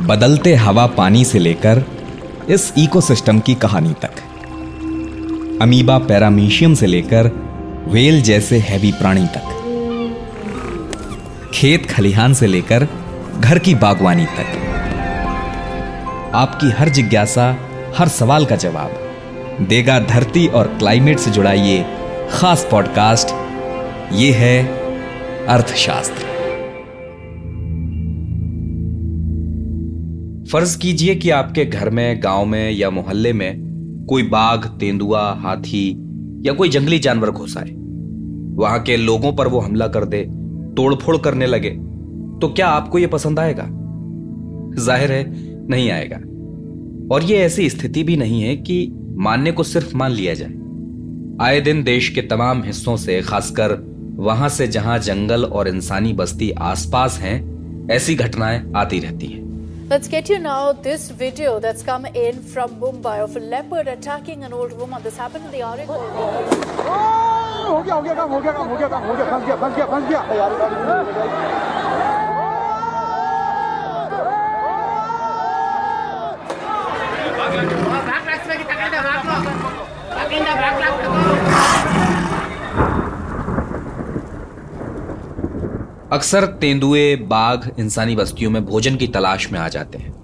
बदलते 0.00 0.54
हवा 0.54 0.86
पानी 0.86 1.24
से 1.24 1.38
लेकर 1.38 1.84
इस 2.48 2.72
इकोसिस्टम 2.78 3.40
की 3.40 3.54
कहानी 3.54 3.92
तक। 3.92 4.10
अमीबा 5.62 5.98
पैरामीशियम 5.98 6.74
से 6.74 6.86
लेकर 6.86 7.26
वेल 7.88 8.22
जैसे 8.22 8.58
हैवी 8.58 8.92
प्राणी 8.92 9.26
तक। 9.26 9.56
खेत 11.54 11.90
खलिहान 11.90 12.34
से 12.34 12.46
लेकर 12.46 12.88
घर 13.40 13.58
की 13.58 13.74
बागवानी 13.74 14.24
तक। 14.24 14.56
आपकी 16.34 16.70
हर 16.70 16.88
जिज्ञासा, 16.88 17.56
हर 17.98 18.08
सवाल 18.08 18.46
का 18.46 18.56
जवाब 18.56 18.90
देगा 19.60 20.00
धरती 20.00 20.46
और 20.46 20.66
क्लाइमेट 20.66 21.18
से 21.18 21.30
जुड़ा 21.30 21.52
ये 21.52 21.84
खास 22.32 22.68
पॉडकास्ट 22.70 23.28
ये 24.12 24.32
है 24.32 24.66
अर्थशास्त्र। 25.46 26.39
फ़र्ज़ 30.52 30.78
कीजिए 30.78 31.14
कि 31.14 31.30
आपके 31.30 31.64
घर 31.64 31.90
में, 31.90 32.22
गाँव 32.22 32.44
में 32.44 32.70
या 32.70 32.90
मोहल्ले 32.90 33.32
में 33.32 34.06
कोई 34.08 34.22
बाघ, 34.22 34.66
तेंदुआ, 34.66 35.32
हाथी 35.32 35.90
या 36.46 36.52
कोई 36.52 36.68
जंगली 36.68 36.98
जानवर 36.98 37.30
घुस 37.30 37.56
आए। 37.56 37.70
वहाँ 38.56 38.80
के 38.82 38.96
लोगों 38.96 39.32
पर 39.32 39.48
वो 39.48 39.60
हमला 39.60 39.86
कर 39.88 40.04
दे, 40.04 40.22
तोड़फोड़ 40.76 41.16
करने 41.16 41.46
लगे 41.46 41.70
तो 42.40 42.48
क्या 42.48 42.66
आपको 42.66 42.98
यह 42.98 43.08
पसंद 43.08 43.38
आएगा? 43.38 43.66
ज़ाहिर 44.82 45.12
है, 45.12 45.24
नहीं 45.68 45.90
आएगा। 45.90 46.16
और 47.14 47.22
यह 47.22 47.38
ऐसी 47.38 47.68
स्थिति 47.70 48.02
भी 48.02 48.16
नहीं 48.16 48.42
है 48.42 48.56
कि 48.56 48.90
मानने 49.18 49.52
को 49.52 49.62
सिर्फ़ 49.62 49.96
मान 49.96 50.10
लिया 50.10 50.34
जाए। 50.34 51.48
आए 51.48 51.60
दिन 51.60 51.82
देश 51.82 52.08
के 52.08 52.22
तमाम 52.22 52.62
हिस्सों 52.62 52.96
से, 52.96 53.20
खासकर 53.22 53.76
वहाँ 54.18 54.48
से 54.48 54.68
जहाँ 54.68 54.98
जंगल 54.98 55.44
और 55.44 55.68
इंसानी 55.68 56.12
बस्ती 56.12 56.50
आसपास 56.50 57.18
हैं, 57.18 57.88
ऐसी 57.90 58.14
घटनाएँ 58.14 58.72
आती 58.76 58.98
रहती 58.98 59.26
हैं। 59.26 59.49
Let's 59.90 60.06
get 60.06 60.28
you 60.28 60.38
now 60.38 60.72
this 60.72 61.10
video 61.10 61.58
that's 61.58 61.82
come 61.82 62.06
in 62.06 62.44
from 62.44 62.76
Mumbai 62.80 63.18
of 63.24 63.34
a 63.34 63.40
leopard 63.40 63.88
attacking 63.88 64.44
an 64.44 64.52
old 64.52 64.72
woman. 64.78 65.02
This 65.02 65.16
happened 65.16 65.46
in 65.46 65.50
the. 65.50 65.62
हो 81.02 81.09
अक्सर 86.12 86.46
तेंदुए, 86.46 87.16
बाघ 87.16 87.70
इंसानी 87.78 88.16
बस्तियों 88.16 88.50
में 88.50 88.64
भोजन 88.64 88.96
की 88.96 89.06
तलाश 89.06 89.52
में 89.52 89.60
आ 89.60 89.68
जाते 89.68 89.98
हैं। 89.98 90.14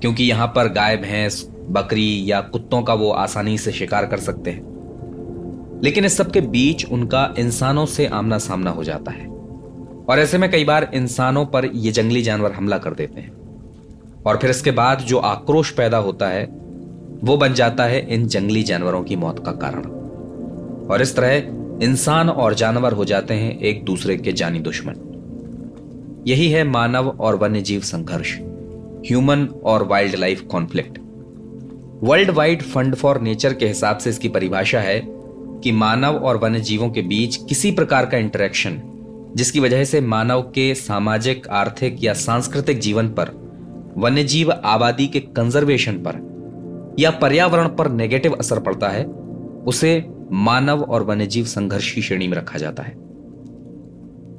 क्योंकि 0.00 0.24
यहाँ 0.24 0.46
पर 0.46 0.68
गाय, 0.68 0.96
भैंस, 0.96 1.48
बकरी 1.70 2.32
या 2.32 2.40
कुत्तों 2.40 2.82
का 2.82 2.94
वो 2.94 3.10
आसानी 3.10 3.58
से 3.58 3.72
शिकार 3.72 4.06
कर 4.06 4.20
सकते 4.20 4.50
हैं। 4.50 4.78
लेकिन 5.84 6.04
इस 6.04 6.16
सब 6.16 6.30
के 6.30 6.40
बीच 6.40 6.86
उनका 6.86 7.34
इंसानों 7.38 7.86
से 7.86 8.06
आमना 8.06 8.38
सामना 8.38 8.70
हो 8.70 8.84
जाता 8.84 9.10
है। 9.10 9.26
और 10.08 10.18
ऐसे 10.18 10.38
में 10.38 10.50
कई 10.50 10.64
बार 10.64 10.90
इंसानों 10.94 11.46
पर 11.46 11.64
ये 11.64 11.92
जंगली 11.92 12.22
जानवर 12.22 12.52
हमला 12.52 12.78
कर 12.78 12.90
देते 12.90 13.20
हैं। 13.20 13.32
और 14.26 14.36
फिर 14.36 14.50
इसके 14.50 14.70
बाद 14.70 14.98
जो 14.98 15.18
आक्रोश 15.18 15.70
पैदा 15.70 15.98
होता 15.98 16.28
है, 16.28 16.44
वो 17.24 17.36
बन 17.36 17.54
जाता 17.54 17.84
है 17.84 18.14
इन 18.14 18.26
जंगली 18.26 18.62
जानवरों 18.62 19.02
की 19.02 19.16
मौत 19.16 19.44
का 19.46 19.52
कारण। 19.52 19.82
और 20.86 21.02
इस 21.02 21.16
तरह 21.16 21.42
इंसान 21.82 22.30
और 22.30 22.54
जानवर 22.54 22.92
हो 22.92 23.04
जाते 23.04 23.34
हैं 23.34 23.58
एक 23.60 23.84
दूसरे 23.84 24.16
के 24.16 24.32
जानी 24.32 24.60
दुश्मन। 24.60 24.94
यही 26.26 26.48
है 26.50 26.64
मानव 26.64 27.08
और 27.20 27.36
वन्यजीव 27.36 27.80
संघर्ष 27.80 28.38
ह्यूमन 29.06 29.46
और 29.64 29.82
wildlife 30.16 30.40
conflict 30.40 30.98
world 32.02 32.30
wide 32.30 32.62
fund 32.62 32.94
for 32.94 33.20
nature 33.20 33.54
के 33.54 33.66
हिसाब 33.66 33.98
से 33.98 34.10
इसकी 34.10 34.28
परिभाषा 34.28 34.80
है 34.80 35.00
कि 35.62 35.72
मानव 35.72 36.16
और 36.16 36.36
वन्यजीवों 36.36 36.90
के 36.90 37.02
बीच 37.02 37.36
किसी 37.36 37.70
प्रकार 37.70 38.06
का 38.06 38.18
इंटरेक्शन 38.18 38.80
जिसकी 39.36 39.60
वजह 39.60 39.84
से 39.84 40.00
मानव 40.00 40.42
के 40.42 40.74
सामाजिक, 40.74 41.48
आर्थिक 41.48 42.04
या 42.04 42.14
सांस्कृतिक 42.14 42.78
जीवन 42.78 43.08
पर, 43.08 43.28
वन्यजीव 43.96 44.52
आबादी 44.52 45.06
के 45.06 45.20
कंजर्वेशन 45.20 45.92
पर 45.92 46.96
या 46.98 47.10
पर्यावरण 47.10 47.68
पर 47.68 47.90
नेगेटिव 47.90 48.32
असर 48.32 48.58
पड़ता 48.58 48.88
है, 48.88 49.04
उसे 49.66 50.04
मानव 50.32 50.82
और 50.82 51.02
वन्यजीव 51.02 51.44
संघर्ष 51.44 51.92
की 51.92 52.02
श्रेणी 52.02 52.28
में 52.28 52.36
रखा 52.36 52.58
जाता 52.58 52.82
है। 52.82 52.94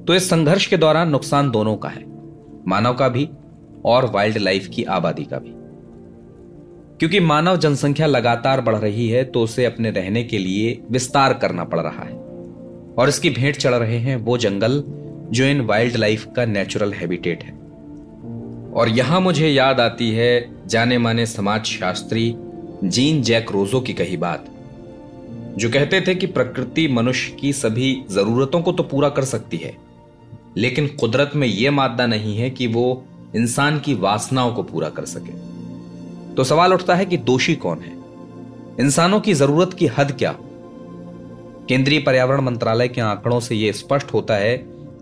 तो 0.06 0.16
इस 0.16 0.30
संघर्ष 0.30 0.66
के 0.66 0.78
दौरान 0.78 1.10
नुकसान 1.10 1.52
दोनों 1.52 1.76
का 1.78 1.90
है, 1.90 2.04
मानव 2.68 2.94
का 2.94 3.10
भी 3.10 3.30
और 3.86 4.06
वाइल्ड 4.06 4.38
लाइफ 4.38 4.68
की 4.68 4.84
आबादी 4.84 5.24
का 5.24 5.38
भी। 5.38 5.54
क्योंकि 7.00 7.20
मानव 7.20 7.58
जनसंख्या 7.58 8.08
लगातार 8.08 8.62
बढ़ 8.62 8.76
रही 8.76 9.10
है 9.10 9.24
तो 9.24 9.42
उसे 9.42 9.66
अपने 9.66 9.92
रहने 9.92 10.24
के 10.24 10.38
लिए 10.38 10.82
विस्तार 10.92 11.34
करना 11.34 11.64
पड़ 11.64 11.80
रहा 11.80 12.04
है। 12.04 12.18
और 12.98 13.10
इसकी 13.10 13.30
भेंट 13.30 13.56
चढ़ 13.56 13.74
रहे 13.74 13.98
हैं 13.98 14.16
वो 14.16 14.38
जंगल, 14.38 14.84
जो 15.32 15.46
इन 15.46 15.62
वाइल्ड 15.62 15.96
लाइफ 15.96 16.28
का 16.36 16.46
नेचुरल 16.46 16.94
हैबिटेट 16.94 17.44
है। 17.44 17.52
और 18.74 18.90
यहाँ 18.90 19.22
मुझे 19.22 19.48
याद 19.48 19.80
आती 19.80 20.12
है 20.12 20.68
जाने 20.68 20.98
माने 20.98 21.26
समाज 21.26 21.66
शास्त्री 21.66 22.36
जीन 22.84 23.22
जैक 23.22 23.52
रोजो 23.52 23.80
की 23.80 23.94
कही 23.94 24.18
बात। 24.18 24.46
जो 25.58 25.70
कहते 25.70 26.02
थे 26.02 26.16
कि 26.16 26.28
प्रकृति 26.28 26.88
मनुष्य 26.88 27.36
की 27.36 27.54
सभी 27.54 27.94
जरूरतों 28.12 28.62
को 28.62 28.72
तो 28.72 28.84
पूरा 28.84 29.10
कर 29.10 29.24
सकती 29.24 29.58
है, 29.58 29.76
लेकिन 30.58 30.88
कुदरत 30.88 31.32
में 31.36 31.48
यह 31.48 31.72
मादा 31.72 32.06
नहीं 32.06 32.38
है 32.38 32.50
कि 32.50 32.68
वो 32.68 33.04
इंसान 33.36 33.80
की 33.80 33.94
वासनाओं 33.94 34.54
को 34.54 34.64
पूरा 34.64 34.90
कर 34.90 35.06
सके। 35.06 35.32
तो 36.36 36.44
सवाल 36.44 36.74
उठता 36.74 36.96
है 36.96 37.06
कि 37.06 37.18
दोषी 37.18 37.56
कौन 37.56 37.80
है? 37.80 37.98
इंसानों 38.80 39.20
की 39.20 39.34
ज़रूरत 39.34 39.74
की 39.74 39.88
हद 39.88 40.12
क्या? 40.12 40.36
केंद्रीय 41.70 42.00
पर्यावरण 42.00 42.42
मंत्रालय 42.42 42.88
के 42.88 43.02
आंकड़ों 43.02 43.40
से 43.40 43.56
यह 43.56 43.72
स्पष्ट 43.72 44.14
होता 44.14 44.36
है 44.36 44.58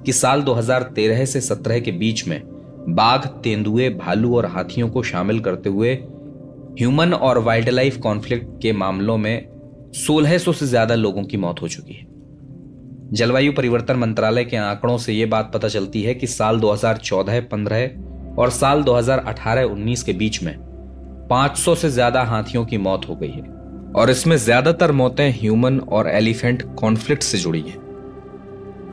कि 0.06 0.14
साल 0.14 0.42
2013 0.42 1.26
से 1.26 1.42
17 1.42 1.80
के 1.80 1.92
बीच 1.92 2.28
में 2.28 2.42
बाघ, 2.90 3.28
तेंदुए, 3.28 3.90
भालू 3.90 4.36
और 4.36 4.46
हाथियों 4.46 4.90
को 4.90 5.04
शामिल 5.04 5.40
करते 5.40 5.70
हुए 5.70 5.94
ह्यूमन 6.80 7.14
और 7.14 7.38
वाइल्ड 7.38 7.70
लाइफ 7.70 7.98
कॉन्फ्लिक्ट 7.98 8.62
के 8.62 8.72
मामलों 8.72 9.18
में 9.18 9.57
1600 9.96 10.54
से 10.54 10.66
ज़्यादा 10.66 10.96
लोगों 10.96 11.24
की 11.24 11.38
मौत 11.38 11.62
हो 11.62 11.68
चुकी 11.68 11.94
है। 11.94 12.06
जलवायु 13.14 13.52
परिवर्तन 13.54 13.96
मंत्रालय 13.96 14.46
के 14.46 14.58
आंकड़ों 14.58 14.98
से 14.98 15.14
यह 15.14 15.28
बात 15.30 15.52
पता 15.54 15.68
चलती 15.68 16.02
है 16.04 16.14
कि 16.14 16.28
साल 16.28 16.60
2014-15 16.60 18.38
और 18.40 18.50
साल 18.52 18.84
2018-19 18.84 20.04
के 20.04 20.14
बीच 20.14 20.42
में 20.44 20.56
500 21.30 21.76
से 21.76 21.90
ज़्यादा 21.90 22.24
हाथियों 22.24 22.66
की 22.66 22.78
मौत 22.80 23.08
हो 23.10 23.16
गई 23.16 23.32
है 23.32 23.56
और 23.94 24.10
इसमें 24.10 24.36
ज़्यादातर 24.38 24.92
मौतें 24.92 25.30
ह्यूमन 25.32 25.80
और 25.80 26.10
एलिफेंट 26.10 26.64
कॉन्फ्लिक्ट 26.76 27.24
से 27.24 27.38
जुड़ी 27.38 27.62
हैं। 27.62 27.78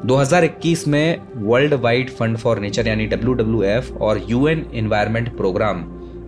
2021 0.06 0.86
में 0.88 1.18
world 1.44 1.74
wide 1.74 2.10
fund 2.10 2.36
for 2.36 2.58
nature 2.60 2.88
यानी 2.88 3.08
WWF 3.08 3.92
और 3.98 4.20
यूएन 4.28 4.66
एनवायरमेंट 4.74 5.36
प्रोग्राम 5.36 5.84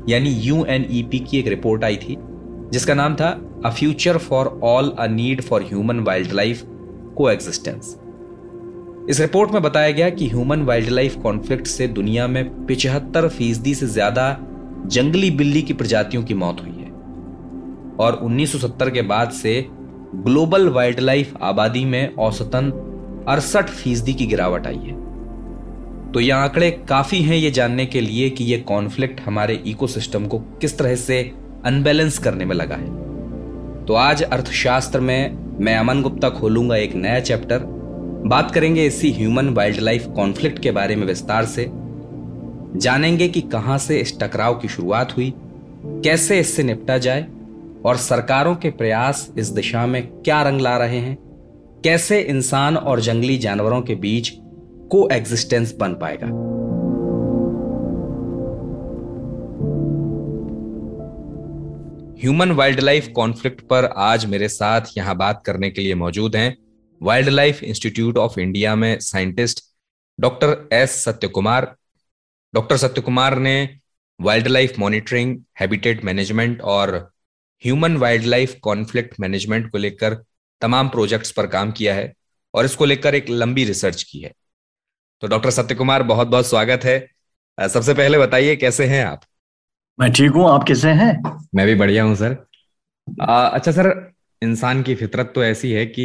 यानी 0.08 0.30
यूएनईपी 0.42 1.18
की 1.20 1.38
एक 1.38 1.48
रिपोर्ट 1.48 1.84
आई 1.84 1.96
थी 1.96 2.16
जिसका 2.72 2.94
नाम 2.94 3.14
था 3.14 3.28
a 3.64 3.70
future 3.70 4.18
for 4.18 4.60
all 4.62 4.90
a 4.98 5.06
need 5.06 5.40
for 5.40 5.62
human 5.62 6.00
wildlife 6.32 6.62
coexistence 7.30 7.96
इस 9.10 9.20
रिपोर्ट 9.20 9.50
में 9.52 9.62
बताया 9.62 9.90
गया 9.90 10.08
कि 10.10 10.28
ह्यूमन 10.28 10.62
वाइल्ड 10.62 10.88
लाइफ 10.88 11.16
कॉन्फ्लिक्ट 11.16 11.66
से 11.66 11.86
दुनिया 11.88 12.26
में 12.26 12.66
पिछहत्तर 12.66 13.28
फ़ीसदी 13.28 13.74
से 13.74 13.86
ज़्यादा 13.86 14.36
जंगली 14.86 15.30
बिल्ली 15.30 15.62
की 15.62 15.72
प्रजातियों 15.72 16.22
की 16.22 16.34
मौत 16.34 16.60
हुई 16.60 16.70
है। 16.70 16.90
और 18.00 18.20
1970 18.24 18.90
के 18.90 19.02
बाद 19.02 19.30
से 19.30 19.66
ग्लोबल 20.14 20.68
वाइल्ड 20.68 21.00
लाइफ 21.00 21.34
आबादी 21.42 21.84
में 21.84 22.14
औसतन 22.14 22.70
अड़सठ 23.28 23.68
फ़ीसदी 23.68 24.14
की 24.14 24.26
गिरावट 24.26 24.66
आई 24.66 24.78
है। 24.78 24.94
तो 26.12 26.20
ये 26.20 26.30
आंकड़े 26.30 26.70
काफ़ी 26.88 27.22
हैं 27.22 27.36
ये 27.36 27.50
जानने 27.50 27.86
के 27.86 28.00
लिए 28.00 28.30
कि 28.30 28.44
ये 28.44 28.58
कॉन्फ्लिक्ट 28.58 29.20
हमारे 29.20 29.54
इकोसिस्टम 29.66 30.26
को 30.26 30.38
किस 30.38 30.78
तरह 30.78 30.94
से 30.94 31.22
अनबैलेंस 31.66 32.18
करने 32.18 32.44
में 32.44 32.54
लगा 32.56 32.76
है। 32.76 33.84
तो 33.86 33.94
आज 33.94 34.22
अर्थशास्त्र 34.22 35.00
में 35.00 35.58
मैं 35.60 35.76
अमन 35.76 36.02
गुप्ता 36.02 36.28
खोलूँगा 36.28 36.76
एक 36.76 36.94
नया 36.94 37.20
चैप्टर। 37.20 37.58
बात 38.26 38.50
करेंगे 38.50 38.86
इसी 38.86 39.12
ह्यूमन 39.12 39.48
वाइल्ड 39.48 39.80
लाइफ 39.80 40.06
कॉन्फ्लिक्ट 40.06 40.58
के 40.58 40.70
बारे 40.70 40.96
में 40.96 41.06
विस्तार 41.06 41.44
से। 41.44 41.66
जानेंगे 42.76 43.28
कि 43.28 43.40
कहाँ 43.40 43.78
से 43.78 43.98
इस 43.98 44.18
टकराव 44.20 44.54
की 44.54 44.68
शुरुआत 44.68 45.16
हुई, 45.16 45.32
कैसे 45.86 46.40
इससे 46.40 46.62
निपटा 46.62 46.98
जाए, 46.98 47.26
और 47.84 47.96
सरकारों 47.96 48.54
के 48.54 48.70
प्रयास 48.70 49.30
इस 49.38 49.48
दिशा 49.48 49.86
में 49.86 50.06
क्या 50.06 50.42
रंग 50.42 50.60
ला 50.60 50.76
रहे 50.76 50.98
हैं, 50.98 51.16
कैसे 51.84 52.20
इंसान 52.20 52.76
और 52.76 53.00
जंगली 53.00 53.38
जानवरों 53.38 53.80
के 53.82 53.94
बीच 53.94 54.32
को 54.90 55.08
एग्जिस्टेंस 55.12 55.74
बन 55.80 55.94
पाएगा। 55.94 56.26
ह्यूमन 62.26 62.50
वाइल्ड 62.50 62.80
लाइफ 62.80 63.08
कॉन्फ्लिक्ट 63.16 63.60
पर 63.60 63.84
आज 63.96 64.24
मेरे 64.26 64.48
साथ 64.48 64.86
यहाँ 64.96 65.14
बात 65.16 65.42
करने 65.46 65.70
के 65.70 65.80
लिए 65.80 65.94
मौजूद 65.94 66.36
हैं 66.36 66.56
wild 67.00 67.28
life 67.28 67.62
institute 67.62 68.16
of 68.18 68.38
India 68.40 68.74
में 68.74 68.98
scientist 69.00 69.62
doctor 70.18 70.56
S 70.72 70.96
Satya 71.04 71.28
Kumar 71.28 71.74
doctor 72.54 72.76
Satya 72.76 73.00
Kumar 73.00 73.38
ने 73.38 73.54
wild 74.20 74.48
life 74.48 74.78
monitoring 74.78 75.36
habitat 75.60 76.04
management 76.04 76.62
और 76.62 76.94
human 77.62 77.96
wild 77.96 78.24
life 78.24 78.58
conflict 78.62 79.14
management 79.20 79.70
को 79.72 79.78
लेकर 79.78 80.14
तमाम 80.62 80.88
प्रोजेक्ट्स 80.88 81.30
पर 81.30 81.46
काम 81.46 81.72
किया 81.72 81.94
है 81.94 82.12
और 82.54 82.64
इसको 82.64 82.84
लेकर 82.84 83.14
एक 83.14 83.30
लंबी 83.30 83.64
रिसर्च 83.64 84.02
की 84.02 84.20
है। 84.20 84.32
तो 85.22 85.28
डॉक्टर 85.28 85.50
सत्य 85.50 85.74
कुमार 85.74 86.02
बहुत 86.02 86.28
बहुत 86.28 86.46
स्वागत 86.46 86.84
है। 86.84 86.98
सबसे 87.58 87.94
पहले 87.94 88.18
बताइए, 88.18 88.56
कैसे 88.56 88.86
हैं 88.86 89.04
आप? 89.04 89.22
मैं 89.98 90.10
ठीक 90.12 90.32
हूँ 90.32 90.48
आप 90.50 90.64
कैसे 90.64 90.90
हैं? 90.90 91.12
मैं 91.54 91.66
भी 91.66 91.74
बढ़िया 91.74 92.02
हूँ 92.04 92.14
सर। 92.14 92.36
आ, 93.22 93.46
अच्छा 93.46 93.72
सर 93.72 93.88
इंसान 94.42 94.82
की 94.82 94.94
फितरत 94.94 95.32
तो 95.34 95.44
ऐसी 95.44 95.70
है 95.72 95.84
कि 95.86 96.04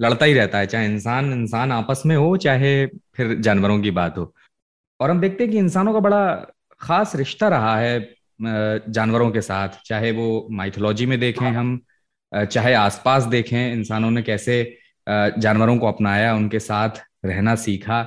लड़ता 0.00 0.24
ही 0.24 0.34
रहता 0.34 0.58
है 0.58 0.66
चाहे 0.66 0.86
इंसान 0.86 1.32
इंसान 1.32 1.72
आपस 1.72 2.02
में 2.06 2.14
हो 2.16 2.36
चाहे 2.36 2.86
फिर 2.86 3.34
जानवरों 3.40 3.80
की 3.82 3.90
बात 3.90 4.18
हो। 4.18 4.32
और 5.00 5.10
हम 5.10 5.20
देखते 5.20 5.44
हैं 5.44 5.52
कि 5.52 5.58
इंसानों 5.58 5.92
का 5.92 6.00
बड़ा 6.00 6.24
खास 6.80 7.16
रिश्ता 7.16 7.48
रहा 7.48 7.76
है 7.78 8.00
जानवरों 8.90 9.30
के 9.30 9.40
साथ। 9.40 9.80
चाहे 9.86 10.10
वो 10.12 10.46
माइथोलॉजी 10.50 11.06
में 11.06 11.18
देखें 11.20 11.46
हम 11.46 11.80
चाहे 12.32 12.74
आसपास 12.74 13.24
देखें 13.26 13.72
इंसानों 13.72 14.10
ने 14.10 14.22
कैसे 14.22 14.62
जानवरों 15.06 15.78
को 15.78 15.86
अपनाया 15.86 16.34
उनके 16.34 16.58
साथ 16.58 17.02
रहना 17.24 17.54
सीखा। 17.54 18.02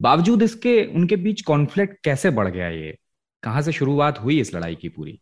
बावजूद 0.00 0.42
इसके 0.42 0.82
उनके 0.84 1.16
बीच 1.16 1.42
कॉन्फ्लिक्ट 1.42 2.02
कैसे 2.04 2.30
बढ़ 2.30 2.48
गया 2.48 2.68
ये? 2.68 2.96
कहाँ 3.42 3.62
से 3.62 3.72
शुरुआत 3.72 4.18
हुई 4.18 4.40
इस 4.40 4.54
लड़ाई 4.54 4.74
की 4.74 4.88
पूरी? 4.88 5.18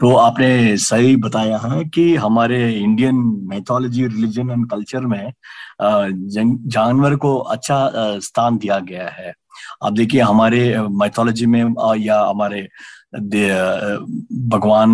तो 0.00 0.14
आपने 0.16 0.76
सही 0.76 1.16
बताया 1.16 1.58
है 1.58 1.84
कि 1.84 2.14
हमारे 2.16 2.58
Indian 2.74 3.16
mythology 3.48 4.06
religion 4.06 4.50
and 4.50 4.68
culture 4.70 5.06
में 5.06 5.32
जानवर 6.68 7.16
को 7.16 7.36
अच्छा 7.36 7.90
स्थान 8.20 8.58
दिया 8.58 8.78
गया 8.80 9.08
है। 9.08 9.32
आप 9.84 9.92
देखिए 9.92 10.20
हमारे 10.20 10.80
मैथोलॉजी 10.92 11.46
में 11.46 11.74
या 11.98 12.20
हमारे 12.20 12.68
दे, 13.14 13.48
भगवान 14.48 14.90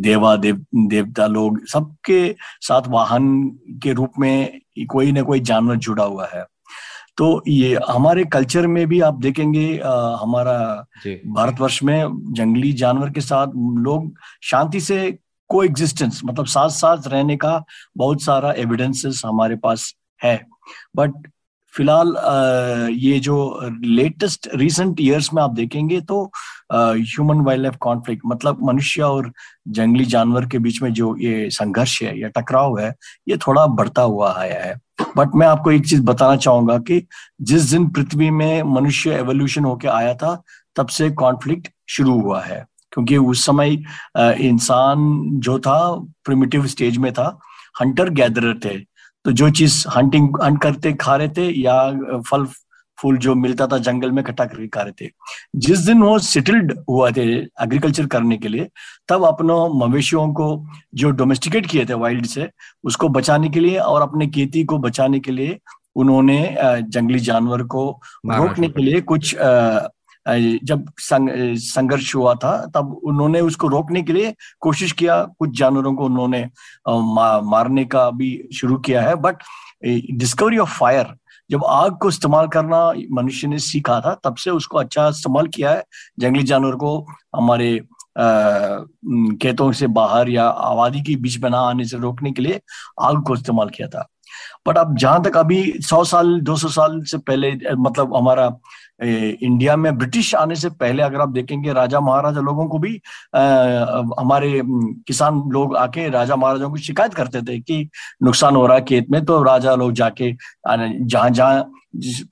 देवा 0.00 0.36
देव 0.36 0.64
देवता 0.76 1.26
लोग 1.26 1.64
सबके 1.66 2.34
साथ 2.60 2.88
वाहन 2.88 3.48
के 3.82 3.92
रूप 3.92 4.12
में 4.18 4.60
कोई 4.90 5.12
ना 5.12 5.22
कोई 5.22 5.40
जानवर 5.40 5.76
जुड़ा 5.78 6.04
हुआ 6.04 6.28
है। 6.34 6.44
तो 7.16 7.42
ये 7.48 7.78
हमारे 7.88 8.24
कल्चर 8.24 8.66
में 8.66 8.86
भी 8.86 9.00
आप 9.00 9.14
देखेंगे 9.14 9.78
आ, 9.78 10.16
हमारा 10.16 10.86
भारतवर्ष 11.26 11.82
में 11.82 12.32
जंगली 12.32 12.72
जानवर 12.72 13.10
के 13.10 13.20
साथ 13.20 13.46
लोग 13.56 14.14
शांति 14.42 14.80
से 14.80 15.18
को 15.48 15.64
एग्जिस्टेंस 15.64 16.20
मतलब 16.24 16.46
साथ 16.46 16.68
साथ 16.68 16.98
रहने 17.06 17.36
का 17.36 17.64
बहुत 17.96 18.22
सारा 18.22 18.52
एविडेंसेस 18.52 19.22
हमारे 19.26 19.56
पास 19.56 19.94
है। 20.22 20.46
बट 20.96 21.12
फ़िलहाल 21.76 22.14
ये 22.92 23.18
जो 23.20 23.36
लेटेस्ट 23.84 24.48
रिसेंट 24.54 25.00
ईयर्स 25.00 25.32
में 25.34 25.42
आप 25.42 25.50
देखेंगे 25.54 26.00
तो 26.00 26.22
ह्यूमन 26.72 27.40
वाइल्ड 27.46 27.62
लाइफ 27.62 27.76
कॉन्फ्लिक्ट 27.80 28.22
मतलब 28.26 28.58
मनुष्य 28.64 29.02
और 29.02 29.30
जंगली 29.68 30.04
जानवर 30.04 30.46
के 30.46 30.58
बीच 30.58 30.80
में 30.82 30.92
जो 30.92 31.14
ये 31.16 31.48
संघर्ष 31.50 32.02
है 32.02 32.18
या 32.20 32.28
टकराव 32.36 32.78
है, 32.78 32.94
ये 33.28 33.36
थोड़ा 33.36 33.66
बढ़ता 33.66 34.02
हुआ 34.02 34.32
आया 34.38 34.62
है। 34.64 34.74
बट 35.16 35.34
मैं 35.34 35.46
आपको 35.46 35.70
एक 35.72 35.86
चीज़ 35.88 36.02
बताना 36.02 36.36
चाहूँगा 36.36 36.78
कि 36.78 37.02
जिस 37.42 37.70
दिन 37.70 37.88
पृथ्वी 37.88 38.30
में 38.30 38.62
मनुष्य 38.62 39.14
एवोल्यूशन 39.14 39.64
होके 39.64 39.88
आया 39.88 40.14
था, 40.14 40.42
तब 40.76 40.86
से 40.88 41.10
कॉन्फ्लिक्ट 41.10 41.68
शुरू 41.88 42.20
हुआ 42.20 42.42
है। 42.42 42.64
क्योंकि 42.92 43.16
उस 43.16 43.44
समय 43.46 43.78
इंसान 44.40 44.98
जो 45.44 45.58
था 45.58 45.78
प्रिमिटिव 46.24 46.66
स्टेज 46.66 46.96
में 46.98 47.12
था 47.12 47.38
हंटर 47.80 48.10
गैदरर 48.10 48.58
थे। 48.64 48.76
तो 49.26 49.32
जो 49.32 49.50
चीज़ 49.50 49.84
हंटिंग 49.96 50.28
हंट 50.44 50.62
करते 50.62 50.92
खा 50.92 51.16
रहे 51.16 51.28
थे 51.28 51.60
या 51.62 51.90
फल 52.30 52.44
फूल 52.98 53.16
जो 53.16 53.34
मिलता 53.34 53.66
था 53.66 53.78
जंगल 53.78 54.10
में 54.10 54.22
इकट्ठा 54.22 54.44
करके 54.44 54.66
खा 54.66 54.82
रहे 54.82 55.06
थे। 55.06 55.10
जिस 55.56 55.78
दिन 55.78 56.02
वो 56.02 56.18
सेटल्ड 56.18 56.72
हुआ 56.88 57.10
थे 57.10 57.22
एग्रीकल्चर 57.42 58.06
करने 58.06 58.36
के 58.36 58.48
लिए 58.48 58.68
तब 59.08 59.24
अपनों 59.24 59.86
मवेशियों 59.86 60.32
को 60.32 60.66
जो 60.94 61.10
डोमेस्टिकेट 61.10 61.66
किए 61.66 61.84
थे 61.84 61.94
वाइल्ड 61.94 62.26
से 62.26 62.50
उसको 62.84 63.08
बचाने 63.08 63.48
के 63.48 63.60
लिए 63.60 63.78
और 63.78 64.02
अपने 64.02 64.26
खेती 64.26 64.64
को 64.64 64.78
बचाने 64.78 65.20
के 65.20 65.32
लिए 65.32 65.58
उन्होंने 65.96 66.56
जंगली 66.82 67.18
जानवर 67.18 67.62
को 67.62 68.00
रोकने 68.26 68.68
के 68.68 68.82
लिए 68.82 69.00
कुछ 69.00 69.36
जब 70.28 70.86
संग, 70.98 71.28
संघर्ष 71.56 72.14
हुआ 72.14 72.34
था 72.34 72.56
तब 72.74 72.92
उन्होंने 73.04 73.40
उसको 73.40 73.68
रोकने 73.68 74.02
के 74.02 74.12
लिए 74.12 74.34
कोशिश 74.60 74.92
किया। 74.92 75.22
कुछ 75.38 75.58
जानवरों 75.58 75.94
को 75.94 76.04
उन्होंने 76.04 76.42
मा, 76.88 77.40
मारने 77.40 77.84
का 77.84 78.10
भी 78.10 78.48
शुरू 78.54 78.76
किया 78.78 79.02
है। 79.02 79.14
बट 79.16 79.42
डिस्कवरी 79.84 80.58
ऑफ़ 80.58 80.78
फायर 80.78 81.14
जब 81.50 81.64
आग 81.64 81.96
को 82.02 82.08
इस्तेमाल 82.08 82.46
करना 82.48 82.78
मनुष्य 83.12 83.48
ने 83.48 83.58
सीखा 83.58 84.00
था 84.00 84.14
तब 84.24 84.36
से 84.36 84.50
उसको 84.50 84.78
अच्छा 84.78 85.08
इस्तेमाल 85.08 85.46
किया 85.46 85.70
है। 85.70 85.84
जंगली 86.18 86.42
जानवर 86.42 86.74
को 86.76 86.98
हमारे 87.36 87.78
खेतों 89.38 89.70
से 89.72 89.86
बाहर 89.86 90.28
या 90.28 90.44
आबादी 90.48 91.00
के 91.02 91.16
बीच 91.16 91.38
में 91.38 91.48
ना 91.50 91.58
आने 91.60 91.84
से 91.84 91.98
रोकने 91.98 92.30
के 92.32 92.42
लिए 92.42 92.60
आग 93.02 93.22
को 93.22 93.34
इस्तेमाल 93.34 93.68
किया 93.68 93.88
था। 93.88 94.06
बट 94.66 94.78
अब 94.78 94.96
जहाँ 94.96 95.22
तक 95.24 95.36
अभी 95.36 95.62
सौ 95.82 96.02
साल 96.04 96.40
दो 96.40 96.56
सौ 96.56 96.68
साल 96.68 97.00
से 97.04 97.18
पहले 97.18 97.52
मतलब 97.78 98.16
हमारा 98.16 98.48
इंडिया 99.02 99.76
में 99.76 99.98
ब्रिटिश 99.98 100.34
आने 100.34 100.54
से 100.54 100.70
पहले 100.70 101.02
अगर 101.02 101.20
आप 101.20 101.28
देखेंगे 101.28 101.72
राजा 101.72 102.00
महाराजा 102.00 102.40
लोगों 102.40 102.66
को 102.66 102.78
भी 102.78 103.00
आ, 103.34 103.40
हमारे 104.20 104.62
किसान 105.06 105.42
लोग 105.48 105.76
आके 105.76 106.08
राजा 106.08 106.36
महाराजाओं 106.36 106.70
को 106.70 106.76
शिकायत 106.76 107.14
करते 107.14 107.42
थे 107.42 107.58
कि 107.58 107.88
नुकसान 108.22 108.56
हो 108.56 108.66
रहा 108.66 108.76
है 108.76 108.84
खेत 108.84 109.06
में 109.10 109.24
तो 109.24 109.42
राजा 109.42 109.74
लोग 109.74 109.92
जाके 109.92 110.32
जहाँ 111.00 111.30
जहाँ 111.30 111.72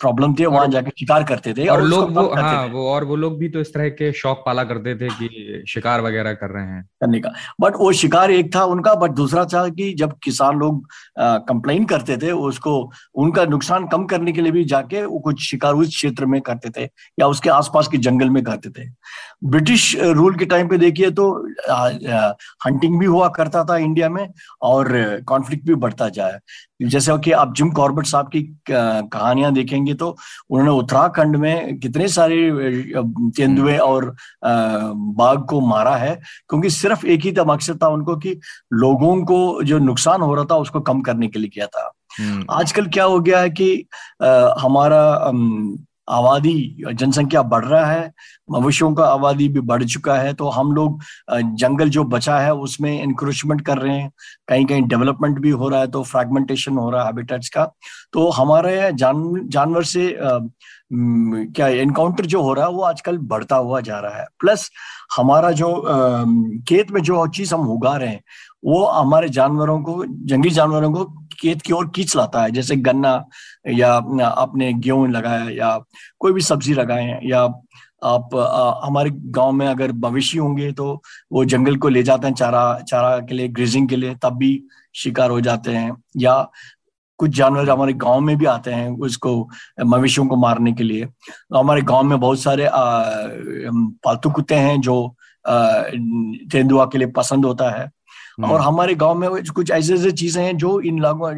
प्रॉब्लम 0.00 0.34
थी 0.34 0.46
वहाँ 0.46 0.66
जाके 0.66 0.90
शिकार 0.90 1.24
करते 1.24 1.52
थे 1.52 1.66
और, 1.66 1.80
और 1.80 1.88
लोग 1.88 2.14
वो 2.14 2.34
हाँ 2.34 2.66
वो 2.66 2.88
और 2.90 3.04
वो 3.04 3.16
लोग 3.16 3.38
भी 3.38 3.48
तो 3.48 3.60
इस 3.60 3.74
तरह 3.74 3.88
के 3.88 4.12
शौक 4.12 4.42
पाला 4.46 4.64
करते 4.64 4.94
थे 4.94 5.08
कि 5.08 5.64
शिकार 5.68 6.00
वगैरह 6.00 6.32
कर 6.32 6.50
रहे 6.50 6.64
हैं। 6.64 6.82
करने 6.82 7.20
का। 7.20 7.30
बट 7.60 7.72
वो 7.76 7.92
शिकार 7.92 8.30
एक 8.30 8.54
था 8.54 8.64
उनका 8.64 8.94
बट 8.94 9.10
दूसरा 9.10 9.44
था 9.44 9.68
कि 9.68 9.94
जब 9.94 10.18
किसान 10.22 10.58
लोग 10.58 10.88
कंप्लेन 11.20 11.84
करते 11.84 12.16
थे 12.16 12.30
उसको 12.30 12.90
उनका 13.14 13.44
नुकसान 13.44 13.86
कम 13.86 14.04
करने 14.04 14.32
के 14.32 14.40
लिए 14.40 14.52
भी 14.52 14.64
जाके 14.64 15.04
वो 15.04 15.18
कुछ 15.18 15.50
शिकार 15.50 15.74
उस 15.74 15.88
क्षेत्र 15.88 16.26
में 16.26 16.40
करते 16.54 16.70
थे 16.70 16.88
या 17.18 17.26
उसके 17.26 17.50
आसपास 17.50 17.88
के 17.88 17.98
जंगल 17.98 18.30
में 18.30 18.42
करते 18.44 18.70
थे। 18.70 18.88
ब्रिटिश 19.44 19.94
रूल 20.00 20.36
के 20.36 20.44
टाइम 20.44 20.68
पे 20.68 20.78
देखिए 20.78 21.10
तो 21.10 21.30
हंटिंग 22.66 22.98
भी 23.00 23.06
हुआ 23.06 23.28
करता 23.28 23.64
था 23.64 23.76
इंडिया 23.76 24.08
में 24.08 24.26
और 24.62 24.88
कॉन्फ्लिक्ट 25.28 25.66
भी 25.66 25.74
बढ़ता 25.74 26.08
जाए 26.08 26.38
जैसे 26.82 27.16
कि 27.18 27.32
आप 27.32 27.54
जिम 27.56 27.70
कॉर्बेट 27.70 28.06
साहब 28.06 28.28
की 28.28 28.42
कहानियाँ 28.70 29.52
देखेंगे 29.52 29.94
तो 29.94 30.16
उन्होंने 30.50 30.72
उत्तराखंड 30.78 31.36
में 31.36 31.78
कितने 31.80 32.08
सारे 32.08 32.36
तेंदुए 33.36 33.76
और 33.78 34.14
बाघ 34.44 35.38
को 35.40 35.60
मारा 35.60 35.96
है 35.96 36.14
क्योंकि 36.48 36.70
सिर्फ़ 36.70 37.06
एक 37.06 37.20
ही 37.20 37.32
था 37.32 37.44
मकसद 37.44 37.82
था 37.82 37.88
उनको 37.88 38.16
कि 38.16 38.38
लोगों 38.72 39.16
को 39.24 39.62
जो 39.62 39.78
नुकसान 39.78 40.20
हो 40.20 40.34
रहा 40.34 40.44
था 40.44 40.56
उसको 40.56 40.80
कम 40.80 41.00
करने 41.00 41.28
के 41.28 41.38
लिए 41.38 41.48
किया 41.48 41.66
था। 41.66 41.90
हम्म। 42.18 42.44
आजकल 42.50 42.86
क्या 42.86 43.04
हो 43.04 43.20
गया 43.20 43.40
है 43.40 43.50
कि 43.50 43.86
आ, 44.22 44.54
हमारा 44.60 45.30
आबादी 46.08 46.84
जनसंख्या 46.92 47.42
बढ़ 47.44 47.64
रहा 47.64 47.84
है, 47.86 48.12
मवेशियों 48.50 48.92
का 48.94 49.04
आबादी 49.04 49.48
भी 49.48 49.60
बढ़ 49.62 49.84
चुका 49.84 50.14
है 50.14 50.32
तो 50.34 50.48
हम 50.50 50.72
लोग 50.72 51.00
जंगल 51.56 51.88
जो 51.88 52.04
बचा 52.06 52.38
है 52.38 52.54
उसमें 52.54 53.02
इंक्रोचमेंट 53.02 53.60
कर 53.66 53.78
रहे 53.78 53.96
हैं। 53.96 54.10
कहीं 54.48 54.64
कहीं 54.66 54.82
डेवलपमेंट 54.84 55.38
भी 55.38 55.50
हो 55.52 55.68
रहा 55.68 55.80
है 55.80 55.86
तो 55.86 56.02
फ्रैगमेंटेशन 56.04 56.78
हो 56.78 56.90
रहा 56.90 57.00
है 57.00 57.06
हैबिटेट्स 57.06 57.48
का। 57.48 57.64
तो 58.12 58.28
हमारे 58.30 58.92
जान, 58.94 59.40
जानवर 59.46 59.84
से 59.84 60.16
क्या 60.92 61.68
एनकाउंटर 61.68 62.26
जो 62.26 62.42
हो 62.42 62.52
रहा 62.54 62.66
है 62.66 62.72
वो 62.72 62.82
आजकल 62.84 63.18
बढ़ता 63.20 63.56
हुआ 63.56 63.80
जा 63.80 63.98
रहा 64.00 64.18
है। 64.18 64.26
प्लस 64.40 64.70
हमारा 65.16 65.50
जो 65.52 65.74
खेत 66.68 66.90
में 66.90 67.00
जो 67.02 67.26
चीज़ 67.28 67.54
हम 67.54 67.68
उगा 67.70 67.96
रहे 67.96 68.08
हैं 68.08 68.22
वो 68.64 68.84
हमारे 68.86 69.28
जानवरों 69.28 69.80
को, 69.82 70.04
जंगली 70.06 70.50
जानवरों 70.50 70.92
को 70.92 71.04
खेत 71.40 71.62
की 71.62 71.72
ओर 71.72 71.88
खींच 71.96 72.16
लाता 72.16 72.42
है। 72.42 72.50
जैसे 72.50 72.76
गन्ना 72.78 73.24
या 73.68 73.92
आपने 73.92 74.72
गेहूँ 74.74 75.08
लगाया 75.10 75.48
या 75.50 75.78
कोई 76.20 76.32
भी 76.32 76.40
सब्ज़ी 76.42 76.74
लगाए 76.74 77.18
या 77.24 77.42
आप 78.04 78.34
हमारे 78.84 79.10
गाँव 79.32 79.52
में 79.52 79.66
अगर 79.66 79.92
मवेशी 79.94 80.38
होंगे 80.38 80.70
तो 80.72 80.86
वो 81.32 81.44
जंगल 81.44 81.76
को 81.76 81.88
ले 81.88 82.02
जाते 82.02 82.26
हैं 82.26 82.34
चारा 82.34 82.62
चारा 82.88 83.18
के 83.18 83.34
लिए 83.34 83.48
ग्रेजिंग 83.48 83.88
के 83.88 83.96
लिए, 83.96 84.14
तब 84.14 84.36
भी 84.38 84.62
शिकार 84.94 85.30
हो 85.30 85.40
जाते 85.40 85.72
हैं। 85.72 85.96
या 86.16 86.34
कुछ 87.20 87.30
जानवर 87.30 87.70
हमारे 87.70 87.92
गाँव 87.94 88.20
में 88.20 88.36
भी 88.36 88.44
आते 88.46 88.70
हैं 88.70 88.88
उसको, 88.98 89.48
मवेशियों 89.86 90.26
को 90.26 90.36
मारने 90.36 90.72
के 90.72 90.84
लिए। 90.84 91.04
तो 91.04 91.58
हमारे 91.58 91.82
गाँव 91.82 92.02
में 92.02 92.18
बहुत 92.20 92.40
सारे 92.40 92.68
पालतू 92.72 94.30
कुत्ते 94.30 94.54
हैं 94.54 94.80
जो 94.80 95.14
तेंदुआ 95.44 96.84
के 96.86 96.98
लिए 96.98 97.08
पसंद 97.16 97.44
होता 97.44 97.70
है। 97.70 97.90
और 98.38 98.60
हमारे 98.60 98.94
गाँव 98.94 99.14
में 99.14 99.30
कुछ 99.54 99.70
ऐसे 99.70 99.94
ऐसे 99.94 100.10
चीज़ें 100.12 100.42
हैं 100.44 100.56
जो 100.56 100.80
इन 100.80 100.98
लोगों 100.98 101.32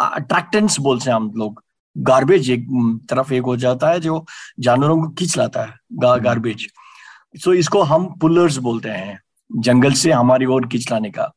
अट्रैक्टेंट्स 0.00 0.78
बोलते 0.80 1.10
हैं 1.10 1.16
हम 1.16 1.32
लोग। 1.36 1.62
गार्बेज 1.96 2.50
एक 2.50 2.66
तरफ़ 3.10 3.32
एक 3.34 3.42
हो 3.42 3.56
जाता 3.56 3.88
है 3.90 4.00
जो 4.00 4.24
जानवरों 4.60 5.00
को 5.02 5.08
खींच 5.08 5.36
लाता 5.38 5.62
है 5.62 5.74
गा, 5.92 6.16
गार्बेज 6.16 6.66
सो 7.34 7.52
इसको 7.52 7.82
हम 7.82 8.06
पुलर्स 8.20 8.56
बोलते 8.58 8.88
हैं। 8.88 9.20
जंगल 9.50 9.92
से 9.92 10.12
हमारी 10.12 10.46
ओर 10.46 10.66
खींच 10.68 10.90
लाने 10.92 11.10
का। 11.10 11.30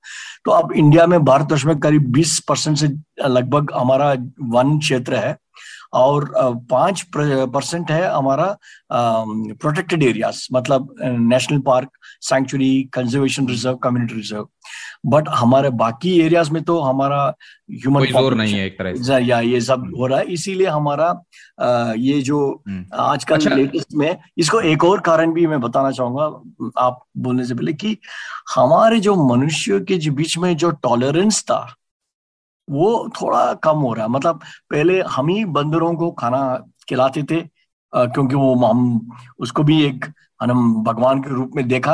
तो 0.46 0.52
अब 0.52 0.72
इंडिया 0.72 1.06
में 1.08 1.24
भारतवर्ष 1.26 1.66
में 1.66 1.80
करीब 1.80 2.12
20 2.14 2.40
परसेंट 2.40 2.78
से 2.78 2.88
लगभग 3.28 3.72
हमारा 3.76 4.12
वन 4.56 4.78
क्षेत्र 4.80 5.16
है। 5.16 5.38
और 5.94 6.32
पाँच 6.72 7.06
परसेंट 7.18 7.92
है 7.92 8.12
हमारा 8.14 8.58
प्रोटेक्टेड 8.92 10.04
एरियाज़ 10.04 10.48
मतलब 10.54 10.96
national 11.02 11.60
park 11.60 11.90
sanctuary 12.22 12.84
conservation 12.84 13.48
reserve 13.48 13.76
community 13.76 14.16
reserve 14.16 14.48
but 15.06 15.30
हमारे 15.30 15.70
बाकी 15.70 16.20
एरियाज़ 16.22 16.52
में 16.52 16.64
तो 16.64 16.80
हमारा 16.80 17.36
ह्यूमन 17.72 18.06
ज़ोर 18.06 18.34
नहीं 18.34 18.54
है 18.54 18.66
एक 18.66 18.80
तरह 18.80 18.96
से। 18.96 19.20
या 19.20 19.40
ये 19.40 19.62
सब 19.62 19.94
हो 19.98 20.08
रहा 20.08 20.20
है 20.20 20.26
इसीलिए 20.26 20.68
हमारा 20.68 21.24
आ, 21.62 21.94
ये 21.98 22.22
जो 22.22 22.64
आजकल 22.94 23.36
अच्छा। 23.36 23.56
लेटेस्ट 23.56 23.88
में 23.96 24.18
इसको 24.38 24.62
एक 24.62 24.84
और 24.84 25.00
कारण 25.00 25.34
भी 25.34 25.48
मैं 25.48 25.62
बताना 25.62 25.92
चाहूँगा 25.92 26.24
आप 26.78 27.06
बोलने 27.18 27.46
से 27.46 27.56
पहले 27.56 27.74
कि 27.74 27.98
हमारे 28.56 29.00
जो 29.00 29.36
मनुष्य 29.36 29.80
के 29.80 30.10
बीच 30.10 30.38
में 30.38 30.58
जो 30.58 30.72
टॉलरेंस 30.72 31.44
था 31.44 31.76
वो 32.70 33.10
थोड़ा 33.22 33.54
कम 33.54 33.78
हो 33.78 33.94
रहा 33.94 34.06
है। 34.06 34.12
मतलब 34.12 34.42
पहले 34.72 35.02
हम 35.10 35.28
ही 35.30 35.44
बंदरों 35.46 35.94
को 35.96 36.12
खाना 36.12 36.42
खिलाते 36.90 37.24
थे 37.24 37.42
क्योंकि 37.94 38.36
वो 38.36 38.54
हम 38.56 39.12
उसको 39.40 39.64
भी 39.64 39.84
एक 39.84 40.06
भगवान 40.40 41.20
के 41.22 41.30
रूप 41.30 41.52
में 41.56 41.68
देखा 41.68 41.94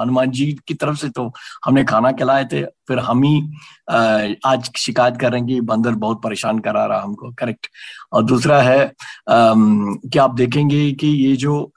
हनुमान 0.00 0.30
जी 0.30 0.46
की 0.68 0.74
तरफ़ 0.74 0.96
से 0.96 1.08
तो 1.08 1.24
हमने 1.64 1.84
खाना 1.84 2.12
खिलाए 2.12 2.44
थे। 2.44 2.62
फिर 2.88 2.98
हम 2.98 3.22
ही 3.22 4.38
आज 4.46 4.70
शिकायत 4.76 5.16
कर 5.16 5.30
रहे 5.30 5.40
हैं 5.40 5.48
कि 5.48 5.60
बंदर 5.62 5.94
बहुत 5.96 6.20
परेशान 6.22 6.58
करा 6.58 6.84
रहा 6.86 7.00
हमको। 7.02 7.30
करेक्ट। 7.32 7.66
और 8.12 8.24
दूसरा 8.24 8.60
है 8.62 8.92
कि 9.28 10.18
आप 10.18 10.34
देखेंगे 10.34 10.90
कि 10.92 11.08
ये 11.08 11.36
जो 11.36 11.72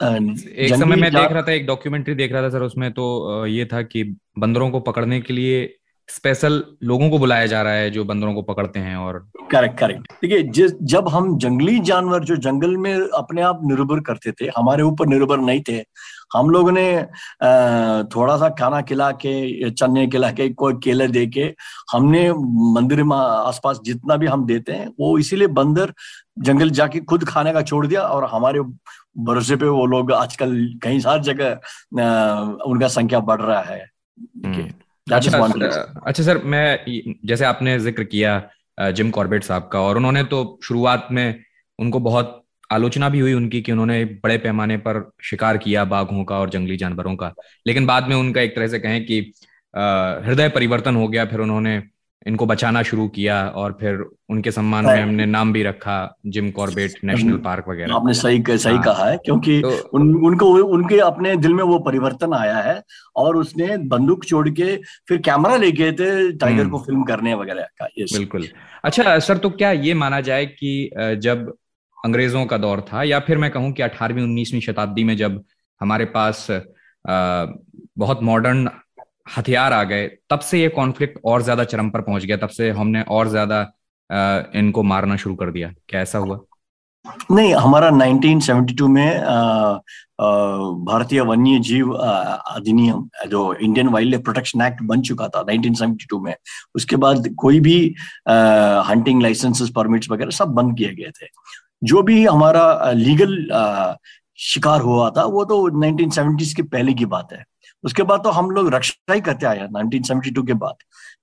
एक 0.00 0.74
समय 0.74 0.96
मैं 0.96 1.10
देख 1.12 1.32
रहा 1.32 1.42
था 1.42 1.52
एक 1.52 1.66
डॉक्यूमेंट्री 1.66 2.14
देख 2.14 2.32
रहा 2.32 2.42
था 2.42 2.50
सर 2.50 2.62
उसमें 2.62 2.90
तो 2.92 3.46
ये 3.46 3.64
था 3.64 3.82
कि 3.82 4.04
बंदरों 4.38 4.70
को 4.70 4.80
पकड़ने 4.80 5.20
के 5.20 5.32
लिए 5.32 5.77
स्पेशल 6.08 6.62
लोगों 6.82 7.08
को 7.10 7.18
बुलाया 7.18 7.46
जा 7.46 7.60
रहा 7.62 7.72
है 7.72 7.90
जो 7.90 8.04
बंदरों 8.04 8.34
को 8.34 8.42
पकड़ते 8.42 8.78
हैं 8.78 8.96
और 8.96 9.18
करेक्ट 9.50 9.78
करेक्ट 9.78 10.12
देखिए 10.22 10.68
जब 10.84 11.08
हम 11.08 11.36
जंगली 11.38 11.78
जानवर 11.80 12.24
जो 12.24 12.36
जंगल 12.38 12.76
में 12.76 12.94
अपने 12.94 13.42
आप 13.42 13.60
निर्भर 13.64 14.00
करते 14.02 14.32
थे 14.32 14.48
हमारे 14.56 14.82
ऊपर 14.82 15.06
निर्भर 15.06 15.38
नहीं 15.40 15.60
थे 15.68 15.82
हम 16.34 16.50
लोगों 16.50 16.72
ने 16.72 16.86
थोड़ा 18.06 18.36
सा 18.36 18.48
खाना 18.54 18.80
खिला 18.82 19.10
के 19.16 19.70
चने 19.72 20.06
खिला 20.06 20.30
के 20.32 20.48
कोई 20.54 20.74
केले 20.84 21.08
दे 21.08 21.26
के 21.28 21.52
हमने 21.92 22.30
मंदिर 22.72 23.02
में 23.04 23.16
आसपास 23.16 23.80
जितना 23.84 24.16
भी 24.16 24.26
हम 24.26 24.46
देते 24.46 24.72
हैं 24.72 24.88
वो 25.00 25.16
इसीलिए 25.18 25.46
बंदर 25.54 25.92
जंगल 26.40 26.70
जाके 26.72 27.00
खुद 27.04 27.24
खाने 27.24 27.52
का 27.52 27.62
छोड़ 27.64 27.86
दिया 27.86 28.02
और 28.08 28.28
हमारे 28.30 28.60
भरोसे 29.20 29.56
पे 29.56 29.66
वो 29.68 29.86
लोग 29.88 30.12
आजकल 30.14 30.58
कहीं 30.82 31.00
सारी 31.00 31.22
जगह 31.24 32.60
उनका 32.64 32.88
संख्या 32.90 33.20
बढ़ 33.22 33.40
रहा 33.40 33.62
है 33.62 33.80
हम्म। 34.44 34.70
अच्छा 35.12 35.38
अच्छा 36.06 36.22
सर 36.22 36.38
मैं 36.44 36.78
जैसे 37.24 37.44
आपने 37.44 37.78
ज़िक्र 37.78 38.04
किया 38.04 38.50
जिम 38.80 39.10
कॉर्बेट 39.10 39.44
साहब 39.44 39.68
का 39.72 39.80
और 39.80 39.96
उन्होंने 39.96 40.24
तो 40.24 40.58
शुरुआत 40.64 41.08
में 41.12 41.44
उनको 41.78 42.00
बहुत 42.00 42.44
आलोचना 42.72 43.08
भी 43.08 43.20
हुई 43.20 43.32
उनकी 43.32 43.62
कि 43.62 43.72
उन्होंने 43.72 44.04
बड़े 44.04 44.38
पैमाने 44.38 44.76
पर 44.76 45.12
शिकार 45.22 45.58
किया 45.58 45.84
बाघों 45.84 46.24
का 46.24 46.38
और 46.38 46.50
जंगली 46.50 46.76
जानवरों 46.76 47.16
का। 47.16 47.32
लेकिन 47.66 47.86
बाद 47.86 48.08
में 48.08 48.16
उनका 48.16 48.40
एक 48.40 48.56
तरह 48.56 48.68
से 48.68 48.78
कहें 48.78 49.04
कि 49.06 49.20
हृदय 50.26 50.48
परिवर्तन 50.48 50.96
हो 50.96 51.08
गया 51.08 51.24
फिर 51.24 51.40
उन्होंने 51.40 51.82
इनको 52.26 52.46
बचाना 52.46 52.82
शुरू 52.82 53.06
किया 53.08 53.36
और 53.56 53.76
फिर 53.80 54.04
उनके 54.30 54.50
सम्मान 54.50 54.84
में 54.84 55.02
हमने 55.02 55.26
नाम 55.26 55.52
भी 55.52 55.62
रखा 55.62 55.96
जिम 56.26 56.50
कॉर्बेट 56.50 56.94
नेशनल 57.04 57.36
पार्क 57.36 57.68
वगैरह। 57.68 57.94
आपने 57.94 58.14
सही 58.14 58.42
सही 58.48 58.74
हाँ, 58.74 58.82
कहा 58.84 59.04
है 59.04 59.16
क्योंकि 59.16 59.60
तो, 59.60 59.70
उन, 59.92 60.14
उनको 60.26 60.46
उनके 60.66 60.98
अपने 60.98 61.36
दिल 61.36 61.54
में 61.54 61.62
वो 61.64 61.78
परिवर्तन 61.78 62.34
आया 62.34 62.56
है 62.58 62.82
और 63.16 63.36
उसने 63.36 63.76
बंदूक 63.88 64.24
छोड़ 64.24 64.48
के 64.50 64.76
फिर 65.08 65.18
कैमरा 65.18 65.56
लेके 65.56 65.92
थे 65.92 66.32
टाइगर 66.32 66.60
हम्म। 66.60 66.70
को 66.70 66.78
फ़िल्म 66.78 67.02
करने 67.02 67.34
वगैरह 67.34 67.68
का 67.78 67.86
बिल्कुल। 68.12 68.48
अच्छा 68.84 69.18
सर 69.18 69.38
तो 69.38 69.50
क्या 69.50 69.70
ये 69.72 69.94
माना 69.94 70.20
जाए 70.20 70.46
कि 70.46 70.90
जब 70.96 71.54
अंग्रेज़ों 71.98 72.44
का 72.46 72.58
दौर 72.58 72.80
था 72.92 73.02
या 73.02 73.20
फिर 73.20 73.38
मैं 73.38 73.50
कहूँ 73.50 73.72
कि 73.72 73.82
अठारहवीं 73.82 74.22
उन्नीसवीं 74.22 74.60
शताब्दी 74.60 75.04
में 75.04 75.16
जब 75.16 75.42
हमारे 75.80 76.04
पास 76.04 76.46
बहुत 77.04 78.22
मॉडर्न 78.22 78.68
हथियार 79.28 79.72
आ 79.72 79.82
गए, 79.84 80.06
तब 80.30 80.40
से 80.40 80.60
ये 80.60 80.68
कॉन्फ्लिक्ट 80.70 81.18
और 81.24 81.42
ज़्यादा 81.42 81.64
चरम 81.64 81.90
पर 81.90 82.00
पहुँच 82.02 82.24
गया, 82.24 82.36
तब 82.36 82.48
से 82.50 82.70
हमने 82.72 83.02
और 83.02 83.28
ज़्यादा 83.28 83.60
इनको 84.56 84.82
मारना 84.84 85.16
शुरू 85.16 85.34
कर 85.34 85.50
दिया। 85.50 85.72
क्या 85.88 86.00
ऐसा 86.00 86.18
हुआ? 86.18 86.38
नहीं, 87.30 87.52
हमारा 87.54 87.88
1972 87.90 88.88
में 88.88 89.20
भारतीय 90.84 91.20
वन्य 91.20 91.58
जीव 91.60 91.92
अधिनियम, 91.92 93.08
जो 93.28 93.52
Indian 93.54 93.88
wild 93.88 94.10
life 94.10 94.24
protection 94.24 94.62
act 94.62 94.82
बन 94.82 95.02
चुका 95.02 95.28
था 95.28 95.40
1972 95.42 96.20
में, 96.20 96.34
उसके 96.74 96.96
बाद 96.96 97.28
कोई 97.38 97.60
भी 97.60 97.78
हंटिंग 98.28 99.22
लाइसेंसेस 99.22 99.70
परमिट्स 99.76 100.10
वगैरह 100.10 100.30
सब 100.30 100.54
बंद 100.54 100.76
किए 100.78 100.94
गए 100.94 101.10
थे। 101.20 101.26
जो 101.84 102.02
भी 102.02 102.24
हमारा 102.24 102.90
लीगल 102.92 103.36
शिकार 104.38 104.80
हुआ 104.80 105.10
था, 105.10 105.24
वो 105.24 105.44
तो 105.44 105.68
1970s 105.70 106.54
के 106.56 106.62
पहले 106.64 106.92
की 106.94 107.06
बात 107.06 107.32
है। 107.32 107.44
उसके 107.84 108.02
बाद 108.02 108.20
तो 108.24 108.30
हम 108.30 108.50
लोग 108.50 108.68
रक्षा 108.74 109.14
ही 109.14 109.20
करते 109.20 109.46
आए 109.46 109.58
हैं 109.58 109.68
1972 109.68 110.46
के 110.46 110.54
बाद। 110.54 110.74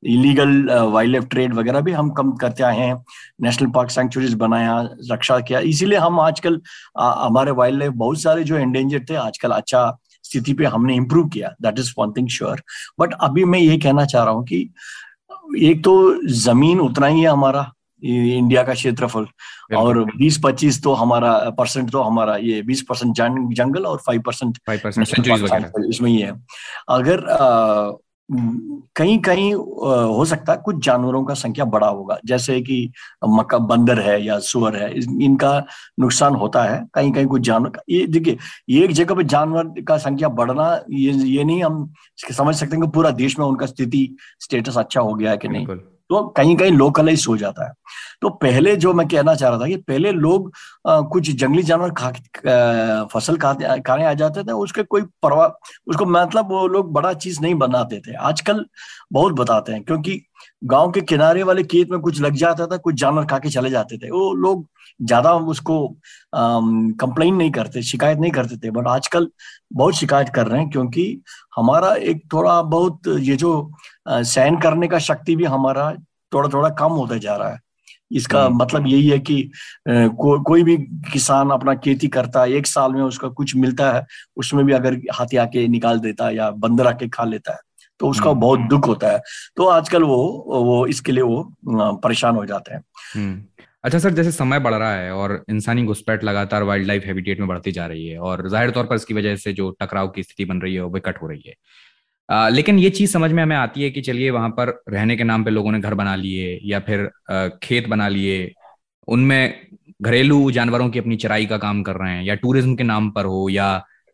इलीगल 0.05 0.69
वाइल्ड 0.91 1.12
लाइफ 1.12 1.25
ट्रेड 1.29 1.53
वगैरह 1.53 1.81
भी 1.81 1.91
हम 1.91 2.09
कम 2.13 2.31
करते 2.38 2.63
आए 2.63 2.77
हैं 2.77 2.95
नेशनल 3.43 3.69
पार्क 3.71 3.89
सेंचुरीज 3.89 4.33
बनाया, 4.35 4.79
रक्षा 5.12 5.39
किया। 5.41 5.59
इसीलिए 5.62 5.97
हम 6.00 6.19
आजकल 6.19 6.62
हमारे 6.97 7.51
वाइल्ड 7.53 7.79
लाइफ 7.79 7.93
बहुत 7.95 8.21
सारे 8.21 8.43
जो 8.43 8.57
एंडेंजर 8.57 9.05
थे, 9.09 9.15
आजकल 9.15 9.51
अच्छा 9.51 9.97
स्थिति 10.25 10.53
पे 10.53 10.65
हमने 10.65 10.95
इम्प्रूव 10.95 11.27
किया। 11.29 11.50
That 11.62 11.79
is 11.79 11.93
one 12.00 12.12
thing 12.12 12.29
sure 12.29 12.62
but 13.00 13.13
अभी 13.21 13.45
मैं 13.45 13.59
ये 13.59 13.77
कहना 13.77 14.05
चाह 14.05 14.24
रहा 14.24 14.33
हूँ 14.33 14.45
कि 14.45 14.69
एक 15.63 15.83
तो 15.83 15.93
ज़मीन 16.27 16.79
उतना 16.79 17.07
ही 17.07 17.21
है 17.21 17.29
हमारा 17.29 17.71
इंडिया 18.03 18.63
का 18.63 18.73
क्षेत्रफल। 18.73 19.25
और 19.77 20.03
20-25 20.17 20.81
तो 20.83 20.93
हमारा 20.93 21.33
परसेंट 21.57 21.91
तो 21.91 22.01
हमारा 22.01 22.35
ये 22.37 22.61
20 22.63 22.81
परसेंट 22.89 23.15
जंगल 23.15 23.85
और 23.85 24.01
5 24.07 24.21
परसेंट 24.25 24.57
इसमें 25.89 26.09
ही 26.09 26.17
है। 26.17 26.31
अगर 26.89 27.25
कहीं 28.29 29.17
कहीं 29.21 29.53
हो 29.53 30.23
सकता 30.25 30.53
है 30.53 30.59
कुछ 30.65 30.75
जानवरों 30.85 31.23
का 31.23 31.33
संख्या 31.33 31.65
बड़ा 31.65 31.87
होगा। 31.87 32.17
जैसे 32.25 32.59
कि 32.61 32.77
मक्का 33.29 33.57
बंदर 33.71 33.99
है 34.01 34.21
या 34.25 34.37
सुअर 34.41 34.75
है 34.75 34.89
इनका 35.23 35.57
नुकसान 35.99 36.35
होता 36.35 36.63
है। 36.63 36.81
कहीं 36.95 37.11
कहीं 37.11 37.25
कुछ 37.25 37.41
जानवर 37.41 37.79
ये 37.89 38.05
देखिए 38.07 38.37
एक 38.83 38.91
जगह 38.91 39.15
पे 39.15 39.23
जानवर 39.25 39.81
का 39.87 39.97
संख्या 39.97 40.29
बढ़ना 40.31 40.69
ये 40.91 41.11
ये 41.11 41.43
नहीं 41.43 41.63
हम 41.63 41.93
समझ 42.31 42.55
सकते 42.55 42.75
हैं 42.75 42.85
कि 42.85 42.91
पूरा 42.91 43.11
देश 43.13 43.37
में 43.39 43.45
उनका 43.45 43.65
स्थिति 43.65 44.07
स्टेटस 44.41 44.77
अच्छा 44.77 45.01
हो 45.01 45.13
गया 45.13 45.31
है 45.31 45.37
कि 45.37 45.47
नहीं। 45.47 45.65
तो 46.09 46.21
कहीं 46.38 46.55
कहीं 46.57 46.71
लोकलाइज 46.71 47.25
हो 47.29 47.35
जाता 47.38 47.67
है। 47.67 47.74
तो 48.21 48.29
पहले 48.41 48.75
जो 48.77 48.93
मैं 48.93 49.07
कहना 49.07 49.33
चाह 49.35 49.50
रहा 49.50 49.59
था 49.59 49.67
कि 49.67 49.75
पहले 49.77 50.12
लोग 50.12 50.51
आ, 50.88 51.00
कुछ 51.01 51.29
जंगली 51.31 51.63
जानवर 51.63 51.91
खा 51.93 52.12
फ़सल 53.13 53.38
खाने 53.38 54.05
आ 54.05 54.13
जाते 54.13 54.43
थे 54.43 54.51
उसके 54.53 54.83
कोई 54.83 55.01
परवाह 55.24 55.47
उसको 55.88 56.05
मतलब 56.07 56.51
वो 56.51 56.67
लोग 56.67 56.91
बड़ा 56.93 57.13
चीज़ 57.15 57.41
नहीं 57.41 57.55
बनाते 57.55 58.00
थे। 58.07 58.13
आजकल 58.15 58.65
बहुत 59.13 59.33
बताते 59.33 59.71
हैं 59.71 59.83
क्योंकि 59.83 60.21
गाँव 60.63 60.91
के 60.91 61.01
किनारे 61.03 61.43
वाले 61.43 61.63
खेत 61.63 61.89
में 61.91 62.00
कुछ 62.01 62.21
लग 62.21 62.35
जाता 62.35 62.67
था 62.67 62.77
कुछ 62.77 62.95
जानवर 62.95 63.25
खा 63.25 63.39
के 63.39 63.50
चले 63.50 63.69
जाते 63.69 63.97
थे। 63.97 64.09
वो 64.12 64.33
लोग 64.35 64.65
ज़्यादा 65.00 65.33
उसको 65.33 65.88
कंप्लेन 66.35 67.35
नहीं 67.35 67.51
करते 67.51 67.81
शिकायत 67.83 68.19
नहीं 68.19 68.31
करते 68.31 68.57
थे। 68.57 68.71
बट 68.71 68.88
आजकल 68.88 69.29
बहुत 69.74 69.95
शिकायत 69.95 70.29
कर 70.35 70.47
रहे 70.47 70.62
हैं 70.62 70.69
क्योंकि 70.69 71.21
हमारा 71.55 71.93
एक 71.95 72.24
थोड़ा 72.33 72.62
बहुत 72.63 73.07
ये 73.07 73.35
जो 73.35 73.51
सहन 74.05 74.57
करने 74.59 74.88
का 74.88 75.00
शक्ति 75.01 75.35
भी 75.35 75.43
हमारा 75.45 75.91
थोड़ा 76.31 76.50
थोड़ा 76.50 76.69
कम 76.75 76.91
होता 76.93 77.17
जा 77.17 77.35
रहा 77.35 77.50
है 77.50 77.59
इसका 78.12 78.43
हम्म। 78.43 78.57
मतलब 78.57 78.88
यही 78.88 79.07
है 79.07 79.19
कि 79.19 79.41
को, 79.88 80.39
कोई 80.41 80.63
भी 80.63 80.77
किसान 81.12 81.50
अपना 81.51 81.74
खेती 81.75 82.07
करता 82.07 82.41
है 82.41 82.51
एक 82.53 82.67
साल 82.67 82.91
में 82.91 83.01
उसका 83.01 83.27
कुछ 83.29 83.55
मिलता 83.55 83.91
है 83.91 84.05
उसमें 84.38 84.65
भी 84.65 84.74
अगर 84.74 85.00
हाथी 85.13 85.38
आके 85.38 85.67
निकाल 85.67 86.00
देता 86.00 86.27
है 86.27 86.35
या 86.35 86.50
बंदर 86.59 86.88
आके 86.88 87.07
खा 87.09 87.24
लेता 87.25 87.53
है 87.53 87.59
तो 88.00 88.07
उसका 88.07 88.29
हम्म। 88.29 88.39
बहुत 88.39 88.59
दुख 88.69 88.88
होता 88.88 89.12
है 89.12 89.19
तो 89.57 89.67
आजकल 89.69 90.03
वो 90.03 90.17
वो 90.47 90.85
इसके 90.88 91.12
लिए 91.12 91.24
वो 91.24 91.43
परेशान 91.97 92.35
हो 92.35 92.45
जाते 92.45 92.74
हैं 92.74 92.83
हम्म। 93.15 93.41
अच्छा 93.83 94.00
सर 94.00 94.13
जैसे 94.13 94.31
समय 94.31 94.59
बढ़ 94.59 94.74
रहा 94.74 94.93
है 94.93 95.12
और 95.13 95.43
इंसानी 95.50 95.83
घुसपैठ 95.85 96.24
लगातार 96.24 96.63
वाइल्ड 96.63 96.88
लाइफ 96.88 97.03
हैबिटेट 97.05 97.39
में 97.39 97.47
बढ़ती 97.47 97.71
जा 97.71 97.85
रही 97.85 98.07
है 98.07 98.17
और 98.19 98.47
ज़ाहिर 98.50 98.71
तौर 98.71 98.85
पर 98.85 98.95
इसकी 98.95 99.13
वजह 99.13 99.35
से 99.38 99.53
जो 99.53 99.69
टकराव 99.81 100.07
की 100.07 100.24
स्थिति 100.24 100.45
बन 100.45 100.62
रही 100.62 100.74
है 100.74 100.81
वो 100.81 100.89
विकट 100.89 101.21
हो 101.21 101.27
रही 101.27 101.43
है 101.47 101.53
आ, 102.29 102.50
लेकिन 102.50 102.79
ये 102.79 102.89
चीज़ 102.89 103.12
समझ 103.12 103.32
में 103.32 103.41
हमें 103.44 103.55
आती 103.55 103.84
है 103.84 103.89
कि 103.91 104.01
चलिए 104.01 104.29
वहाँ 104.29 104.50
पर 104.50 104.70
रहने 104.89 105.17
के 105.17 105.24
नाम 105.24 105.44
पे 105.44 105.51
लोगों 105.51 105.72
ने 105.72 105.79
घर 105.79 105.94
बना 105.94 106.15
लिए 106.15 106.60
या 106.63 106.79
फिर 106.79 107.10
आ, 107.32 107.48
खेत 107.63 107.88
बना 107.88 108.08
लिए 108.08 108.51
उनमें 109.08 109.67
घरेलू 110.01 110.51
जानवरों 110.51 110.89
की 110.89 111.00
अपनी 111.00 111.15
चराई 111.15 111.46
का 111.46 111.58
काम 111.58 111.82
कर 111.84 111.96
रहे 111.96 112.12
हैं 112.12 112.24
या 112.24 112.36
टूरिज़्म 112.36 112.75
के 112.75 112.84
नाम 112.84 113.10
पर 113.12 113.25
हो 113.25 113.48
या 113.50 113.67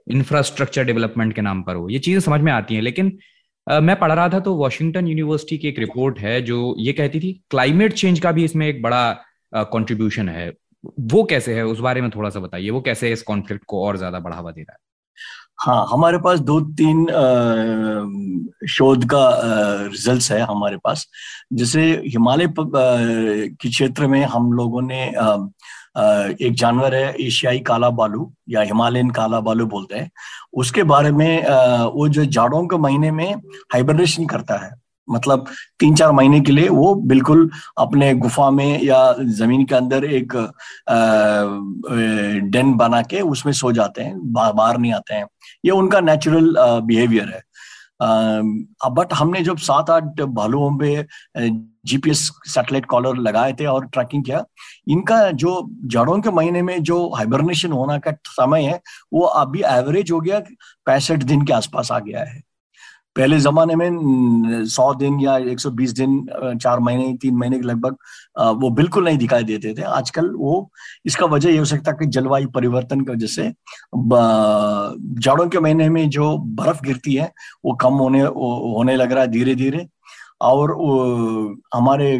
इंफ्रास्ट्रक्चर 0.07 0.83
डेवलपमेंट 0.83 1.33
के 1.35 1.41
नाम 1.41 1.63
पर 1.63 1.75
हो 1.75 1.87
ये 1.89 1.99
चीज़ें 1.99 2.19
समझ 2.19 2.39
में 2.41 2.51
आती 2.51 2.75
हैं। 2.75 2.81
लेकिन 2.81 3.17
आ, 3.67 3.79
मैं 3.79 3.95
पढ़ 3.99 4.11
रहा 4.11 4.29
था 4.29 4.39
तो 4.39 4.55
वॉशिंगटन 4.55 5.07
यूनिवर्सिटी 5.07 5.57
की 5.57 5.67
एक 5.67 5.79
रिपोर्ट 5.79 6.19
है 6.19 6.41
जो 6.41 6.75
ये 6.79 6.93
कहती 6.93 7.19
थी 7.19 7.33
क्लाइमेट 7.49 7.93
चेंज 7.93 8.19
का 8.19 8.31
भी 8.31 8.43
इसमें 8.43 8.67
एक 8.67 8.81
बड़ा 8.81 9.11
कंट्रीब्यूशन 9.53 10.29
है। 10.29 10.49
वो 11.11 11.23
कैसे 11.23 11.53
है? 11.55 11.65
उस 11.65 11.79
बारे 11.79 12.01
में 12.01 12.09
थोड़ा 12.11 12.29
सा 12.29 12.39
बताइए। 12.39 12.69
वो 12.69 12.81
कैसे 12.81 13.11
इस 13.13 13.21
कॉन्फ्लिक्ट 13.23 13.63
को 13.67 13.85
और 13.85 13.97
ज़्यादा 13.97 14.19
बढ़ावा 14.19 14.51
दे 14.51 14.61
रहा 14.61 14.73
है? 14.73 14.77
हाँ 15.63 15.85
हमारे 15.89 16.17
पास 16.17 16.39
दो 16.39 16.59
तीन 16.79 17.05
शोध 18.69 19.03
का 19.09 19.27
रिजल्ट्स 19.91 20.31
है 20.31 20.39
हमारे 20.41 20.77
पास। 20.83 21.05
जैसे 21.53 21.81
हिमालय 22.05 22.47
के 22.57 23.69
क्षेत्र 23.69 24.07
में 24.07 24.23
हम 24.25 24.51
लोगों 24.53 24.81
ने 24.81 25.03
एक 26.45 26.55
जानवर 26.57 26.95
है 26.95 27.13
एशियाई 27.25 27.59
काला 27.67 27.89
बालू 27.91 28.31
या 28.49 28.61
हिमालयन 28.61 29.09
काला 29.11 29.39
बालू 29.39 29.65
बोलते 29.67 29.95
हैं। 29.95 30.09
उसके 30.53 30.83
बारे 30.83 31.11
में 31.11 31.43
वो 31.93 32.07
जो 32.09 32.25
जाड़ों 32.25 32.65
के 32.67 32.77
महीने 32.77 33.11
में 33.11 33.33
हाइबरनेशन 33.73 34.25
करता 34.25 34.57
है। 34.65 34.71
मतलब 35.07 35.45
तीन 35.79 35.95
चार 35.95 36.11
महीने 36.11 36.39
के 36.41 36.51
लिए 36.51 36.67
वो 36.69 36.93
बिल्कुल 37.07 37.49
अपने 37.79 38.13
गुफा 38.15 38.49
में 38.51 38.81
या 38.83 39.01
ज़मीन 39.37 39.65
के 39.65 39.75
अंदर 39.75 40.05
एक 40.05 40.35
डेन 42.51 42.73
बना 42.77 43.01
के 43.01 43.21
उसमें 43.21 43.53
सो 43.53 43.71
जाते 43.71 44.03
हैं 44.03 44.17
बाहर 44.33 44.77
नहीं 44.77 44.93
आते 44.93 45.13
हैं। 45.13 45.25
ये 45.65 45.71
उनका 45.71 45.99
नेचुरल 46.01 46.55
बिहेवियर 46.59 47.29
है। 47.29 47.41
बट 48.91 49.13
हमने 49.13 49.41
जब 49.43 49.57
सात 49.59 49.89
आठ 49.89 50.21
भालुओं 50.21 50.77
पे 50.77 51.05
जीपीएस 51.37 52.19
सैटेलाइट 52.47 52.85
कॉलर 52.85 53.17
लगाए 53.17 53.53
थे 53.59 53.65
और 53.65 53.85
ट्रैकिंग 53.87 54.23
किया, 54.23 54.43
इनका 54.87 55.29
जो 55.33 55.67
जड़ों 55.85 56.19
के 56.21 56.31
महीने 56.31 56.61
में 56.61 56.81
जो 56.83 57.07
हाइबरनेशन 57.15 57.71
होना 57.71 57.97
का 57.97 58.11
समय 58.27 58.63
है, 58.63 58.79
वो 59.13 59.25
अभी 59.25 59.61
एवरेज 59.67 60.11
हो 60.11 60.19
गया, 60.19 60.39
पैंसठ 60.85 61.23
दिन 61.23 61.45
के 61.45 61.53
आसपास 61.53 61.91
आ 61.91 61.99
गया 61.99 62.23
है। 62.23 62.41
पहले 63.15 63.39
जमाने 63.39 63.75
में 63.75 64.65
सौ 64.65 64.93
दिन 64.95 65.19
या 65.19 65.37
120 65.51 65.91
दिन 65.93 66.57
चार 66.61 66.79
महीने, 66.79 67.13
तीन 67.21 67.35
महीने 67.35 67.57
के 67.59 67.67
लगभग 67.67 67.95
वो 68.61 68.69
बिल्कुल 68.71 69.03
नहीं 69.05 69.17
दिखाई 69.17 69.43
देते 69.43 69.73
थे। 69.77 69.81
आजकल 69.83 70.29
वो, 70.35 70.69
इसका 71.05 71.25
वजह 71.25 71.49
ये 71.49 71.57
हो 71.57 71.65
सकता 71.65 71.91
है 71.91 71.97
कि 71.99 72.05
जलवायु 72.09 72.49
परिवर्तन 72.49 73.01
की 73.01 73.11
वजह 73.11 73.27
से 73.27 73.51
जाड़ों 75.21 75.47
के 75.49 75.59
महीने 75.59 75.89
में 75.89 76.09
जो 76.09 76.37
बर्फ़ 76.37 76.81
गिरती 76.85 77.15
है, 77.15 77.31
वो 77.65 77.73
कम 77.81 77.93
होने 77.95 78.21
होने 78.21 78.95
लग 78.95 79.11
रहा 79.11 79.23
है 79.23 79.31
धीरे 79.31 79.55
धीरे 79.55 79.87
और 80.41 80.71
हमारे 81.73 82.17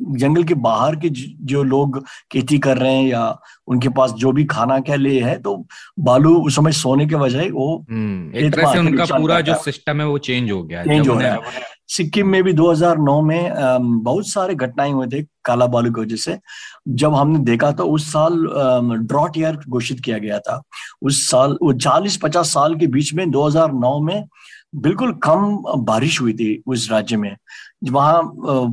जंगल 0.00 0.44
के 0.44 0.54
बाहर 0.54 0.96
के 0.96 1.08
जो 1.52 1.62
लोग 1.62 2.04
खेती 2.32 2.58
कर 2.58 2.78
रहे 2.78 2.94
हैं 2.94 3.08
या 3.08 3.24
उनके 3.68 3.88
पास 3.88 4.12
जो 4.12 4.32
भी 4.32 4.44
खाना 4.44 4.78
क्या 4.80 4.96
ले 4.96 5.20
है 5.20 5.38
तो 5.42 5.56
बालू 5.98 6.34
उस 6.46 6.56
समय 6.56 6.72
सोने 6.72 7.06
के 7.06 7.16
बजाय 7.16 7.50
वो 7.50 7.86
हम्म, 7.90 8.34
एक 8.36 8.52
तरह 8.52 8.72
से 8.72 8.78
उनका 8.78 9.04
पूरा 9.18 9.40
जो 9.40 9.54
सिस्टम 9.64 10.00
है 10.00 10.06
वो 10.06 10.18
चेंज 10.18 10.50
हो 10.50 10.62
गया 10.62 10.84
चेंज 10.84 11.08
हो 11.08 11.14
है। 11.14 11.36
सिक्किम 11.88 12.28
में 12.28 12.42
भी 12.44 12.52
2009 12.52 13.20
में 13.22 13.50
बहुत 14.04 14.28
सारे 14.28 14.54
घटनाएँ 14.54 14.92
हुए 14.92 15.06
थे 15.12 15.22
काला 15.44 15.66
बालू 15.66 15.90
की 15.92 16.00
वजह 16.00 16.16
से। 16.16 16.38
जब 16.88 17.14
हमने 17.14 17.38
देखा 17.38 17.70
तो 17.72 17.84
उस 17.84 18.06
साल 18.12 18.46
ड्रॉट 19.06 19.38
ईयर 19.38 19.58
घोषित 19.68 20.00
किया 20.00 20.18
गया 20.18 20.38
था। 20.38 20.60
उस 21.02 21.22
साल 21.30 21.56
वो 21.62 21.72
40-50 21.72 22.52
साल 22.52 22.74
के 22.74 22.86
बीच 22.86 23.12
में 23.14 23.30
2009 23.30 23.98
में 24.00 24.24
बिल्कुल 24.74 25.12
कम 25.22 25.56
बारिश 25.84 26.20
हुई 26.20 26.32
थी 26.32 26.62
उस 26.66 26.90
राज्य 26.90 27.16
में। 27.16 27.36
वहाँ 27.82 28.20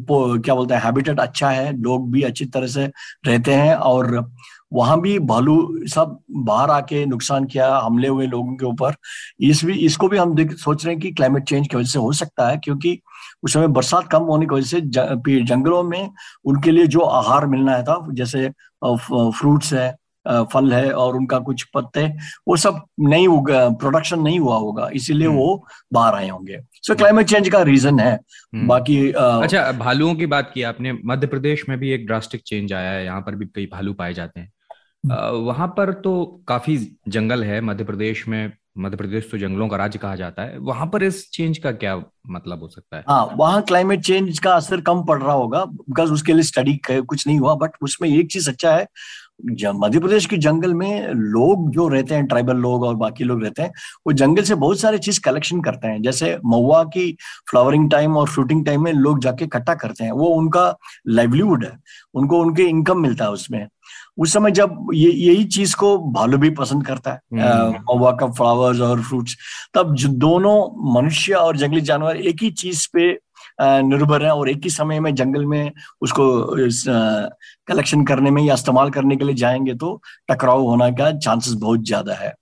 क्या 0.10 0.56
बोलते 0.56 0.74
हैं 0.74 0.82
हैबिटेट 0.84 1.20
अच्छा 1.20 1.50
है, 1.50 1.72
लोग 1.78 2.12
भी 2.12 2.22
अच्छी 2.24 2.46
तरह 2.48 2.67
से 2.67 2.86
रहते 3.28 3.54
हैं 3.54 3.76
और 3.76 4.30
वहाँ 4.74 5.00
भी 5.02 5.17
भालू 5.20 5.86
सब 5.88 6.17
बाहर 6.46 6.70
आके 6.70 7.06
नुकसान 7.06 7.46
किया, 7.46 7.67
हमले 7.78 8.08
हुए 8.08 8.26
लोगों 8.28 8.56
के 8.56 8.65
ऊपर। 8.65 8.96
इस 9.41 9.63
भी, 9.65 9.74
इसको 9.76 10.08
भी 10.08 10.17
हम 10.17 10.34
देख, 10.36 10.52
सोच 10.54 10.86
रहे 10.86 10.93
हैं 10.93 11.02
कि 11.02 11.12
क्लाइमेट 11.12 11.43
चेंज 11.43 11.67
की 11.67 11.78
वजह 11.78 11.88
से 11.88 12.00
हो 12.00 12.12
सकता 12.13 12.48
है, 12.48 12.58
क्योंकि 12.58 13.00
उस 13.43 13.54
समय 13.54 13.67
बरसात 13.70 14.08
कम 14.12 14.24
होने 14.24 14.46
की 14.46 14.56
वजह 14.56 14.67
से 14.67 14.82
जंगलों 15.43 15.84
में 15.84 16.10
उनके 16.46 16.72
लिए 16.72 16.88
जो 16.88 17.00
आहार 17.02 17.46
मिलना 17.48 17.76
है 17.76 17.84
था, 17.84 18.06
जैसे 18.12 18.50
फ्रूट्स 18.84 19.74
है 19.74 19.96
फल 20.54 20.74
है 20.74 20.92
और 20.92 21.16
उनका 21.16 21.40
कुछ 21.40 21.63
पत्ते 21.74 22.06
वो 22.48 22.56
सब 22.58 22.82
नहीं 23.00 23.28
उगा 23.28 23.68
प्रोडक्शन 23.82 24.22
नहीं 24.22 24.40
हुआ 24.40 24.58
होगा 24.58 24.90
इसीलिए 24.94 25.28
वो 25.28 25.66
बाहर 25.94 26.16
आए 26.16 26.30
होंगे। 26.30 26.60
सो 26.84 26.96
क्लाइमेट 26.96 27.28
चेंज 27.28 27.50
का 27.50 27.62
रीजन 27.62 28.00
है। 28.00 28.13
हम्म। 28.13 28.68
बाकी 28.68 29.12
आ, 29.12 29.26
अच्छा 29.44 29.72
भालुओं 29.72 30.16
की 30.16 30.26
बात 30.26 30.52
की 30.54 30.63
आपने 30.63 30.94
मध्य 31.06 31.28
प्रदेश 31.28 31.66
में 31.70 31.78
भी 31.80 31.92
एक 31.92 32.06
ड्रास्टिक 32.08 32.42
चेंज 32.46 32.74
आया 32.74 32.92
है 32.92 33.04
यहाँ 33.06 33.22
पर 33.22 33.36
भी 33.36 33.46
कई 33.56 33.66
भालू 33.72 33.94
पाए 33.94 34.13
जाते 34.13 34.40
हैं। 34.40 34.52
हम्म। 35.04 35.46
वहाँ 35.46 35.68
पर 35.68 35.94
तो 36.04 36.24
काफ़ी 36.48 36.78
जंगल 37.08 37.44
है 37.44 37.60
मध्य 37.62 37.84
प्रदेश 37.84 38.28
में 38.28 38.52
मध्य 38.78 38.98
प्रदेश 38.98 39.28
तो 39.32 39.38
जंगलों 39.38 39.68
का 39.68 39.78
राज्य 39.78 40.00
कहा 40.00 40.16
जाता 40.16 40.44
है। 40.44 40.58
वहाँ 40.58 40.86
पर 40.88 41.04
इस 41.04 41.30
चेंज 41.32 41.58
का 41.58 41.72
क्या 41.74 41.96
मतलब 42.30 42.62
हो 42.62 42.68
सकता 42.68 42.98
है? 42.98 43.04
हाँ 43.10 43.26
वहाँ 43.36 43.62
क्लाइमेट 43.62 44.02
चेंज 44.02 44.40
का 44.40 44.54
असर 44.56 44.82
कम 44.82 45.04
पड़ 45.04 45.22
रहा 45.22 45.34
होगा 45.34 45.63
बिकॉज़ 45.66 46.12
उसके 46.12 46.34
लिए 46.34 46.44
स्टडी 46.44 46.80
कुछ 46.90 47.26
नहीं 47.28 47.38
हुआ 47.40 47.56
बट 47.56 47.72
उसमें 47.82 48.10
एक 48.10 48.32
चीज़ 48.32 48.50
अच्छा 48.50 48.76
है 48.76 48.86
मध्य 49.45 50.00
प्रदेश 50.00 50.26
के 50.26 50.38
जंगल 50.38 50.73
में 50.73 51.08
लोग 51.13 51.69
जो 51.71 51.88
रहते 51.88 52.15
हैं 52.15 52.26
ट्राइबल 52.26 52.56
लोग 52.56 52.84
और 52.84 52.95
बाकी 52.95 53.23
लोग 53.23 53.43
रहते 53.43 53.62
हैं 53.62 53.69
वो 54.08 54.13
जंगल 54.13 54.43
से 54.43 54.56
बहुत 54.56 54.80
सारे 54.80 54.97
चीज़ 54.97 55.21
कलेक्शन 55.21 55.62
करते 55.62 55.88
हैं। 55.88 56.02
जैसे 56.02 56.39
महुआ 56.45 56.84
की 56.84 57.17
फ्लावरिंग 57.50 57.91
टाइम 57.91 58.17
और 58.17 58.28
फ्रूटिंग 58.28 58.65
टाइम 58.65 58.84
में 58.84 58.93
लोग 58.93 59.19
जाके 59.19 59.45
इकट्ठा 59.45 59.73
करते 59.73 60.04
हैं। 60.04 60.12
वो 60.12 60.26
उनका 60.26 60.78
लाइवलीहुड 61.08 61.65
है। 61.65 61.78
उनको 62.13 62.39
उनके 62.39 62.63
इनकम 62.63 63.00
मिलता 63.00 63.26
है 63.26 63.32
उसमें। 63.32 63.67
उस 64.17 64.34
समय 64.34 64.52
जब 64.52 64.88
ये 64.93 65.12
यही 65.12 65.43
चीज़ 65.45 65.76
को 65.76 65.97
भालू 65.97 66.38
भी 66.38 66.50
पसंद 66.50 66.86
करता 66.86 67.12
है 67.12 67.21
हम्म। 67.34 67.69
महुआ 67.71 68.12
का 68.12 68.28
फ्लावर्स 68.28 68.80
और 68.80 69.02
फ्रूट्स 69.02 69.38
तब 69.73 69.95
जो 69.95 70.10
दोनों 70.10 70.93
मनुष्य 70.93 71.34
और 71.34 71.58
जंगली 71.58 71.82
जानवर 71.82 72.17
एक 72.17 72.36
ही 72.41 72.52
चीज़ 72.52 72.88
पे 72.93 73.27
निर्भर 73.60 74.24
है 74.24 74.32
और 74.32 74.50
एक 74.50 74.63
ही 74.63 74.70
समय 74.70 75.00
में 75.00 75.13
जंगल 75.15 75.46
में 75.46 75.72
उसको 76.02 76.26
कलेक्शन 77.67 78.04
करने 78.06 78.32
में 78.32 78.41
या 78.43 78.54
इस्तेमाल 78.54 78.89
करने 78.89 79.15
के 79.15 79.26
लिए 79.26 79.36
जाएँगे 79.36 79.74
तो 79.76 80.02
टकराव 80.32 80.62
होने 80.63 80.91
का 80.93 81.12
चांसेस 81.20 81.54
बहुत 81.56 81.86
ज़्यादा 81.86 82.13
है। 82.15 82.34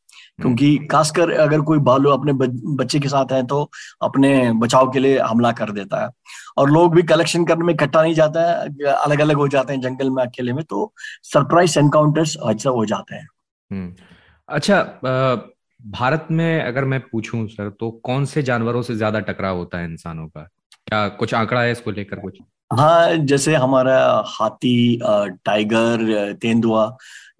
क्योंकि 0.41 0.75
खासकर 0.91 1.29
अगर 1.31 1.61
कोई 1.61 1.79
बालू 1.81 2.09
अपने 2.11 2.33
बच्चे 2.75 2.99
के 2.99 3.09
साथ 3.09 3.31
है 3.31 3.41
तो 3.47 3.61
अपने 4.03 4.51
बचाव 4.61 4.89
के 4.91 4.99
लिए 4.99 5.19
हमला 5.19 5.51
कर 5.51 5.71
देता 5.71 6.01
है। 6.03 6.09
और 6.57 6.71
लोग 6.71 6.95
भी 6.95 7.03
कलेक्शन 7.03 7.45
करने 7.45 7.65
में 7.65 7.73
इकट्ठा 7.73 8.01
नहीं 8.01 8.13
जाता 8.13 8.41
है 8.41 8.93
अलग 8.93 9.19
अलग 9.21 9.37
हो 9.37 9.47
जाते 9.47 9.73
हैं 9.73 9.81
जंगल 9.81 10.09
में 10.09 10.23
अकेले 10.23 10.53
में 10.53 10.63
तो 10.65 10.91
सरप्राइज़ 11.23 11.77
एनकाउंटर्स 11.79 12.35
अच्छा 12.45 12.69
हो 12.69 12.85
जाते 12.85 13.15
हैं। 13.15 13.27
हम्म। 13.71 13.93
अच्छा 14.49 14.81
भारत 15.79 16.27
में 16.31 16.61
अगर 16.61 16.85
मैं 16.85 16.99
पूछूँ 17.01 17.47
सर 17.47 17.69
तो 17.79 17.89
कौन 18.05 18.25
से 18.25 18.43
जानवरों 18.43 18.81
से 18.81 18.95
ज़्यादा 18.95 19.19
टकराव 19.21 19.57
होता 19.57 19.77
है 19.77 19.85
इंसानों 19.85 20.27
का? 20.27 20.47
क्या 20.87 21.07
कुछ 21.19 21.33
आंकड़ा 21.33 21.61
है 21.61 21.71
इसको 21.71 21.91
लेकर 21.91 22.19
कुछ? 22.19 22.39
हाँ 22.71 23.15
जैसे 23.29 23.55
हमारा 23.55 23.97
हाथी 24.27 24.99
टाइगर 25.45 26.33
तेंदुआ, 26.41 26.85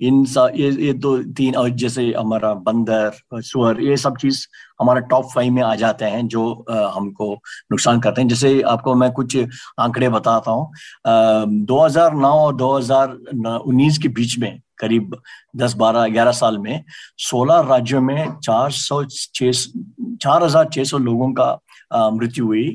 इन 0.02 0.24
सा, 0.26 0.48
ये 0.56 0.70
ये 0.86 0.94
दो, 0.94 1.18
तीन, 1.34 1.56
और 1.56 1.70
जैसे 1.82 2.04
हमारा 2.14 2.54
बंदर, 2.54 3.12
सुअर, 3.42 3.82
ये 3.82 3.98
सब 3.98 4.18
चीज़ 4.18 4.46
हमारा 4.82 5.00
टॉप 5.12 5.30
फाइव 5.34 5.54
में 5.54 5.62
आ 5.64 5.74
जाते 5.76 6.06
हैं 6.06 6.28
जो 6.28 6.44
हमको 6.96 7.34
नुकसान 7.72 8.00
करते 8.00 8.22
हैं। 8.22 8.28
जैसे 8.30 8.62
आपको 8.64 8.96
मैं 8.96 9.12
कुछ 9.12 9.38
आंकड़े 9.80 10.10
बताता 10.10 10.52
हूँ। 10.52 10.72
2009 11.66 12.34
और 12.38 12.56
2019 12.56 13.98
के 13.98 14.08
बीच 14.10 14.38
में, 14.40 14.60
करीब 14.80 15.16
10 15.58 15.74
12 15.76 16.08
11 16.08 16.32
साल 16.34 16.58
में 16.58 16.84
16 17.20 17.60
राज्यों 17.70 18.02
में 18.02 18.40
चार 18.40 18.72
सौ 18.72 19.04
छह 19.06 19.52
चार 19.52 20.44
हज़ार 20.44 20.70
छह 20.74 20.84
सौ 20.84 20.98
लोगों 21.00 21.32
का 21.34 21.52
मृत्यु 22.12 22.46
हुई 22.46 22.68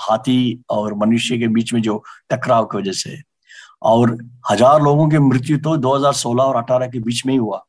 हाथी 0.00 0.64
और 0.70 0.94
मनुष्य 0.96 1.38
के 1.38 1.48
बीच 1.48 1.72
में 1.72 1.80
जो 1.82 2.02
टकराव 2.30 2.64
की 2.64 2.78
वजह 2.78 2.92
से 2.94 3.18
और 3.82 4.16
हज़ार 4.50 4.82
लोगों 4.82 5.08
की 5.08 5.18
मृत्यु 5.20 5.58
तो 5.58 5.76
2016 5.78 6.40
और 6.40 6.56
18 6.56 6.92
के 6.92 6.98
बीच 7.00 7.24
में 7.26 7.32
ही 7.32 7.38
हुआ 7.38 7.62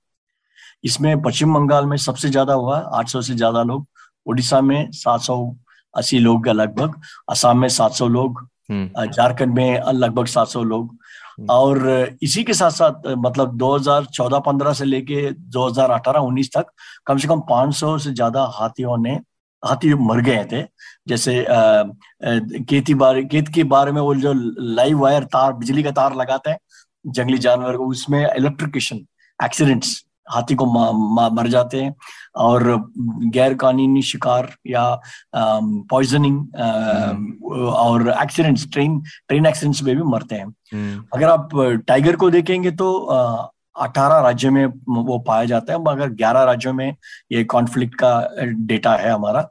इसमें 0.84 1.22
पश्चिम 1.22 1.54
बंगाल 1.54 1.86
में 1.86 1.98
सबसे 1.98 2.30
ज़्यादा 2.30 2.54
हुआ 2.54 2.80
800 3.00 3.22
से 3.24 3.36
ज़्यादा 3.36 3.64
लोग 3.64 3.88
उड़ीसा 4.26 4.62
में 4.62 4.90
780 4.94 6.20
लोग 6.20 6.44
का 6.46 6.52
लगभग 6.52 7.02
असम 7.30 7.58
में 7.58 7.68
700 7.70 8.08
लोग 8.10 8.48
हम्म। 8.72 9.06
झारखंड 9.06 9.54
में 9.54 9.82
लगभग 9.94 10.28
700 10.28 10.64
लोग 10.64 10.96
हम्म। 11.40 11.50
और 11.50 12.18
इसी 12.22 12.44
के 12.44 12.54
साथ 12.54 12.72
साथ 12.72 13.08
मतलब 13.18 13.58
2014-15 13.58 14.74
से 14.74 14.86
लेके 14.86 15.32
2018-19 15.52 16.50
तक 16.54 16.72
कम 17.08 17.18
से 17.18 17.28
कम 17.28 17.42
500 17.52 17.98
से 18.00 18.14
ज़्यादा 18.14 18.44
हाथियों 18.54 18.98
ने 18.98 19.20
हाथी 19.66 19.94
मर 19.94 20.22
गए 20.22 20.44
थे। 20.52 20.64
जैसे 21.08 21.46
खेती 22.64 22.94
बारे 22.94 23.24
खेत 23.26 23.48
के 23.48 23.64
बारे 23.66 23.92
में 23.92 24.02
वो 24.02 24.16
जो 24.16 24.34
लाइव 24.76 25.00
वायर 25.00 25.24
तार 25.24 25.54
बिजली 25.54 25.84
का 25.84 25.92
तार 25.92 26.16
लगाते 26.16 26.50
हैं 26.50 26.60
जंगली 27.06 27.38
जानवर 27.38 27.78
को 27.78 27.88
उसमें 27.88 28.20
इलेक्ट्रिकेशन 28.28 29.00
एक्सीडेंट्स 29.40 30.04
हाथी 30.30 30.56
को 30.56 30.66
मा, 30.66 30.92
मा, 30.92 31.28
मर 31.30 31.48
जाते 31.48 31.82
हैं। 31.82 31.96
और 32.36 32.64
गैर 33.34 33.54
कानूनी 33.54 34.02
शिकार 34.02 34.50
या 34.68 35.02
पॉइजनिंग 35.36 36.56
और 37.74 38.10
एक्सीडेंट्स 38.22 38.68
ट्रेन 38.72 39.00
ट्रेन 39.28 39.46
एक्सीडेंट्स 39.46 39.84
में 39.84 39.96
भी 39.96 40.04
मरते 40.04 40.36
हैं। 40.36 40.48
हम्म, 40.74 41.04
अगर 41.14 41.30
आप 41.30 41.50
टाइगर 41.88 42.16
को 42.16 42.30
देखेंगे 42.30 42.72
तो 42.72 42.90
अठारह 43.80 44.20
राज्यों 44.20 44.52
में 44.52 44.66
वो 44.90 45.20
पाया 45.20 45.46
जाता 45.46 45.74
है। 45.74 45.80
मगर 45.82 46.10
ग्यारह 46.10 46.44
राज्यों 46.44 46.74
में 46.74 46.96
ये 47.32 47.44
कॉन्फ्लिक्ट 47.44 47.96
का 47.96 48.30
डेटा 48.44 48.96
है 48.96 49.10
हमारा 49.10 49.50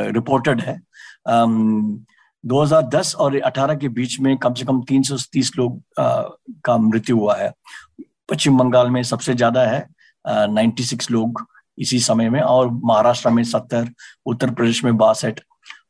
रिपोर्टेड 0.00 0.60
है। 0.60 0.82
अम, 1.26 2.04
2010 2.46 3.14
और 3.14 3.40
18 3.40 3.74
के 3.74 3.88
बीच 3.88 4.20
में 4.20 4.36
कम 4.36 4.54
से 4.54 4.64
कम 4.64 4.82
330 4.82 5.52
लोग 5.56 5.78
अ, 5.98 6.36
का 6.64 6.76
मृत्यु 6.76 7.16
हुआ 7.16 7.36
है। 7.36 7.52
पश्चिम 8.00 8.58
बंगाल 8.58 8.90
में 8.90 9.02
सबसे 9.02 9.34
ज़्यादा 9.34 9.62
है 9.62 9.88
नाइन्टी 10.28 10.82
सिक्स 10.82 11.10
लोग 11.10 11.48
इसी 11.78 12.00
समय 12.00 12.30
में 12.30 12.40
और 12.40 12.70
महाराष्ट्र 12.70 13.30
में 13.30 13.44
सत्तर 13.44 13.88
उत्तर 14.26 14.50
प्रदेश 14.50 14.84
में 14.84 14.96
बासठ 14.96 15.40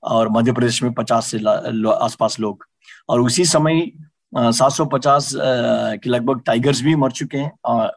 और 0.02 0.28
मध्य 0.28 0.52
प्रदेश 0.52 0.82
में 0.82 0.92
पचास 0.92 1.26
से 1.26 1.38
ला- 1.38 1.66
लो- 1.66 1.92
आसपास 1.92 2.40
लोग। 2.40 2.64
और 3.08 3.20
उसी 3.20 3.44
समय 3.44 3.90
सात 4.36 4.72
सौ 4.72 4.84
पचास 4.84 5.32
के 5.36 6.10
लगभग 6.10 6.40
टाइगर्स 6.46 6.82
भी 6.82 6.94
मर 6.96 7.10
चुके 7.10 7.38
हैं 7.38 7.52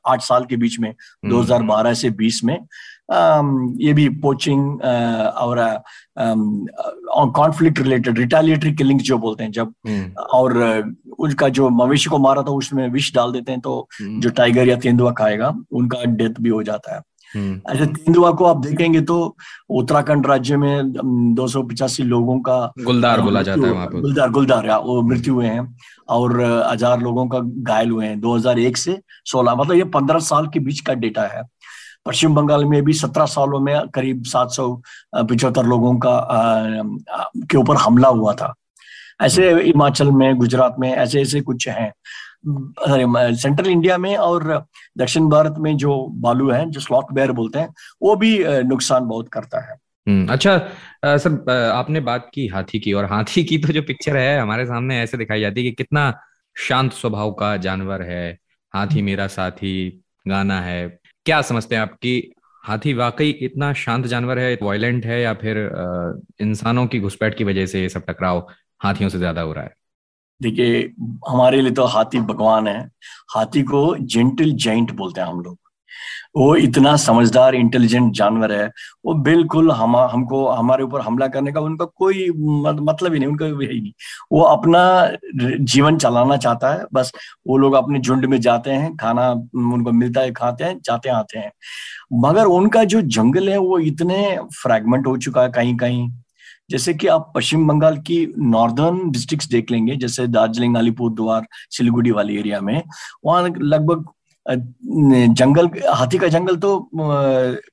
आठ 0.07 0.21
साल 0.21 0.45
के 0.45 0.57
बीच 0.57 0.79
में 0.79 0.93
2012 1.25 1.93
से 1.93 2.09
20 2.11 2.43
में। 2.43 2.57
ये 3.81 3.93
भी 3.93 4.07
पोचिंग 4.09 4.81
और 4.81 5.83
कॉन्फ्लिक्ट 7.35 7.79
रिलेटेड 7.79 8.19
रिटालिएटरी 8.19 8.73
किलिंग 8.73 8.99
जो 8.99 9.17
बोलते 9.17 9.43
हैं 9.43 9.51
जब 9.51 9.73
हम्म, 9.87 10.11
और 10.33 10.95
उसका 11.19 11.49
जो 11.49 11.69
मवेशी 11.69 12.09
को 12.09 12.17
मारा 12.17 12.41
था 12.41 12.51
उसमें 12.51 12.87
विष 12.89 13.13
डाल 13.15 13.31
देते 13.31 13.51
हैं 13.51 13.61
तो 13.61 13.87
जो 14.01 14.29
टाइगर 14.29 14.67
या 14.67 14.75
तेंदुआ 14.75 15.11
खाएगा 15.11 15.53
उनका 15.71 16.03
डेथ 16.05 16.41
भी 16.41 16.49
हो 16.49 16.63
जाता 16.63 16.95
है। 16.95 17.01
हम्म, 17.35 17.59
ऐसे 17.71 17.85
तेंदुआ 17.85 18.31
को 18.31 18.45
आप 18.45 18.57
देखेंगे 18.65 19.01
तो 19.01 19.35
उत्तराखंड 19.79 20.27
राज्य 20.27 20.57
में 20.57 20.91
दो 21.35 21.47
सौ 21.47 21.63
पिचासी 21.63 22.03
लोगों 22.03 22.39
का 22.39 22.57
गुलदार 22.83 23.21
बोला 23.21 23.41
जाता 23.41 23.67
है 23.67 23.73
वहाँ 23.73 23.87
पर 23.87 24.01
गुलदार 24.01 24.29
गुलदार 24.29 24.65
या 24.65 24.77
वो 24.77 25.01
मृत्यु 25.01 25.33
हुए 25.33 25.47
हैं 25.47 25.75
और 26.09 26.41
हज़ार 26.41 27.01
लोगों 27.01 27.27
का 27.27 27.39
घायल 27.39 27.89
हुए 27.89 28.05
हैं। 28.05 28.19
2001 28.21 28.77
से 28.77 28.99
16 29.25 29.55
मतलब 29.55 29.75
ये 29.75 29.83
15 29.95 30.19
साल 30.19 30.47
के 30.47 30.59
बीच 30.59 30.79
का 30.79 30.93
डेटा 30.93 31.21
है। 31.27 31.43
पश्चिम 32.05 32.35
बंगाल 32.35 32.65
में 32.65 32.81
भी 32.83 32.93
17 32.93 33.25
सालों 33.25 33.59
में 33.59 33.75
करीब 33.95 34.23
सात 34.25 34.51
सौ 34.51 34.67
पिछहत्तर 35.15 35.65
लोगों 35.65 35.95
का 36.05 36.19
के 37.51 37.57
ऊपर 37.57 37.75
हमला 37.75 38.07
हुआ 38.07 38.33
था। 38.33 38.53
ऐसे 39.21 39.51
हिमाचल 39.53 40.11
में 40.11 40.35
गुजरात 40.37 40.75
में 40.79 40.91
ऐसे 40.91 41.21
ऐसे 41.21 41.41
कुछ 41.41 41.67
हैं। 41.67 41.91
सेंट्रल 42.45 43.69
इंडिया 43.69 43.97
में 43.97 44.15
और 44.17 44.43
दक्षिण 44.97 45.29
भारत 45.29 45.55
में 45.59 45.75
जो 45.77 45.95
बालू 46.21 46.49
है 46.51 46.69
जो 46.69 46.79
स्लॉथ 46.79 47.13
बेयर 47.13 47.31
बोलते 47.31 47.59
हैं 47.59 47.73
वो 48.01 48.15
भी 48.15 48.37
नुकसान 48.65 49.05
बहुत 49.05 49.29
करता 49.29 49.61
है। 49.61 49.77
हम्म, 50.07 50.27
अच्छा 50.27 50.57
सर 51.17 51.49
आपने 51.71 51.99
बात 52.01 52.29
की 52.33 52.47
हाथी 52.47 52.79
की 52.79 52.93
और 52.93 53.05
हाथी 53.05 53.43
की 53.43 53.57
तो 53.57 53.73
जो 53.73 53.81
पिक्चर 53.81 54.17
है 54.17 54.39
हमारे 54.39 54.65
सामने 54.65 54.99
ऐसे 55.01 55.17
दिखाई 55.17 55.41
जाती 55.41 55.63
है 55.63 55.69
कि 55.69 55.75
कितना 55.75 56.11
शांत 56.55 56.91
स्वभाव 56.93 57.31
का 57.31 57.55
जानवर 57.57 58.01
है। 58.01 58.37
हाथी 58.73 59.01
मेरा 59.01 59.27
साथी 59.27 60.01
गाना 60.25 60.59
है। 60.61 60.87
क्या 61.25 61.41
समझते 61.41 61.75
हैं 61.75 61.81
आपकी 61.81 62.21
हाथी 62.63 62.93
वाकई 62.93 63.29
इतना 63.41 63.71
शांत 63.75 64.05
जानवर 64.05 64.39
है 64.39 64.57
वायलेंट 64.61 65.05
है 65.05 65.21
या 65.21 65.33
फिर 65.33 65.57
इंसानों 66.41 66.85
की 66.87 66.99
घुसपैठ 66.99 67.37
की 67.37 67.43
वजह 67.43 67.65
से 67.65 67.81
ये 67.81 67.89
सब 67.89 68.05
टकराव 68.07 68.47
हाथियों 68.81 69.09
से 69.09 69.17
ज़्यादा 69.17 69.41
हो 69.41 69.53
रहा 69.53 69.63
है? 69.63 69.73
देखिए, 70.43 70.93
हमारे 71.29 71.61
लिए 71.61 71.71
तो 71.71 71.83
हाथी 71.85 72.19
भगवान 72.19 72.67
है। 72.67 72.89
हाथी 73.35 73.63
को 73.63 73.95
जेंटल 73.97 74.51
जाइंट 74.51 74.91
बोलते 74.91 75.21
हैं 75.21 75.27
हम 75.27 75.39
लोग। 75.41 75.57
वो 76.37 76.55
इतना 76.55 76.95
समझदार 76.95 77.55
इंटेलिजेंट 77.55 78.13
जानवर 78.13 78.51
है। 78.51 78.71
वो 79.05 79.13
बिल्कुल 79.13 79.71
हम, 79.71 79.97
हमको, 79.97 80.47
हमारे 80.47 80.83
ऊपर 80.83 81.01
हमला 81.01 81.27
करने 81.27 81.51
का 81.51 81.59
उनका 81.59 81.85
कोई 81.85 82.29
मतलब 82.81 83.13
ही 83.13 83.19
नहीं, 83.19 83.29
उनका 83.29 83.45
यही 83.45 83.81
नहीं। 83.81 83.91
वो 84.31 84.41
अपना 84.41 85.11
जीवन 85.59 85.97
चलाना 85.97 86.37
चाहता 86.37 86.73
है। 86.73 86.85
बस 86.93 87.11
वो 87.47 87.57
लोग 87.57 87.73
अपने 87.73 87.99
झुंड 87.99 88.25
में 88.25 88.41
जाते 88.41 88.71
हैं, 88.71 88.95
खाना 88.97 89.31
उनको 89.55 89.91
मिलता 89.91 90.21
है, 90.21 90.31
खाते 90.31 90.63
हैं, 90.63 90.79
जाते 90.85 91.09
आते 91.09 91.39
हैं। 91.39 91.51
मगर 92.13 92.45
उनका 92.45 92.83
जो 92.83 93.01
जंगल 93.01 93.49
है, 93.49 93.57
वो 93.57 93.79
इतने 93.79 94.39
फ्रैगमेंट 94.63 95.07
हो 95.07 95.17
चुका 95.17 95.41
है 95.41 95.49
कहीं 95.49 95.77
कहीं 95.77 96.09
जैसे 96.69 96.93
कि 96.93 97.07
आप 97.07 97.31
पश्चिम 97.35 97.67
बंगाल 97.67 97.97
की 98.01 98.25
नॉर्दर्न 98.39 99.09
डिस्ट्रिक्ट्स 99.11 99.47
देख 99.49 99.71
लेंगे 99.71 99.95
जैसे 99.95 100.27
दार्जिलिंग 100.29 100.77
अलीपुरद्वार 100.77 101.47
सिलीगुड़ी 101.71 102.11
वाली 102.11 102.37
एरिया 102.37 102.61
में 102.61 102.81
वहाँ 103.25 103.53
लगभग 103.57 104.05
जंगल 104.45 105.69
हाथी 105.89 106.17
का 106.17 106.27
जंगल 106.27 106.55
तो 106.57 106.77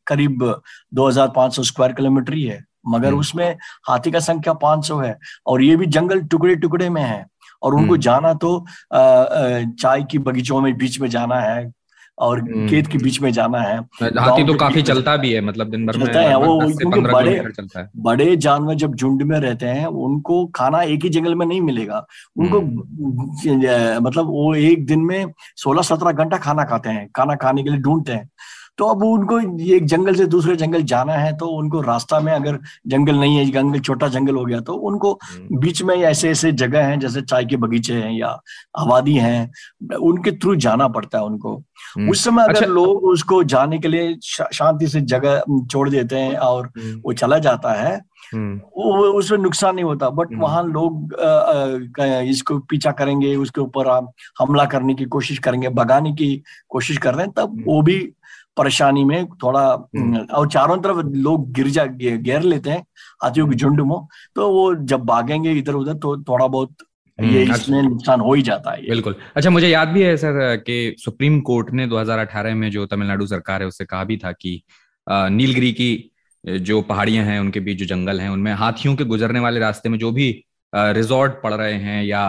करीब 0.06 0.44
2500 0.92 1.64
स्क्वायर 1.64 1.92
किलोमीटर 1.92 2.34
ही 2.34 2.42
है 2.42 2.64
मगर 2.88 3.08
हम्म। 3.08 3.20
उसमें 3.20 3.56
हाथी 3.88 4.10
का 4.10 4.20
संख्या 4.20 4.54
500 4.64 5.02
है 5.04 5.16
और 5.46 5.62
ये 5.62 5.76
भी 5.76 5.86
जंगल 5.88 6.20
टुकड़े 6.24 6.54
टुकड़े 6.56 6.88
में 6.88 7.02
है 7.02 7.24
और 7.62 7.74
उनको 7.74 7.92
हम्म। 7.92 8.02
जाना 8.02 8.32
तो 8.34 8.64
चाय 8.92 10.02
की 10.02 10.18
बगीचों 10.20 10.60
में 10.60 10.76
बीच 10.78 11.00
में 11.00 11.08
जाना 11.10 11.40
है 11.40 11.70
और 12.20 12.40
हम्म। 12.40 12.68
खेत 12.68 12.86
के 12.86 12.98
बीच 12.98 13.20
में 13.20 13.30
जाना 13.30 13.58
है। 13.58 13.78
हाथी 14.02 14.44
तो 14.44 14.54
काफ़ी 14.54 14.82
चलता 14.82 15.16
भी 15.16 15.32
है 15.32 15.40
मतलब 15.40 15.70
दिन 15.70 15.86
भर 15.86 15.96
में 15.96 16.06
चलता 16.06 16.20
है, 16.20 16.38
वो 16.38 16.54
लगभग 16.54 16.66
10 16.66 16.78
से 16.78 16.84
क्योंकि 16.84 17.00
बड़े- 17.00 17.86
बड़े 17.96 18.36
जानवर 18.36 18.74
जब 18.74 18.94
झुंड 18.94 19.22
में 19.22 19.40
रहते 19.40 19.66
हैं 19.66 19.86
उनको 19.86 20.46
खाना 20.46 20.82
एक 20.82 21.02
ही 21.02 21.08
जंगल 21.08 21.34
में 21.34 21.46
नहीं 21.46 21.60
मिलेगा। 21.60 22.06
उनको 22.36 22.60
मतलब 24.00 24.24
वो 24.24 24.54
एक 24.54 24.86
दिन 24.86 25.00
में 25.00 25.26
सोलह 25.56 25.82
सत्रह 25.82 26.12
घंटा 26.12 26.36
खाना 26.36 26.64
खाते 26.64 26.90
हैं 26.90 27.10
खाना 27.16 27.34
खाने 27.34 27.62
के 27.62 27.70
लिए 27.70 27.78
ढूंढते 27.78 28.12
हैं। 28.12 28.30
तो 28.80 28.86
अब 28.86 29.02
उनको 29.04 29.38
एक 29.74 29.84
जंगल 29.86 30.14
से 30.14 30.26
दूसरे 30.26 30.54
जंगल 30.56 30.82
जाना 30.92 31.12
है 31.14 31.36
तो 31.36 31.46
उनको 31.46 31.80
रास्ता 31.80 32.20
में 32.20 32.32
अगर 32.32 32.58
जंगल 32.86 33.14
नहीं 33.14 33.36
है 33.36 33.44
जंगल 33.50 33.80
छोटा 33.80 34.08
जंगल 34.08 34.36
हो 34.36 34.44
गया 34.44 34.60
तो 34.60 34.74
उनको 34.90 35.12
हम्म, 35.22 35.58
बीच 35.60 35.82
में 35.82 35.94
ऐसे 35.96 36.30
ऐसे 36.30 36.52
जगह 36.52 36.86
हैं 36.86 36.98
जैसे 37.00 37.22
चाय 37.22 37.44
के 37.44 37.56
बगीचे 37.56 37.94
हैं 37.94 38.12
या 38.12 38.28
आबादी 38.78 39.14
हैं 39.16 39.96
उनके 40.02 40.32
थ्रू 40.32 40.54
जाना 40.56 40.88
पड़ता 40.88 41.18
है 41.18 41.24
उनको 41.24 41.56
हम्म। 41.96 42.10
उस 42.10 42.24
समय 42.24 42.42
अगर 42.42 42.52
अच्छा 42.52 42.66
लोग 42.66 43.04
उसको 43.04 43.42
जाने 43.54 43.78
के 43.78 43.88
लिए 43.88 44.16
शा- 44.24 44.52
शांति 44.52 44.86
से 44.88 45.00
जगह 45.00 45.42
छोड़ 45.70 45.88
देते 45.90 46.16
हैं 46.16 46.36
और 46.36 46.66
हम्म, 46.66 47.00
वो 47.04 47.12
चला 47.12 47.38
जाता 47.38 47.72
है 47.82 48.00
उसमें 48.34 49.38
नुकसान 49.38 49.74
नहीं 49.74 49.84
होता 49.84 50.08
बट। 50.10 50.28
वहाँ 50.38 50.62
लोग 50.64 51.12
अ, 51.12 51.18
क- 51.98 52.22
इसको 52.30 52.58
पीछा 52.58 52.90
करेंगे 52.90 53.34
उसके 53.36 53.60
ऊपर 53.60 53.88
हमला 54.38 54.64
करने 54.64 54.94
की 54.94 55.04
कोशिश 55.04 55.38
करेंगे 55.38 55.68
भगाने 55.68 56.12
की 56.12 56.42
कोशिश 56.68 56.98
कर 56.98 57.14
रहे 57.14 57.26
हैं 57.26 57.32
तब। 57.36 57.64
वो 57.66 57.80
भी 57.82 57.98
परेशानी 58.56 59.04
में 59.04 59.26
थोड़ा 59.42 59.62
हम्म। 59.96 60.18
और 60.34 60.48
चारों 60.48 60.76
तरफ़ 60.78 61.06
लोग 61.16 61.50
गिर 61.52 61.68
जा 61.68 61.84
घेर 61.86 62.42
लेते 62.42 62.70
हैं 62.70 62.84
हाथियों 63.22 63.48
की 63.48 63.56
झुंड 63.56 63.80
में। 63.80 63.96
तो 64.34 64.50
वो 64.50 64.74
जब 64.84 65.04
भागेंगे 65.04 65.52
इधर 65.52 65.74
उधर 65.74 65.94
तो 65.94 66.16
थोड़ा 66.22 66.46
बहुत 66.46 66.74
ये 67.18 67.42
हम्म, 67.44 67.54
इसमें 67.54 67.82
नुकसान 67.82 68.20
हो 68.20 68.34
ही 68.34 68.42
जाता 68.42 68.70
है 68.70 68.88
बिल्कुल। 68.88 69.14
अच्छा 69.36 69.50
मुझे 69.50 69.68
याद 69.68 69.88
भी 69.88 70.02
है 70.02 70.16
सर 70.16 70.56
कि 70.56 70.94
सुप्रीम 70.98 71.40
कोर्ट 71.40 71.70
ने 71.70 71.86
2018 71.86 72.54
में 72.54 72.70
जो 72.70 72.86
तमिलनाडु 72.86 73.26
सरकार 73.26 73.62
है 73.62 73.68
उससे 73.68 73.84
कहा 73.84 74.04
भी 74.04 74.16
था 74.16 74.32
कि 74.32 74.62
नीलगिरी 75.06 75.72
की 75.72 75.90
जो 76.44 76.80
पहाड़ियाँ 76.82 77.24
हैं 77.24 77.40
उनके 77.40 77.60
बीच 77.60 77.78
जो 77.78 77.86
जंगल 77.86 78.20
हैं 78.20 78.28
उनमें 78.28 78.52
हाथियों 78.52 78.94
के 78.96 79.04
गुजरने 79.04 79.40
वाले 79.40 79.60
रास्ते 79.60 79.88
में 79.88 79.98
जो 79.98 80.12
भी 80.12 80.28
रिजॉर्ट 80.74 81.32
पड़ 81.42 81.54
रहे 81.54 81.74
हैं 81.74 82.02
या 82.04 82.22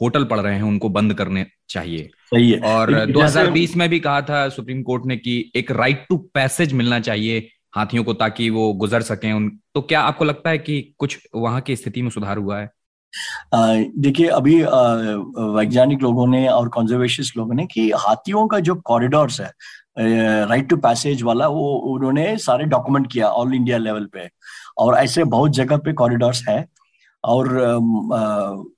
होटल 0.00 0.24
पड़ 0.24 0.40
रहे 0.40 0.54
हैं 0.54 0.62
उनको 0.62 0.88
बंद 0.88 1.14
करने 1.14 1.46
चाहिए। 1.68 2.10
सही 2.34 2.50
है। 2.50 2.58
और 2.58 2.94
जैसे- 2.94 3.12
2020 3.12 3.76
में 3.76 3.88
भी 3.88 4.00
कहा 4.00 4.22
था 4.22 4.48
सुप्रीम 4.48 4.82
कोर्ट 4.82 5.06
ने 5.06 5.16
कि 5.16 5.52
एक 5.56 5.70
राइट 5.70 6.06
टू 6.08 6.16
पैसेज 6.16 6.72
मिलना 6.72 7.00
चाहिए 7.00 7.48
हाथियों 7.74 8.04
को 8.04 8.14
ताकि 8.14 8.50
वो 8.50 8.72
गुजर 8.72 9.02
सकें 9.02 9.32
उन 9.32 9.58
तो 9.74 9.80
क्या 9.80 10.00
आपको 10.00 10.24
लगता 10.24 10.50
है 10.50 10.58
कि 10.58 10.94
कुछ 10.98 11.18
वहाँ 11.34 11.60
की 11.60 11.76
स्थिति 11.76 12.02
में 12.02 12.10
सुधार 12.10 12.36
हुआ 12.36 12.58
है? 12.58 12.70
देखिए 13.98 14.26
अभी 14.26 14.62
वैज्ञानिक 15.56 16.02
लोगों 16.02 16.26
ने 16.26 16.48
और 16.48 16.68
कंजर्वेशनिस्ट 16.68 17.36
लोगों 17.36 17.54
ने 17.54 17.66
कि 17.66 17.90
हाथियों 17.90 18.46
का 18.46 18.58
जो 18.58 18.74
कॉरिडोर्स 18.74 19.40
है 19.40 19.52
राइट 20.46 20.68
टू 20.68 20.76
पैसेज 20.76 21.22
वाला 21.22 21.48
वो 21.48 21.72
उन्होंने 21.74 22.38
सारे 22.38 22.64
डॉक्यूमेंट 22.64 23.12
किया 23.12 23.26
ऑल 23.26 23.54
इंडिया 23.54 23.78
लेवल 23.78 24.04
पे। 24.04 24.30
और 24.78 24.94
ऐसे 24.94 25.24
बहुत 25.24 25.50
जगह 25.50 25.76
पे 25.76 25.92
कॉरिडोर्स 25.92 26.48
है 26.48 26.66
और 27.24 27.48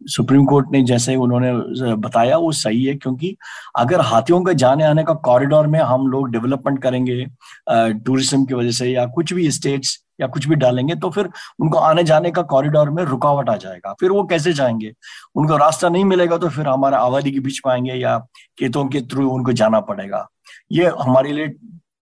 सुप्रीम 0.09 0.45
कोर्ट 0.45 0.67
ने 0.73 0.83
जैसे 0.83 1.15
उन्होंने 1.17 1.53
बताया 1.97 2.37
वो 2.37 2.51
सही 2.53 2.85
है 2.85 2.95
क्योंकि 2.95 3.37
अगर 3.79 4.01
हाथियों 4.01 4.41
के 4.45 4.55
जाने 4.55 4.85
आने 4.85 5.05
का 5.05 5.15
कॉरिडोर 5.25 5.67
में 5.67 5.79
हम 5.81 6.07
लोग 6.07 6.31
डेवलपमेंट 6.31 6.83
करेंगे 6.83 7.25
टूरिज़्म 7.71 8.45
की 8.45 8.55
वजह 8.55 8.71
से 8.71 8.91
या 8.91 9.07
कुछ 9.07 9.33
भी 9.33 9.51
स्टेट्स 9.51 9.99
या 10.21 10.27
कुछ 10.27 10.47
भी 10.49 10.55
डालेंगे 10.55 10.95
तो 10.95 11.11
फिर 11.11 11.29
उनको 11.61 11.79
आने 11.79 12.05
जाने 12.05 12.31
का 12.31 12.43
कॉरिडोर 12.43 12.91
में 12.91 13.03
रुकावट 13.05 13.49
आ 13.51 13.57
जाएगा। 13.57 13.93
फिर 14.01 14.11
वो 14.11 14.23
कैसे 14.25 14.53
जाएँगे? 14.53 14.93
उनको 15.37 15.57
रास्ता 15.57 15.89
नहीं 15.89 16.05
मिलेगा 16.05 16.39
तो 16.39 16.49
फिर 16.49 16.69
हमारे 16.69 16.97
आबादी 16.97 17.33
के 17.33 17.41
बीच 17.41 17.61
में 17.67 17.73
आएँगे 17.73 17.95
या 17.95 18.19
खेतों 18.59 18.85
के 18.89 19.01
थ्रू 19.03 19.29
उनको 19.31 19.53
जाना 19.53 19.81
पड़ेगा। 19.83 20.27
ये 20.73 20.93
हमारे 21.01 21.33
लिए 21.33 21.47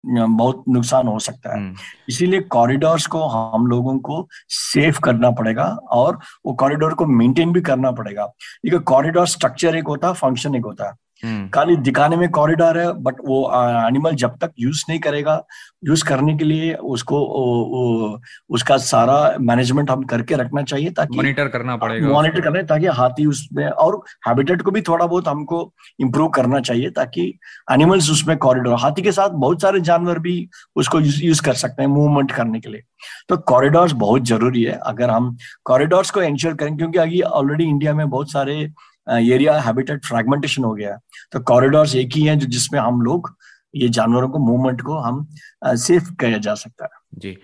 बहुत 0.06 0.64
नुकसान 0.70 1.08
हो 1.08 1.20
सकता 1.20 1.58
है। 1.58 1.74
इसीलिए 2.10 2.42
कॉरिडोर्स 2.42 3.06
को 3.08 3.28
हम 3.28 3.68
लोगों 3.68 3.98
को 4.00 4.28
सेफ़ 4.50 5.00
करना 5.00 5.32
पड़ेगा 5.32 5.66
और 5.92 6.20
वो 6.46 6.54
कॉरिडोर 6.54 6.94
को 6.94 7.06
मेंटेन 7.06 7.52
भी 7.52 7.62
करना 7.62 7.92
पड़ेगा। 7.92 8.26
देखिए 8.26 8.80
कॉरिडोर 8.80 9.28
स्ट्रक्चर 9.28 9.76
एक 9.76 9.88
होता 9.88 10.08
है 10.08 10.14
फ़ंक्शन 10.14 10.56
एक 10.56 10.66
होता। 10.66 10.86
है 10.86 10.94
खाली 11.26 11.76
दिखाने 11.76 12.16
में 12.16 12.30
कॉरिडोर 12.30 12.80
है 12.80 12.94
बट 12.94 13.16
वो 13.26 13.52
एनिमल 13.88 14.16
जब 14.16 14.38
तक 14.38 14.52
यूज़ 14.60 14.84
नहीं 14.90 15.00
करेगा 15.00 15.46
यूज़ 15.88 16.06
करने 16.06 16.38
के 16.38 16.46
लिए 16.46 16.74
उसको 16.74 17.20
ओ, 17.20 17.44
ओ, 17.64 18.20
उसका 18.50 18.78
सारा 18.78 19.38
मैनेजमेंट 19.40 19.92
हम 19.92 20.04
करके 20.04 20.36
रखना 20.36 20.62
चाहिए 20.62 20.90
ताकि 20.90 21.18
मॉनिटर 21.18 21.48
करना 21.48 21.78
पड़ेगा 21.78 22.08
मॉनिटर 22.08 22.42
करना 22.42 22.62
ताकि 22.62 22.86
हाथी 22.86 23.26
उसमें 23.26 23.70
और 23.70 24.02
हैबिटेट 24.28 24.62
को 24.62 24.72
भी 24.72 24.82
थोड़ा 24.82 25.06
बहुत 25.06 25.28
हमको 25.28 25.74
इम्प्रूव 26.00 26.30
करना 26.30 26.60
चाहिए 26.60 26.90
ताकि 26.90 27.40
एनिमल्स 27.72 28.12
उसमें 28.12 28.38
कॉरिडोर 28.38 28.78
हाथी 28.80 29.02
के 29.02 29.12
साथ 29.12 29.30
बहुत 29.30 29.62
सारे 29.62 29.80
जानवर 29.82 30.20
भी 30.20 30.50
उसको 30.76 31.00
यूज़ 31.00 31.42
कर 31.42 31.54
सकते 31.54 31.84
हैं 31.84 31.90
मूवमेंट 31.90 32.32
करने 32.32 32.60
के 32.60 32.70
लिए। 32.70 32.82
तो 33.30 33.38
कॉरिडोर्स 33.38 33.92
बहुत 33.92 34.26
ज़रूरी 34.26 34.64
है 34.64 34.72
अगर 34.72 35.10
हम 35.10 35.38
कॉरिडोर्स 35.66 36.12
को 36.12 36.22
एंश्योर 36.22 36.54
करें 36.54 36.78
क्योंकि 36.78 37.00
अभी 37.00 37.22
ऑलरेडी 37.22 37.64
इंडिया 37.64 37.94
में 37.94 38.10
बहुत 38.10 38.32
सारे 38.32 38.72
एरिया 39.08 39.60
हैबिटेट 39.60 40.06
फ्रेगमेंटेशन 40.06 40.64
हो 40.64 40.74
गया। 40.74 40.92
है 40.92 40.98
तो 41.32 41.40
कॉरिडोर्स 41.40 41.96
एक 41.96 42.10
ही 42.16 42.24
है 42.24 42.36
जो 42.36 42.48
जिसमें 42.48 42.80
हम 42.80 43.02
लोग 43.02 43.36
ये 43.76 43.90
जानवरों 43.90 44.30
को 44.30 44.40
मूवमेंट 44.40 44.82
को 44.82 44.98
हम 44.98 45.28
सेफ़ 45.66 46.12
किया 46.14 46.38
जा 46.38 46.54
सकता 46.56 46.86
है। 46.86 47.00
जी। 47.14 47.38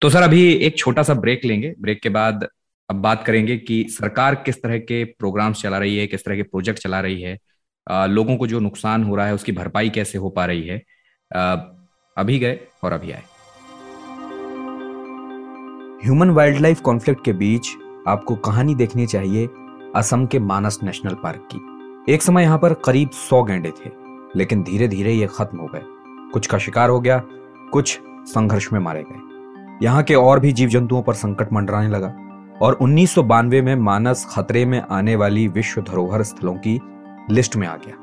तो 0.00 0.10
सर 0.10 0.22
अभी 0.22 0.52
एक 0.52 0.78
छोटा 0.78 1.02
सा 1.02 1.14
ब्रेक 1.14 1.44
लेंगे। 1.44 1.74
ब्रेक 1.80 2.02
के 2.02 2.08
बाद 2.08 2.46
अब 2.90 2.96
बात 2.96 3.24
करेंगे 3.24 3.56
कि 3.56 3.86
सरकार 3.90 4.34
किस 4.34 4.62
तरह 4.62 4.78
के 4.78 5.04
प्रोग्राम्स 5.04 5.62
चला 5.62 5.78
रही 5.78 5.96
है 5.96 6.06
किस 6.06 6.24
तरह 6.24 6.36
के 6.36 6.42
प्रोजेक्ट 6.42 6.80
चला 6.80 7.00
रही 7.00 7.22
है। 7.22 7.38
आ, 7.90 8.06
लोगों 8.06 8.36
को 8.36 8.46
जो 8.46 8.60
नुकसान 8.60 9.04
हो 9.04 9.16
रहा 9.16 9.26
है 9.26 9.34
उसकी 9.34 9.52
भरपाई 9.52 9.90
कैसे 9.90 10.18
हो 10.18 10.30
पा 10.30 10.46
रही 10.46 10.66
है। 10.66 10.82
आ, 11.36 11.56
अभी 12.16 12.38
गए 12.38 12.60
और 12.84 12.92
अभी 12.92 13.12
आए। 13.12 13.22
ह्यूमन 16.04 16.30
वाइल्ड 16.30 16.60
लाइफ 16.60 16.80
कॉन्फ्लिक्ट 16.80 17.24
के 17.24 17.32
बीच 17.32 17.68
आपको 18.08 18.34
कहानी 18.34 18.74
देखनी 18.74 19.06
चाहिए 19.06 19.48
असम 19.96 20.26
के 20.26 20.38
मानस 20.40 20.78
नेशनल 20.82 21.14
पार्क 21.14 21.48
की। 21.52 22.12
एक 22.12 22.22
समय 22.22 22.42
यहाँ 22.42 22.58
पर 22.58 22.74
करीब 22.84 23.10
सौ 23.10 23.42
गेंडे 23.42 23.70
थे, 23.70 23.90
लेकिन 24.36 24.62
धीरे 24.62 24.88
धीरे 24.88 25.12
ये 25.12 25.26
खत्म 25.28 25.58
हो 25.58 25.66
गए। 25.66 25.82
कुछ 26.32 26.46
का 26.46 26.58
शिकार 26.58 26.90
हो 26.90 27.00
गया, 27.00 27.22
कुछ 27.72 27.98
संघर्ष 28.26 28.72
में 28.72 28.80
मारे 28.80 29.02
गए। 29.02 29.84
यहाँ 29.84 30.02
के 30.02 30.14
और 30.14 30.40
भी 30.40 30.52
जीव 30.52 30.68
जंतुओं 30.68 31.02
पर 31.02 31.14
संकट 31.14 31.52
मंडराने 31.52 31.88
लगा, 31.88 32.14
और 32.62 32.72
उन्नीस 32.72 33.14
सौ 33.14 33.22
बानवे 33.24 33.62
में 33.62 33.74
मानस 33.76 34.26
खतरे 34.30 34.64
में 34.64 34.80
आने 34.82 35.16
वाली 35.16 35.46
विश्व 35.48 35.80
धरोहर 35.82 36.22
स्थलों 36.22 36.54
की 36.56 36.80
लिस्ट 37.30 37.56
में 37.56 37.66
आ 37.66 37.76
गया। 37.76 38.02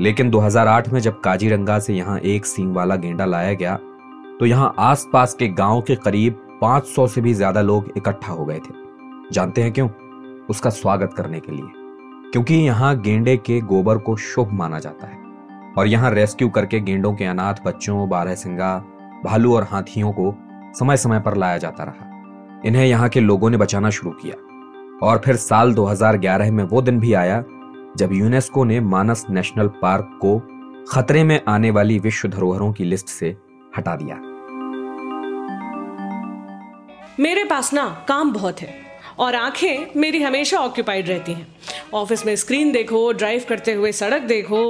लेकिन 0.00 0.30
2008 0.30 0.88
में 0.88 1.00
जब 1.00 1.20
काजीरंगा 1.20 1.78
से 1.78 1.94
यहाँ 1.94 2.18
एक 2.20 2.46
सींग 2.46 2.74
वाला 2.74 2.96
गेंडा 2.96 3.24
लाया 3.24 3.52
गया 3.54 3.76
तो 4.40 4.46
यहाँ 4.46 4.74
आसपास 4.80 5.34
के 5.34 5.48
गाँव 5.48 5.80
के 5.80 5.94
करीब 5.96 6.36
500 6.62 7.06
से 7.08 7.20
भी 7.20 7.34
ज़्यादा 7.34 7.62
लोग 7.62 7.90
इकट्ठा 7.96 8.32
हो 8.32 8.44
गए 8.44 8.58
थे। 8.58 8.74
जानते 9.32 9.62
हैं 9.62 9.72
क्यों? 9.72 9.88
उसका 10.50 10.70
स्वागत 10.70 11.14
करने 11.16 11.40
के 11.40 11.52
लिए। 11.52 11.66
क्योंकि 12.32 12.54
यहाँ 12.54 13.00
गेंडे 13.00 13.36
के 13.36 13.60
गोबर 13.60 13.98
को 13.98 14.16
शुभ 14.16 14.50
माना 14.52 14.78
जाता 14.78 15.06
है। 15.06 15.18
और 15.78 15.86
यहाँ 15.86 16.10
रेस्क्यू 16.10 16.48
करके 16.48 16.80
गेंडों 16.80 17.14
के 17.14 17.24
अनाथ 17.24 17.54
बच्चों, 17.66 18.08
बारह 18.08 18.34
सिंगा, 18.34 18.84
भालू 19.24 19.56
और 19.56 19.62
हाथियों 19.62 20.12
को 20.12 20.34
समय 20.78 20.96
समय 20.96 21.20
पर 21.20 21.36
लाया 21.36 21.58
जाता 21.58 21.84
रहा। 21.84 22.06
इन्हें 22.66 22.86
यहाँ 22.86 23.08
के 23.08 23.20
लोगों 23.20 23.50
ने 23.50 23.56
बचाना 23.56 23.90
शुरू 23.90 24.10
किया। 24.10 24.34
और 25.06 25.18
फिर 25.18 25.36
साल 25.36 25.74
2011 25.74 26.50
में 26.50 26.64
वो 26.64 26.82
दिन 26.82 27.00
भी 27.00 27.12
आया, 27.12 27.44
जब 27.96 28.08
यूनेस्को 28.12 28.64
ने 28.64 28.80
मानस 28.80 29.26
नेशनल 29.30 29.68
पार्क 29.68 30.18
को 30.24 30.42
खतरे 30.92 31.24
में 31.24 31.40
आने 31.48 31.70
वाली 31.70 31.98
विश्व 31.98 32.28
धरोहरों 32.28 32.72
की 32.72 32.84
लिस्ट 32.84 33.06
से 33.06 33.36
हटा 33.78 33.96
दिया। 33.96 34.16
मेरे 37.22 37.44
पास 37.44 37.74
ना 37.74 38.04
काम 38.08 38.32
बहुत 38.32 38.60
है। 38.60 38.89
और 39.20 39.34
आँखें 39.34 40.00
मेरी 40.00 40.22
हमेशा 40.22 40.58
ऑक्यूपाइड 40.58 41.08
रहती 41.08 41.32
हैं। 41.32 41.46
ऑफ़िस 41.94 42.24
में 42.26 42.34
स्क्रीन 42.36 42.70
देखो 42.72 43.10
ड्राइव 43.12 43.44
करते 43.48 43.72
हुए 43.72 43.90
सड़क 43.92 44.22
देखो, 44.22 44.60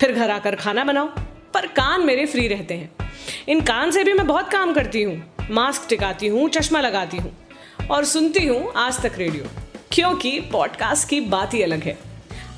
फिर 0.00 0.12
घर 0.12 0.30
आकर 0.30 0.54
खाना 0.56 0.84
बनाओ, 0.84 1.06
पर 1.54 1.66
कान 1.66 2.04
मेरे 2.06 2.26
फ्री 2.26 2.46
रहते 2.48 2.74
हैं। 2.74 3.10
इन 3.48 3.60
कान 3.60 3.90
से 3.90 4.04
भी 4.04 4.12
मैं 4.12 4.26
बहुत 4.26 4.50
काम 4.50 4.72
करती 4.74 5.02
हूँ। 5.02 5.46
मास्क 5.50 5.86
टिकाती 5.88 6.26
हूँ, 6.26 6.48
चश्मा 6.48 6.80
लगाती 6.80 7.16
हूँ 7.16 7.32
और 7.90 8.04
सुनती 8.04 8.46
हूँ 8.46 8.72
आज 8.76 9.00
तक 9.02 9.18
रेडियो 9.18 9.44
क्योंकि 9.92 10.38
पॉडकास्ट 10.52 11.08
की 11.08 11.20
बात 11.20 11.54
ही 11.54 11.62
अलग 11.62 11.82
है। 11.82 11.96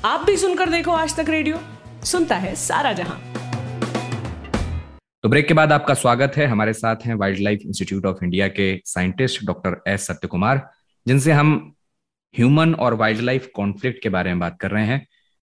आप 0.05 0.25
भी 0.25 0.37
सुनकर 0.37 0.69
देखो 0.69 0.91
आज 0.91 1.15
तक 1.15 1.29
रेडियो 1.29 1.59
सुनता 2.03 2.35
है 2.35 2.53
सारा 2.55 2.93
जहाँ। 2.93 3.19
तो 5.23 5.29
ब्रेक 5.29 5.47
के 5.47 5.53
बाद 5.53 5.71
आपका 5.71 5.93
स्वागत 5.93 6.37
है। 6.37 6.45
हमारे 6.45 6.73
साथ 6.73 7.05
हैं 7.05 7.15
wild 7.15 7.39
life 7.39 7.59
institute 7.65 8.05
of 8.05 8.23
India 8.23 8.47
के 8.49 8.81
scientist 8.85 9.45
doctor 9.45 9.81
S 9.87 10.07
Satya 10.07 10.27
Kumar 10.27 10.65
जिनसे 11.05 11.31
हम 11.31 11.73
ह्यूमन 12.35 12.73
और 12.73 12.93
वाइल्ड 12.93 13.21
लाइफ 13.21 13.49
कॉन्फ्लिक्ट 13.55 14.01
के 14.03 14.09
बारे 14.09 14.29
में 14.29 14.39
बात 14.39 14.57
कर 14.61 14.71
रहे 14.71 14.85
हैं। 14.85 15.07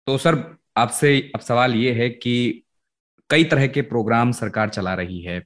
तो 0.08 0.18
सर, 0.18 0.44
आपसे 0.78 1.32
अब 1.36 1.42
सवाल 1.42 1.76
ये 1.76 1.92
है 1.94 2.10
कि 2.10 2.64
कई 3.30 3.44
तरह 3.44 3.68
के 3.68 3.82
प्रोग्राम 3.82 4.32
सरकार 4.32 4.70
चला 4.70 4.94
रही 4.94 5.22
है। 5.22 5.42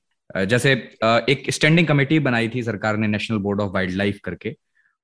जैसे 0.46 0.72
एक 1.04 1.44
स्टैंडिंग 1.50 1.88
कमेटी 1.88 2.20
बनाई 2.20 2.50
थी 2.50 2.64
सरकार 2.64 2.98
ने, 2.98 3.08
national 3.08 3.38
board 3.38 3.62
of 3.62 3.72
wild 3.74 3.96
life 3.96 4.20
करके। 4.24 4.56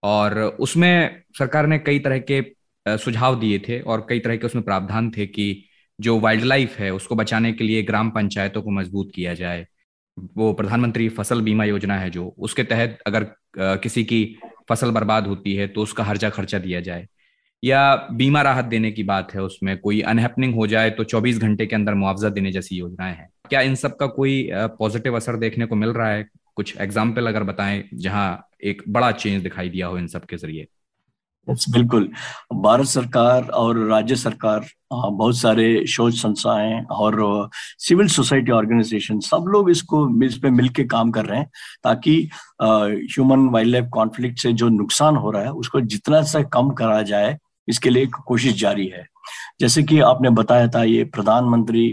और 0.03 0.37
उसमें 0.59 1.21
सरकार 1.37 1.67
ने 1.67 1.77
कई 1.79 1.99
तरह 1.99 2.19
के 2.31 2.41
सुझाव 2.85 3.39
दिए 3.39 3.59
थे 3.59 3.79
और 3.81 4.05
कई 4.09 4.19
तरह 4.19 4.37
के 4.37 4.45
उसमें 4.45 4.63
प्रावधान 4.63 5.09
थे 5.11 5.25
कि 5.27 5.63
जो 5.99 6.19
वाइल्ड 6.19 6.43
लाइफ 6.43 6.77
है, 6.79 6.89
उसको 6.93 7.15
बचाने 7.15 7.51
के 7.53 7.63
लिए 7.63 7.83
ग्राम 7.83 8.09
पंचायतों 8.11 8.61
को 8.61 8.71
मज़बूत 8.71 9.11
किया 9.15 9.33
जाए। 9.33 9.65
वो 10.17 10.51
प्रधानमंत्री 10.53 11.07
फ़सल 11.09 11.41
बीमा 11.41 11.63
योजना 11.63 11.97
है 11.99 12.09
जो, 12.09 12.27
उसके 12.39 12.63
तहत 12.63 12.97
अगर 13.07 13.27
किसी 13.57 14.03
की 14.03 14.37
फ़सल 14.69 14.91
बर्बाद 14.91 15.27
होती 15.27 15.55
है 15.55 15.67
तो 15.67 15.81
उसका 15.81 16.03
हर्जा 16.03 16.29
खर्चा 16.29 16.59
दिया 16.59 16.79
जाए। 16.81 17.07
या 17.63 17.95
बीमा 18.13 18.41
राहत 18.41 18.65
देने 18.65 18.91
की 18.91 19.03
बात 19.03 19.33
है 19.33 19.41
उसमें, 19.41 19.77
कोई 19.77 20.01
अनहैपनिंग 20.03 20.55
हो 20.55 20.67
जाए 20.67 20.89
तो 20.89 21.03
24 21.03 21.37
घंटे 21.39 21.65
के 21.65 21.75
अंदर 21.75 21.93
मुआवजा 21.93 22.29
देने 22.29 22.51
जैसी 22.51 22.77
योजनाएँ 22.77 23.15
हैं। 23.15 23.29
क्या 23.49 23.61
इन 23.61 23.75
सब 23.75 23.95
का 23.97 24.07
कोई 24.07 24.49
पॉजिटिव 24.53 25.15
असर 25.15 25.37
देखने 25.37 25.65
को 25.65 25.75
मिल 25.75 25.89
रहा 25.89 26.09
है? 26.09 26.25
कुछ 26.55 26.75
एग्ज़ाम्पल 26.77 27.27
अगर 27.27 27.43
बताएँ 27.43 27.83
जहाँ 27.93 28.49
एक 28.63 28.81
बड़ा 28.89 29.11
चेंज 29.11 29.41
दिखाई 29.43 29.69
दिया 29.69 29.87
हो 29.87 29.97
इन 29.97 30.07
सब 30.07 30.25
के 30.25 30.37
ज़रिए। 30.37 30.67
बिल्कुल। 31.47 32.09
भारत 32.55 32.85
सरकार 32.87 33.47
और 33.53 33.77
राज्य 33.87 34.15
सरकार 34.15 34.65
बहुत 34.93 35.37
सारे 35.37 35.85
शोध 35.87 36.13
संस्थाएँ 36.13 36.81
और 36.91 37.49
सिविल 37.79 38.07
सोसाइटी 38.07 38.51
ऑर्गेनाइजेशन 38.51 39.19
सब 39.19 39.45
लोग 39.47 39.69
इसको 39.71 40.07
इस 40.25 40.37
पे 40.37 40.49
मिलके 40.49 40.83
काम 40.85 41.11
कर 41.11 41.25
रहे 41.25 41.39
हैं 41.39 41.49
ताकि 41.83 42.17
ह्यूमन 42.61 43.47
वाइल्ड 43.53 43.71
लाइफ 43.71 43.89
कॉन्फ्लिक्ट 43.93 44.39
से 44.39 44.53
जो 44.53 44.69
नुकसान 44.69 45.15
हो 45.15 45.31
रहा 45.31 45.43
है 45.43 45.51
उसको 45.53 45.81
जितना 45.83 46.21
से 46.23 46.43
कम 46.53 46.69
करा 46.71 47.01
जाए, 47.03 47.37
इसके 47.67 47.89
लिए 47.89 48.03
एक 48.03 48.15
कोशिश 48.27 48.59
जारी 48.61 48.87
है। 48.87 49.05
जैसे 49.59 49.83
कि 49.83 49.99
आपने 50.01 50.29
बताया 50.31 50.67
था 50.67 50.83
ये 50.83 51.03
प्रधानमंत्री 51.05 51.89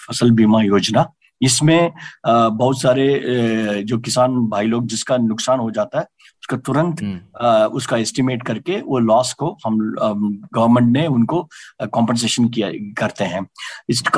फ़सल 0.00 0.30
बीमा 0.30 0.62
योजना, 0.62 1.06
इसमें 1.40 1.92
बहुत 2.26 2.80
सारे 2.80 3.82
जो 3.84 3.98
किसान 3.98 4.36
भाई 4.48 4.66
लोग 4.66 4.86
जिसका 4.88 5.16
नुकसान 5.16 5.58
हो 5.60 5.70
जाता 5.70 5.98
है 5.98 6.06
उसका 6.50 6.56
तुरंत 6.56 7.22
आ, 7.42 7.66
उसका 7.66 7.96
एस्टिमेट 7.96 8.42
करके 8.42 8.80
वो 8.80 8.98
लॉस 8.98 9.32
को 9.32 9.58
हम 9.66 9.78
गवर्नमेंट 10.54 10.96
ने 10.96 11.06
उनको 11.06 11.48
कॉम्पनसेशन 11.82 12.48
किया 12.48 12.70
करते 12.72 13.24
हैं। 13.24 13.46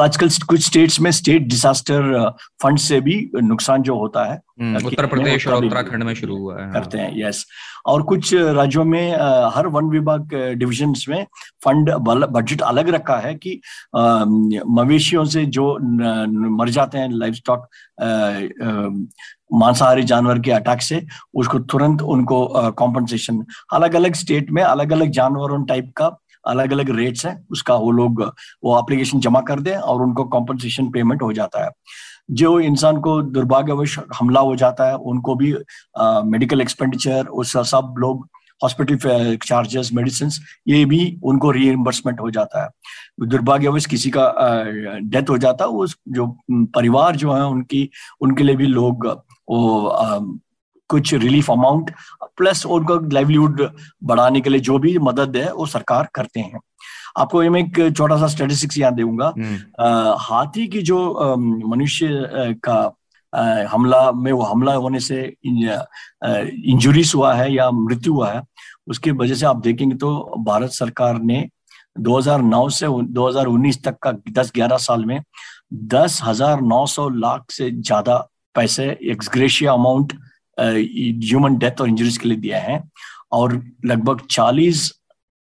आजकल 0.00 0.28
कुछ 0.48 0.66
स्टेट्स 0.66 1.00
में 1.00 1.10
स्टेट 1.10 1.42
डिजास्टर 1.42 2.30
फंड 2.62 2.78
से 2.78 3.00
भी 3.00 3.30
नुकसान 3.36 3.82
जो 3.82 3.98
होता 3.98 4.24
है 4.24 4.32
हम्म, 4.32 4.47
उत्तर 4.58 5.06
प्रदेश 5.06 5.46
और 5.46 5.64
उत्तराखंड 5.64 6.02
में 6.02 6.14
शुरू 6.14 6.36
हुआ 6.36 6.62
है 6.62 6.72
करते 6.72 6.98
हैं 6.98 7.28
यस 7.28 7.46
और 7.86 8.02
कुछ 8.02 8.34
राज्यों 8.34 8.84
में 8.84 9.12
हर 9.54 9.66
वन 9.66 9.84
विभाग 9.84 10.34
डिविजन 10.34 10.94
में 11.08 11.26
फंड 11.64 11.90
बजट 12.30 12.60
अलग 12.60 12.88
रखा 12.88 13.16
है 13.16 13.34
कि 13.34 13.60
मवेशियों 14.68 15.24
से 15.24 15.46
जो 15.46 15.78
मर 16.56 16.68
जाते 16.68 16.98
हैं 16.98 17.08
लाइफ 17.10 17.34
स्टॉक 17.34 17.68
मांसाहारी 19.52 20.02
जानवर 20.02 20.38
के 20.38 20.50
अटैक 20.50 20.82
से 20.82 21.06
उसको 21.34 21.58
तुरंत 21.58 22.02
उनको 22.02 22.46
कॉम्पनसेशन 22.70 23.44
अलग 23.72 23.94
अलग 23.94 24.14
स्टेट 24.14 24.50
में 24.50 24.62
अलग 24.62 24.92
अलग 24.92 25.10
जानवरों 25.10 25.64
टाइप 25.64 25.92
का 25.96 26.18
अलग 26.46 26.72
अलग 26.72 26.90
रेट्स 26.90 27.26
है 27.26 27.44
उसका 27.50 27.74
वो 27.74 27.90
लोग 27.90 28.22
वो 28.64 28.78
एप्लीकेशन 28.78 29.20
जमा 29.20 29.40
कर 29.40 29.60
दे 29.60 29.74
और 29.74 30.02
उनको 30.02 30.24
कॉम्पनसेशन 30.24 30.90
पेमेंट 30.90 31.22
हो 31.22 31.32
जाता 31.32 31.64
है। 31.64 31.70
जो 32.30 32.58
इंसान 32.60 32.96
को 33.00 33.20
दुर्भाग्यवश 33.22 33.98
हमला 34.18 34.40
हो 34.40 34.56
जाता 34.56 34.88
है, 34.88 34.96
उनको 34.96 35.34
भी 35.34 35.54
मेडिकल 36.30 36.60
एक्सपेंडिचर 36.60 37.26
उस 37.26 37.56
सब 37.56 37.94
लोग 37.98 38.28
हॉस्पिटल 38.62 39.36
चार्जेस 39.44 39.90
मेडिसिन 39.94 40.30
ये 40.68 40.84
भी 40.84 41.18
उनको 41.22 41.50
रीइम्बर्समेंट 41.50 42.20
हो 42.20 42.30
जाता 42.30 42.62
है। 42.62 42.68
दुर्भाग्यवश 43.28 43.86
किसी 43.86 44.10
का 44.16 44.32
डेथ 45.02 45.30
हो 45.30 45.38
जाता 45.38 45.64
है, 45.64 45.70
उस 45.70 45.96
जो 46.08 46.26
परिवार 46.50 47.16
जो 47.16 47.32
है, 47.32 47.44
उनकी, 47.44 47.90
उनके 48.20 48.44
लिए 48.44 48.56
भी 48.56 48.66
लोग, 48.66 49.06
वो 49.50 49.88
कुछ 50.90 51.14
रिलीफ 51.16 51.50
अमाउंट 51.50 51.90
प्लस 52.36 52.64
उनका 52.68 52.94
लाइवलीहुड 53.12 53.68
बढ़ाने 54.04 54.40
के 54.40 54.50
लिए 54.50 54.60
जो 54.60 54.78
भी 54.78 54.96
मदद 55.00 55.36
है 55.36 55.52
वो 55.52 55.66
सरकार 55.68 56.08
करते 56.14 56.40
हैं 56.40 56.60
आपको 57.18 57.42
मैं 57.50 57.60
एक 57.60 57.96
छोटा 57.96 58.16
सा 58.16 58.26
स्टेटिस्टिक्स 58.28 58.78
यहाँ 58.78 58.94
दूँगा 58.94 59.32
हम्म। 59.38 60.16
हाथी 60.20 60.66
की 60.68 60.82
जो 60.82 60.98
मनुष्य 61.66 62.54
का 62.64 62.78
हमला 63.68 64.00
में 64.14 64.30
वो 64.32 64.42
हमला 64.42 64.74
होने 64.76 65.00
से 65.00 65.22
इंजुरीज 65.44 67.12
हुआ 67.14 67.32
है 67.34 67.52
या 67.52 67.70
मृत्यु 67.72 68.12
हुआ 68.14 68.30
है 68.32 68.42
उसके 68.88 69.10
वजह 69.12 69.34
से 69.34 69.46
आप 69.46 69.56
देखेंगे 69.60 69.96
तो 69.96 70.10
भारत 70.44 70.70
सरकार 70.72 71.18
ने 71.22 71.48
2009 72.00 72.68
से 72.70 72.86
2019 73.14 73.82
तक 73.84 73.98
का 74.02 74.12
10-11 74.32 74.78
साल 74.80 75.04
में 75.04 75.20
दस 75.86 76.20
हज़ार 76.24 76.60
नौ 76.62 76.84
सौ 76.86 77.08
लाख 77.16 77.50
से 77.50 77.70
ज़्यादा 77.72 78.16
पैसे 78.54 78.86
ex gratia 79.10 79.72
amount 79.72 80.12
human 80.60 81.56
death 81.58 81.80
और 81.80 81.88
इंजरीज 81.88 82.16
के 82.16 82.28
लिए 82.28 82.38
दिया 82.38 82.60
है। 82.60 82.82
और 83.32 83.62
लगभग 83.86 84.20
चालीस 84.30 84.92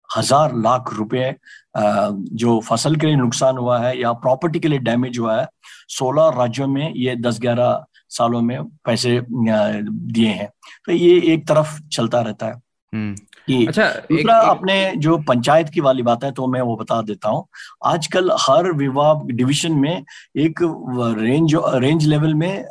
हज़ार 0.10 0.56
लाख 0.58 0.94
रुपए 0.94 1.34
जो 1.78 2.60
फ़सल 2.66 2.96
के 2.96 3.08
लिए 3.08 3.16
नुकसान 3.16 3.58
हुआ 3.58 3.80
है 3.80 4.00
या 4.00 4.12
प्रॉपर्टी 4.16 4.60
के 4.60 4.68
लिए 4.68 4.80
डैमेज 4.80 5.20
हुआ 5.20 5.40
है 5.40 5.48
सोलह 5.90 6.30
राज्यों 6.38 6.68
में 6.68 6.94
ये 6.96 7.16
दस 7.18 7.40
ग्यारह 7.42 7.86
सालों 8.10 8.42
में 8.42 8.64
पैसे 8.86 9.20
दिए 9.30 10.28
हैं। 10.30 10.50
तो 10.86 10.92
ये 10.92 11.20
एक 11.34 11.48
तरफ़ 11.48 11.80
चलता 11.94 12.22
रहता 12.22 12.46
है। 12.46 12.62
हम्म। 12.94 13.16
कि 13.48 13.66
अच्छा 13.66 13.88
दूसरा 14.12 14.38
अपने 14.42 14.76
जो 14.98 15.18
पंचायत 15.28 15.70
की 15.70 15.82
वाली 15.82 16.04
बात 16.04 16.24
है 16.24 16.32
तो 16.32 16.48
मैं 16.48 16.62
वो 16.62 16.76
बता 16.76 17.02
देता 17.02 17.30
हूँ। 17.30 17.46
आजकल 17.86 18.32
हर 18.42 18.72
विभाग 18.74 19.32
डिवीज़न 19.32 19.74
में 19.74 20.04
एक 20.38 20.60
रेंज 21.20 21.56
रेंज 21.76 22.06
लेवल 22.06 22.34
में 22.34 22.66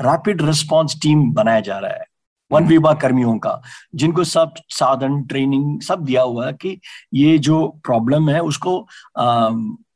रैपिड 0.00 0.42
रिस्पॉन्स 0.42 1.00
टीम 1.02 1.32
बनाया 1.32 1.60
जा 1.60 1.78
रहा 1.78 1.90
है। 1.90 2.04
वन 2.52 2.64
विभाग 2.64 3.00
कर्मियों 3.00 3.38
का 3.38 3.62
जिनको 3.94 4.24
सब 4.24 4.54
साधन 4.68 5.22
ट्रेनिंग 5.22 5.80
सब 5.80 6.04
दिया 6.04 6.22
हुआ 6.22 6.46
है 6.46 6.52
कि 6.52 6.80
ये 7.14 7.38
जो 7.38 7.68
प्रॉब्लम 7.84 8.28
है 8.28 8.40
उसको 8.40 8.88
आ, 9.18 9.48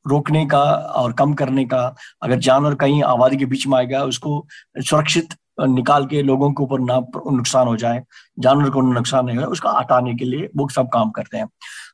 रोकने 0.06 0.46
का 0.46 0.62
और 0.96 1.12
कम 1.12 1.34
करने 1.34 1.64
का 1.64 1.94
अगर 2.22 2.38
जानवर 2.38 2.74
कहीं 2.74 3.02
आबादी 3.02 3.36
के 3.36 3.44
बीच 3.44 3.66
में 3.66 3.78
आएगा 3.78 4.04
उसको 4.04 4.46
सुरक्षित 4.78 5.34
निकाल 5.58 6.06
के 6.06 6.22
लोगों 6.22 6.50
के 6.52 6.62
ऊपर 6.62 6.80
ना 6.80 6.98
नुकसान 7.32 7.66
हो 7.68 7.76
जाए 7.76 8.02
जानवर 8.38 8.70
को 8.70 8.80
नुकसान 8.80 9.26
नहीं 9.26 9.36
हो 9.36 9.44
उसका 9.44 9.70
हटाने 9.70 10.14
के 10.14 10.24
लिए 10.24 10.48
वो 10.56 10.68
सब 10.68 10.88
काम 10.92 11.10
करते 11.10 11.38
हैं। 11.38 11.48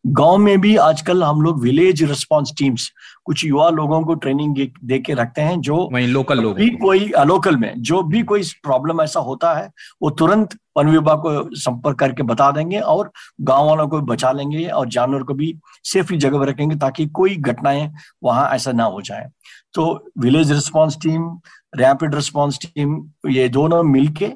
गाँव 0.07 0.37
में 0.39 0.61
भी 0.61 0.77
आजकल 0.77 1.23
हम 1.25 1.41
लोग 1.43 1.61
विलेज 1.63 2.03
रिस्पांस 2.03 2.53
टीम्स 2.59 2.91
कुछ 3.25 3.45
युवा 3.45 3.69
लोगों 3.71 4.03
को 4.05 4.15
ट्रेनिंग 4.15 4.57
दे 4.85 4.99
के 4.99 5.15
रखते 5.15 5.43
हैं 5.43 5.61
जो 5.61 5.89
लोकल 6.07 6.41
लोग 6.41 6.55
भी 6.57 6.69
कोई 6.77 7.13
लोकल 7.27 7.57
में 7.57 7.73
जो 7.83 8.03
भी 8.03 8.23
कोई 8.23 8.43
प्रॉब्लम 8.63 9.01
ऐसा 9.01 9.21
होता 9.21 9.53
है 9.55 9.71
वो 10.03 10.11
तुरंत 10.11 10.59
वन 10.77 10.89
विभाग 10.89 11.19
को 11.19 11.55
संपर्क 11.57 11.99
करके 11.99 12.23
बता 12.23 12.51
देंगे 12.51 12.79
और 12.79 13.11
गाँव 13.41 13.67
वालों 13.67 13.89
को 13.89 14.01
बचा 14.01 14.31
लेंगे 14.33 14.65
और 14.65 14.89
जानवर 14.89 15.23
को 15.23 15.35
भी 15.35 15.55
सेफली 15.85 16.19
जगह 16.19 16.39
पर 16.39 16.49
रखेंगे 16.49 16.77
ताकि 16.77 17.07
कोई 17.07 17.37
घटनाएँ 17.37 17.91
वहाँ 18.25 18.49
ऐसा 18.51 18.73
ना 18.73 18.85
हो 18.85 19.01
जाए। 19.03 19.29
तो 19.75 19.85
village 20.19 20.53
response 20.53 20.97
team 21.03 21.29
rapid 21.77 22.15
response 22.15 22.59
team 22.63 22.97
ये 23.31 23.49
दोनों 23.49 23.83
मिलके 23.83 24.33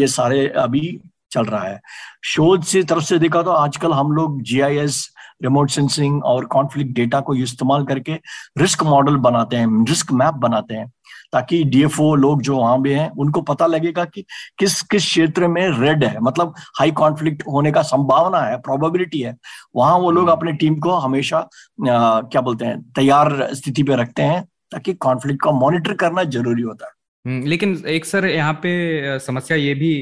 ये 0.00 0.06
सारे 0.08 0.46
अभी 0.58 1.00
चल 1.32 1.44
रहा 1.44 1.62
है। 1.62 1.80
शोध 2.24 2.62
से 2.64 2.82
तरफ़ 2.82 3.04
से 3.04 3.18
देखा 3.18 3.42
तो 3.42 3.50
आजकल 3.50 3.92
हम 3.92 4.12
लोग 4.12 4.40
जीआईएस 4.42 5.08
रिमोट 5.42 5.70
सेंसिंग 5.70 6.24
और 6.24 6.44
कॉन्फ्लिक्ट 6.44 6.92
डेटा 6.94 7.20
को 7.20 7.34
इस्तेमाल 7.34 7.84
करके 7.86 8.14
रिस्क 8.58 8.82
मॉडल 8.84 9.16
बनाते 9.18 9.56
हैं 9.56 9.84
रिस्क 9.88 10.12
मैप 10.12 10.34
बनाते 10.38 10.74
हैं। 10.74 10.92
ताकि 11.32 11.62
डीएफओ 11.64 12.14
लोग 12.14 12.42
जो 12.42 12.56
वहाँ 12.56 12.80
भी 12.82 12.92
हैं 12.92 13.08
उनको 13.18 13.40
पता 13.42 13.66
लगेगा 13.66 14.04
कि 14.04 14.24
किस 14.58 14.80
किस 14.82 15.04
क्षेत्र 15.04 15.48
में 15.48 15.62
रेड 15.80 16.04
है। 16.04 16.20
मतलब 16.20 16.54
हाई 16.78 16.90
कॉन्फ्लिक्ट 16.90 17.42
होने 17.48 17.72
का 17.72 17.82
संभावना 17.82 18.40
है 18.40 18.56
प्रोबेबिलिटी 18.60 19.20
है। 19.20 19.36
वहाँ 19.76 19.98
वो 19.98 20.10
लोग 20.10 20.22
हम्म। 20.22 20.32
अपने 20.32 20.52
टीम 20.52 20.74
को 20.76 20.90
हमेशा 20.90 21.38
आ, 21.38 22.20
क्या 22.20 22.40
बोलते 22.40 22.64
हैं 22.64 22.80
तैयार 22.92 23.48
स्थिति 23.54 23.82
पे 23.82 23.96
रखते 23.96 24.22
हैं 24.22 24.42
ताकि 24.72 24.92
कॉन्फ्लिक्ट 24.94 25.42
को 25.42 25.52
मॉनिटर 25.52 25.92
करना 25.94 26.24
ज़रूरी 26.24 26.62
होता 26.62 26.86
है। 26.86 26.92
हम्म, 27.24 27.46
लेकिन 27.46 27.82
एक 27.88 28.04
सर 28.04 28.26
यहाँ 28.26 28.52
पे 28.52 29.18
समस्या 29.18 29.56
ये 29.56 29.74
भी 29.74 29.92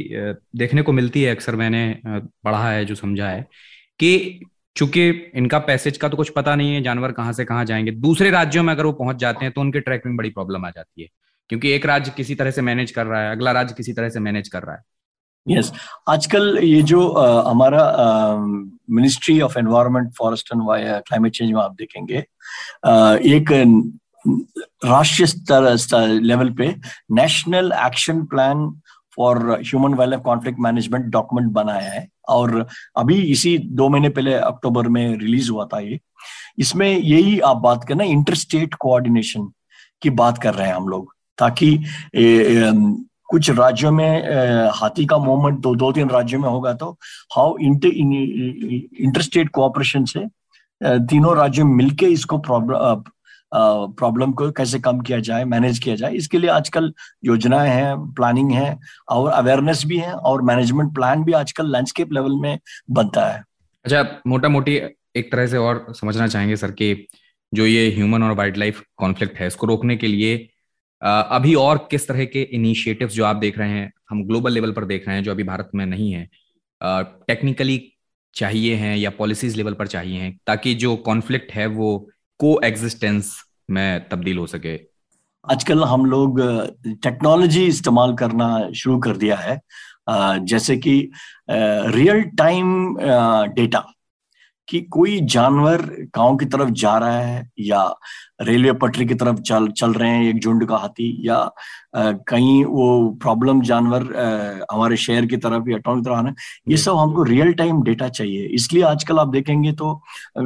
देखने 0.57 0.83
को 0.83 0.93
मिलती 0.93 1.23
है 1.23 1.35
अक्सर 1.35 1.57
मैंने 1.57 1.83
पढ़ा 2.07 2.63
है 2.71 2.85
जो 2.85 2.95
समझा 2.95 3.29
है 3.29 3.41
कि 4.01 4.41
चूँकि 4.79 5.09
इनका 5.35 5.59
पैसेज 5.59 5.97
का 5.99 6.09
तो 6.09 6.17
कुछ 6.17 6.29
पता 6.29 6.55
नहीं 6.55 6.75
है 6.75 6.83
जानवर 6.83 7.13
कहाँ 7.13 7.33
से 7.33 7.45
कहाँ 7.45 7.65
जाएँगे 7.65 7.91
दूसरे 7.91 8.31
राज्यों 8.31 8.63
में 8.63 8.75
अगर 8.75 8.87
वो 8.87 8.93
पहुँच 8.93 9.17
जाते 9.17 9.45
हैं 9.45 9.55
तो 9.55 9.61
उनके 9.61 9.81
ट्रैक 9.81 10.03
में 10.07 10.17
बड़ी 10.17 10.31
प्रॉब्लम 10.31 10.65
आ 10.65 10.71
जाती 10.71 11.03
है 11.03 11.09
क्योंकि 11.49 11.71
एक 11.71 11.87
राज्य 11.87 12.13
किसी 12.17 12.35
तरह 12.35 12.51
से 12.51 12.63
मैनेज 12.63 12.91
कर 12.91 13.07
रहा 13.07 13.21
है 13.23 13.31
अगला 13.31 13.53
राज्य 13.53 13.75
किसी 13.75 13.93
तरह 13.93 14.09
से 14.09 14.21
मैनेज 14.21 14.49
कर 14.49 14.63
रहा 14.63 14.77
है 14.77 14.83
यस 15.49 15.71
yes. 15.71 15.79
आजकल 16.09 16.59
ये 16.63 16.83
जो 16.83 17.09
आ, 17.09 17.51
हमारा 17.51 17.83
ministry 18.91 19.41
of 19.41 19.59
environment 19.59 20.13
forest 20.19 20.51
and 20.55 20.63
climate 21.03 21.33
change 21.33 21.53
में 21.53 21.61
आप 21.61 21.73
देखेंगे 21.73 22.25
आ, 22.85 23.15
एक 23.15 23.53
राष्ट्रीय 24.85 25.27
स्तर 25.77 26.09
लेवल 26.09 26.51
पे 26.51 26.75
national 27.11 27.73
action 27.87 28.25
plan 28.25 28.81
for 29.19 29.39
human 29.61 29.95
wild 29.95 30.21
conflict 30.23 30.61
management 30.61 31.07
document 31.07 31.53
बनाया 31.53 31.91
है। 31.91 32.07
और 32.29 32.67
अभी 32.97 33.21
इसी 33.33 33.57
दो 33.59 33.89
महीने 33.89 34.09
पहले 34.09 34.35
अक्टूबर 34.35 34.89
में 34.89 35.19
रिलीज़ 35.19 35.51
हुआ 35.51 35.65
था 35.73 35.79
ये। 35.81 35.99
इसमें 36.59 36.89
यही 36.89 37.39
आप 37.41 37.57
बात 37.57 37.85
करना 37.89 38.05
इंटर 38.05 38.35
स्टेट 38.35 38.75
कोऑर्डिनेशन 38.75 39.51
की 40.03 40.11
बात 40.11 40.39
कर 40.39 40.55
रहे 40.55 40.69
हैं 40.69 40.75
हम 40.75 40.89
लोग 40.89 41.15
ताकि 41.39 41.69
ए, 42.15 42.25
ए, 42.25 42.73
कुछ 43.31 43.51
राज्यों 43.51 43.91
में 43.93 44.71
हाथी 44.75 45.05
का 45.07 45.19
मूवमेंट 45.19 45.59
दो 45.61 45.75
दो 45.75 45.91
तीन 45.93 46.09
राज्यों 46.11 46.41
में 46.41 46.49
होगा 46.49 46.73
तो 46.73 46.91
how 47.37 47.57
inter 47.59 47.89
inter 47.89 49.23
state 49.23 49.49
cooperation 49.49 50.05
से 50.05 50.21
तीनों 50.83 51.37
राज्यों 51.37 51.67
मिलके 51.67 52.07
इसको 52.07 52.39
प्रॉब्लम 53.53 54.33
को 54.33 54.51
कैसे 54.53 54.79
कम 54.81 55.01
किया 55.01 55.19
जाए 55.21 55.45
मैनेज 55.47 55.79
किया 55.79 55.95
जाए, 55.97 56.13
इसके 56.13 56.39
लिए 56.39 56.51
आजकल 56.51 56.93
योजनाएँ 57.25 57.71
हैं 57.71 57.97
प्लानिंग 58.15 58.51
है 58.53 58.79
और 59.09 59.31
अवेयरनेस 59.33 59.85
भी 59.87 59.99
है 59.99 60.13
और 60.13 60.43
मैनेजमेंट 60.43 60.95
प्लान 60.95 61.25
भी 61.25 61.33
आजकल 61.35 61.73
लैंडस्केप 61.73 62.13
लेवल 62.13 62.37
में 62.41 62.59
बनता 62.91 63.27
है। 63.27 63.43
अच्छा 63.85 64.07
मोटा 64.27 64.49
मोटी 64.49 64.75
एक 65.17 65.31
तरह 65.33 65.47
से 65.47 65.57
और 65.59 65.85
समझना 65.91 66.27
चाहेंगे 66.27 66.57
सर 66.57 66.71
कि 66.73 67.07
जो 67.53 67.67
ये 67.67 67.89
ह्यूमन 67.91 68.23
और 68.23 68.33
वाइल्ड 68.37 68.57
लाइफ 68.57 68.83
कॉन्फ्लिक्ट 68.97 69.39
है, 69.39 69.47
इसको 69.47 69.67
रोकने 69.67 69.97
के 69.97 70.07
लिए 70.07 70.49
अभी 71.03 71.55
और 71.55 71.87
किस 71.91 72.07
तरह 72.09 72.25
के 72.27 72.43
इनिशिएटिव्स 72.43 73.15
जो 73.15 73.25
आप 73.25 73.37
देख 73.37 73.59
रहे 73.59 73.71
हैं, 73.71 73.93
हम 74.11 74.25
ग्लोबल 74.27 74.53
लेवल 74.53 74.73
पर 74.73 74.85
देख 74.85 75.07
रहे 75.07 75.17
हैं, 75.17 75.25
जो 75.25 75.31
अभी 75.31 75.43
भारत 75.45 75.71
में 75.75 75.85
नहीं 75.87 76.13
है 76.13 76.29
टेक्निकली 76.81 77.81
चाहिए 78.37 78.75
हैं 78.77 78.97
या 78.97 79.11
पॉलिसीज़ 79.11 79.57
लेवल 79.57 79.75
पर 79.75 79.87
चाहिए 79.87 80.21
हैं, 80.21 80.39
ताकि 80.47 80.75
जो 80.75 80.95
कॉन्फ्लिक्ट 80.99 81.53
है 81.53 81.67
वो 81.69 82.09
को 82.39 82.61
एग्जिस्टेंस 82.65 83.35
में 83.71 84.09
तब्दील 84.09 84.39
हो 84.39 84.47
सके। 84.47 84.77
आजकल 85.45 85.85
हम 85.85 86.05
लोग 86.07 86.41
टेक्नोलॉजी 87.03 87.65
इस्तेमाल 87.67 88.15
करना 88.15 88.49
शुरू 88.73 88.99
कर 88.99 89.17
दिया 89.17 89.37
है। 89.37 89.61
जैसे 90.45 90.77
कि 90.77 91.11
रियल 91.51 92.23
टाइम 92.39 92.97
डेटा। 93.55 93.85
कि 94.69 94.81
कोई 94.91 95.21
जानवर 95.33 95.83
गाँव 96.17 96.37
की 96.37 96.47
तरफ़ 96.47 96.71
जा 96.71 96.97
रहा 96.99 97.19
है 97.19 97.51
या 97.61 97.83
रेलवे 98.43 98.73
पटरी 98.73 99.07
की 99.07 99.15
तरफ़ 99.15 99.41
चल 99.41 99.69
चल 99.79 99.93
रहे 99.93 100.11
हैं 100.11 100.29
एक 100.29 100.41
झुंड 100.43 100.67
का 100.69 100.77
हाथी 100.77 101.11
या 101.29 101.39
कहीं 101.97 102.65
वो 102.65 102.89
प्रॉब्लम 103.23 103.61
जानवर 103.63 104.03
हमारे 104.73 104.97
शहर 104.97 105.27
की 105.27 105.37
तरफ़ 105.37 105.71
या 105.71 105.79
टाउन 105.79 106.01
की 106.01 106.05
तरफ़ 106.05 106.17
आना 106.17 106.35
ये 106.69 106.77
सब 106.77 106.97
हमको 106.97 107.23
रियल 107.23 107.53
टाइम 107.53 107.83
डेटा 107.83 108.09
चाहिए। 108.09 108.47
इसलिए 108.55 108.83
आजकल 108.83 109.19
आप 109.19 109.29
देखेंगे 109.29 109.73
तो 109.73 110.01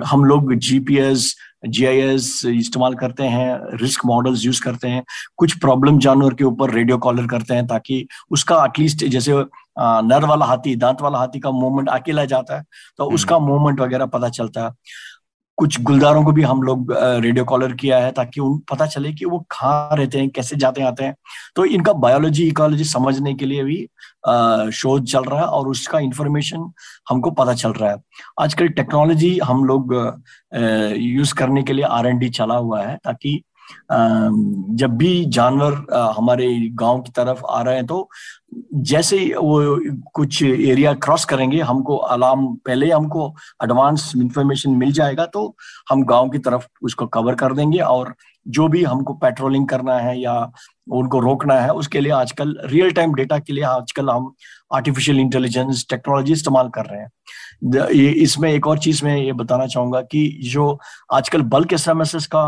हम 0.06 0.24
लोग 0.24 0.54
जीपीएस 0.54 1.35
जीआईएस 1.68 2.42
इस्तेमाल 2.46 2.94
करते 2.94 3.24
हैं 3.24 3.76
रिस्क 3.82 4.06
मॉडल्स 4.06 4.44
यूज़ 4.44 4.62
करते 4.62 4.88
हैं 4.88 5.02
कुछ 5.37 5.56
प्रॉब्लम 5.58 5.98
जानवर 5.98 6.35
के 6.35 6.44
ऊपर 6.44 6.70
रेडियो 6.70 6.98
कॉलर 6.98 7.26
करते 7.26 7.54
हैं 7.54 7.66
ताकि 7.66 8.06
उसका 8.30 8.64
एटलीस्ट 8.64 9.04
जैसे 9.04 9.32
नर 9.76 10.24
वाला 10.24 10.46
हाथी 10.46 10.74
दांत 10.76 11.02
वाला 11.02 11.18
हाथी 11.18 11.40
का 11.40 11.50
मूवमेंट 11.50 11.88
अकेला 11.88 12.24
जाता 12.24 12.56
है 12.56 12.64
तो 12.98 13.04
हम्म। 13.04 13.14
उसका 13.14 13.38
मूवमेंट 13.38 13.80
वगैरह 13.80 14.06
पता 14.06 14.28
चलता 14.30 14.64
है। 14.64 14.70
कुछ 15.58 15.80
गुलदारों 15.82 16.22
को 16.24 16.32
भी 16.32 16.42
हम 16.42 16.62
लोग 16.62 16.92
रेडियो 16.92 17.44
कॉलर 17.44 17.72
किया 17.72 17.98
है 17.98 18.11
ताकि 18.12 18.40
उन 18.40 18.58
पता 18.70 18.87
चले 18.87 19.12
कि 19.12 19.24
वो 19.24 19.38
कहाँ 19.50 19.96
रहते 19.96 20.18
हैं 20.18 20.28
कैसे 20.30 20.56
जाते 20.56 20.82
आते 20.82 21.04
हैं। 21.04 21.14
तो 21.56 21.64
इनका 21.64 21.92
बायोलॉजी 21.92 22.46
इकोलॉजी 22.48 22.85
समझने 22.85 23.35
के 23.35 23.46
लिए 23.46 23.64
भी 23.64 23.76
शोध 24.72 25.04
चल 25.04 25.24
रहा 25.24 25.40
है 25.40 25.46
और 25.46 25.68
उसका 25.68 25.98
इंफॉर्मेशन 25.98 26.70
हमको 27.08 27.30
पता 27.30 27.54
चल 27.54 27.72
रहा 27.72 27.90
है। 27.90 27.96
आजकल 28.40 28.68
टेक्नोलॉजी 28.80 29.38
हम 29.44 29.64
लोग 29.64 29.94
यूज़ 30.96 31.35
करने 31.35 31.62
के 31.62 31.72
लिए 31.72 31.85
आर 31.85 32.28
चला 32.28 32.56
हुआ 32.56 32.82
है 32.82 32.96
ताकि 33.04 33.42
जब 33.92 34.96
भी 34.96 35.24
जानवर 35.28 35.72
हमारे 36.16 36.46
गाँव 36.73 37.00
की 37.00 37.12
तरफ़ 37.16 37.42
आ 37.50 37.60
रहे 37.62 37.75
हैं 37.75 37.87
तो 37.87 38.08
जैसे 38.75 39.18
वो 39.37 39.79
कुछ 40.14 40.42
एरिया 40.42 40.92
क्रॉस 40.94 41.25
करेंगे, 41.25 41.60
हमको 41.60 41.96
अलार्म, 41.96 42.46
पहले 42.56 42.90
हमको 42.90 43.35
एडवांस 43.64 44.12
इंफॉर्मेशन 44.16 44.70
मिल 44.77 44.92
जाएगा 44.92 45.27
तो 45.27 45.54
हम 45.90 46.04
गाँव 46.04 46.29
की 46.31 46.38
तरफ़ 46.38 46.66
उसको 46.83 47.06
कवर 47.06 47.35
कर 47.35 47.54
देंगे 47.54 47.79
और 47.79 48.14
जो 48.48 48.66
भी 48.68 48.83
हमको 48.85 49.14
पेट्रोलिंग 49.14 49.66
करना 49.68 49.98
है 49.98 50.20
या 50.20 50.35
उनको 50.90 51.18
रोकना 51.20 51.54
है, 51.54 51.70
उसके 51.70 52.00
लिए 52.00 52.12
आजकल 52.12 52.56
रियल 52.64 52.90
टाइम 52.90 53.14
डेटा 53.14 53.38
के 53.38 53.52
लिए 53.52 53.64
आजकल 53.64 54.10
हम 54.10 54.33
आर्टिफिशियल 54.75 55.20
इंटेलिजेंस 55.20 55.85
टेक्नोलॉजी 55.90 56.33
इस्तेमाल 56.33 56.68
कर 56.68 56.87
रहे 56.87 57.00
हैं। 57.00 57.88
इसमें 57.88 58.50
एक 58.52 58.66
और 58.66 58.79
चीज़ 58.79 59.04
मैं 59.04 59.16
ये 59.16 59.33
बताना 59.33 59.66
चाहूँगा 59.66 60.00
कि 60.02 60.40
जो 60.44 60.79
आजकल 61.12 61.42
बल्क 61.42 61.73
एस 61.73 61.85
का 62.33 62.44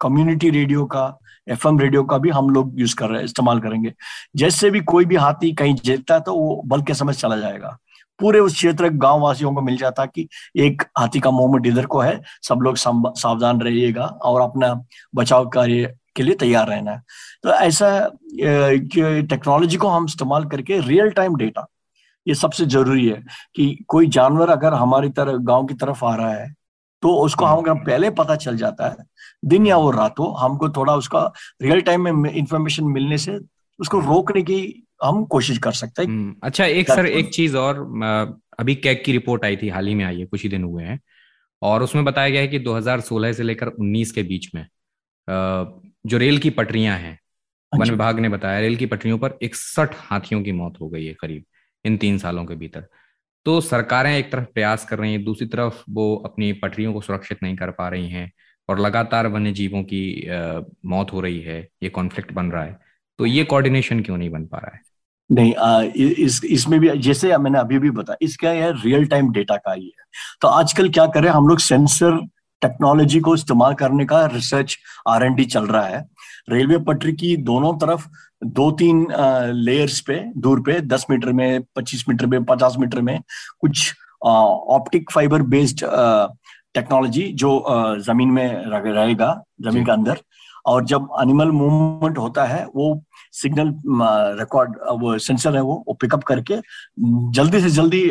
कम्युनिटी 0.00 0.50
रेडियो 0.50 0.84
का 0.86 1.06
एफएम 1.46 1.78
रेडियो 1.78 2.02
का 2.04 2.18
भी 2.18 2.30
हम 2.30 2.50
लोग 2.50 2.80
यूज़ 2.80 2.94
कर 2.96 3.08
रहे 3.08 3.18
हैं, 3.18 3.24
इस्तेमाल 3.24 3.60
करेंगे। 3.60 3.92
जैसे 4.36 4.70
भी 4.70 4.80
कोई 4.82 5.04
भी 5.04 5.16
हाथी 5.16 5.52
कहीं 5.54 5.74
जीतता 5.76 6.14
है 6.14 6.20
तो 6.20 6.34
वो 6.34 6.62
बल 6.66 6.82
के 6.82 6.94
समझ 6.94 7.14
चला 7.16 7.36
जाएगा। 7.36 7.76
पूरे 8.20 8.40
उस 8.40 8.52
क्षेत्र 8.54 8.88
गाँव 8.90 9.20
वासियों 9.20 9.52
को 9.54 9.62
मिल 9.62 9.76
जाता 9.76 10.06
कि 10.06 10.26
एक 10.58 10.82
हाथी 10.98 11.20
का 11.20 11.30
मूवमेंट 11.30 11.66
इधर 11.66 11.86
को 11.86 12.00
है, 12.00 12.20
सब 12.42 12.60
लोग 12.62 12.76
सावधान 12.76 13.60
रहिएगा 13.60 14.04
और 14.04 14.40
अपना 14.40 14.72
बचाव 15.14 15.48
कार्य 15.48 15.94
के 16.16 16.22
लिए 16.22 16.34
तैयार 16.36 16.68
रहना 16.68 16.90
है। 16.90 17.02
तो 17.42 17.50
ऐसा 17.50 17.88
टेक्नोलॉजी 19.30 19.76
को 19.76 19.88
हम 19.88 20.04
इस्तेमाल 20.04 20.44
करके 20.46 20.80
रियल 20.80 21.10
टाइम 21.12 21.36
डेटा 21.36 21.66
ये 22.26 22.34
सबसे 22.34 22.64
ज़रूरी 22.66 23.06
है 23.06 23.22
कि 23.56 23.66
कोई 23.88 24.06
जानवर 24.08 24.50
अगर 24.50 24.74
हमारी 24.74 25.08
तरफ़ 25.10 25.40
गाँव 25.42 25.64
की 25.66 25.74
तरफ़ 25.74 26.04
आ 26.04 26.14
रहा 26.16 26.30
है 26.30 26.52
तो 27.04 27.14
उसको 27.14 27.44
हम 27.44 27.58
अगर 27.58 27.74
पहले 27.74 28.10
पता 28.10 28.36
चल 28.36 28.56
जाता 28.56 28.88
है 28.88 28.96
दिन 29.44 29.66
या 29.66 29.76
वो 29.76 29.90
रात 29.90 30.18
हो 30.18 30.24
हमको 30.24 30.68
थोड़ा 30.68 30.94
उसका 30.94 31.32
रियल 31.62 31.80
टाइम 31.80 32.08
में 32.18 32.30
इंफॉर्मेशन 32.32 32.84
मिलने 32.84 33.18
से 33.18 33.38
उसको 33.80 34.00
रोकने 34.00 34.42
की 34.42 34.86
हम 35.04 35.24
कोशिश 35.24 35.58
कर 35.58 35.72
सकते 35.72 36.02
हैं। 36.02 36.08
हम्म, 36.08 36.36
अच्छा 36.42 36.64
एक 36.64 36.90
सर 36.90 37.06
एक 37.06 37.34
चीज़ 37.34 37.56
और 37.56 37.80
अभी 38.58 38.74
कैक 38.74 39.02
की 39.04 39.12
रिपोर्ट 39.12 39.44
आई 39.44 39.56
थी 39.56 39.68
हाल 39.68 39.86
ही 39.86 39.94
में 39.94 40.04
आई 40.04 40.20
है 40.20 40.26
कुछ 40.26 40.42
ही 40.42 40.48
दिन 40.48 40.64
हुए 40.64 40.84
हैं 40.84 41.00
और 41.62 41.82
उसमें 41.82 42.04
बताया 42.04 42.28
गया 42.28 42.40
है 42.40 42.48
कि 42.48 42.58
2016 42.58 43.32
से 43.32 43.42
लेकर 43.42 43.68
19 43.68 44.10
के 44.10 44.22
बीच 44.22 44.50
में 44.54 44.66
जो 46.06 46.18
रेल 46.18 46.38
की 46.38 46.50
पटरियाँ 46.50 46.98
हैं 46.98 47.18
हाँ 47.72 47.80
वन 47.80 47.90
विभाग 47.90 48.18
ने 48.18 48.28
बताया 48.28 48.60
रेल 48.60 48.76
की 48.76 48.86
पटरियों 48.86 49.18
पर 49.18 49.38
इकसठ 49.42 49.94
हाथियों 49.98 50.42
की 50.42 50.52
मौत 50.52 50.74
हो 50.80 50.88
गई 50.88 51.06
है 51.06 51.14
करीब 51.14 51.44
इन 51.84 51.96
तीन 51.96 52.18
सालों 52.18 52.44
के 52.44 52.54
भीतर। 52.54 52.86
तो 53.46 53.60
सरकारें 53.60 54.16
एक 54.16 54.32
तरफ़ 54.32 54.44
प्रयास 54.44 54.84
कर 54.84 54.98
रही 54.98 55.12
हैं 55.12 55.24
दूसरी 55.24 55.46
तरफ़ 55.48 55.82
वो 55.90 56.14
अपनी 56.26 56.52
पटरियों 56.52 56.92
को 56.92 57.00
सुरक्षित 57.00 57.42
नहीं 57.42 57.56
कर 57.56 57.70
पा 57.70 57.88
रही 57.88 58.08
हैं 58.08 58.30
और 58.68 58.80
लगातार 58.80 59.26
वन्य 59.26 59.52
जीवों 59.52 59.82
की 59.82 60.02
मौत 60.86 61.12
हो 61.12 61.20
रही 61.20 61.40
है 61.40 61.60
ये 61.82 61.88
कॉन्फ्लिक्ट 61.88 62.32
बन 62.32 62.46
रहा 62.46 62.64
है। 62.64 62.78
तो 63.18 63.26
ये 63.26 63.44
कोऑर्डिनेशन 63.44 64.00
क्यों 64.00 64.16
नहीं 64.16 64.30
बन 64.30 64.44
पा 64.44 64.58
रहा 64.58 64.74
है? 64.74 64.80
नहीं 65.30 65.54
आ, 65.54 65.82
इस 65.82 66.40
इसमें 66.44 66.78
भी 66.80 66.88
जैसे 66.98 67.36
मैंने 67.38 67.58
अभी 67.58 67.78
भी 67.78 67.90
बताया 67.90 68.16
इसका 68.22 68.52
यह 68.52 68.80
रियल 68.84 69.06
टाइम 69.06 69.30
डेटा 69.32 69.56
का 69.56 69.72
ही 69.72 69.84
है। 69.84 70.04
तो 70.40 70.48
आजकल 70.48 70.88
क्या 70.90 71.06
करें 71.06 71.28
हम 71.30 71.48
लोग 71.48 71.58
सेंसर 71.58 72.18
टेक्नोलॉजी 72.62 73.20
को 73.20 73.34
इस्तेमाल 73.34 73.74
करने 73.74 74.04
का 74.04 74.24
रिसर्च 74.26 74.76
आर 75.08 75.24
एन 75.24 75.34
डी 75.34 75.44
चल 75.44 75.66
रहा 75.66 75.86
है। 75.86 76.02
रेलवे 76.48 76.78
पटरी 76.86 77.12
की 77.12 77.36
दोनों 77.42 77.72
तरफ़ 77.78 78.06
दो 78.44 78.70
तीन 78.72 79.06
लेयर्स 79.54 80.00
पे 80.00 80.16
दूर 80.36 80.60
पे 80.60 80.80
दस 80.82 81.06
मीटर 81.10 81.32
में 81.32 81.62
पच्चीस 81.76 82.04
मीटर 82.08 82.26
में 82.26 82.44
पचास 82.44 82.76
मीटर 82.78 83.00
में 83.00 83.18
कुछ 83.60 83.92
ऑप्टिक 84.22 85.10
फाइबर 85.10 85.42
बेस्ड 85.54 85.84
टेक्नोलॉजी 86.74 87.22
जो 87.34 87.50
ज़मीन 88.06 88.30
में 88.30 88.46
रहेगा 88.66 89.34
ज़मीन 89.62 89.84
के 89.84 89.92
अंदर। 89.92 90.20
और 90.66 90.84
जब 90.84 91.08
एनिमल 91.22 91.50
मूवमेंट 91.52 92.18
होता 92.18 92.44
है 92.44 92.64
वो 92.76 92.94
सिग्नल 93.34 93.74
रिकॉर्ड 94.38 94.76
वो 94.92 95.18
सेंसर 95.18 95.56
है 95.56 95.62
वो 95.62 95.84
वो 95.88 95.94
पिकअप 95.94 96.22
करके 96.22 96.56
जल्दी 97.32 97.60
से 97.60 97.70
जल्दी 97.70 98.10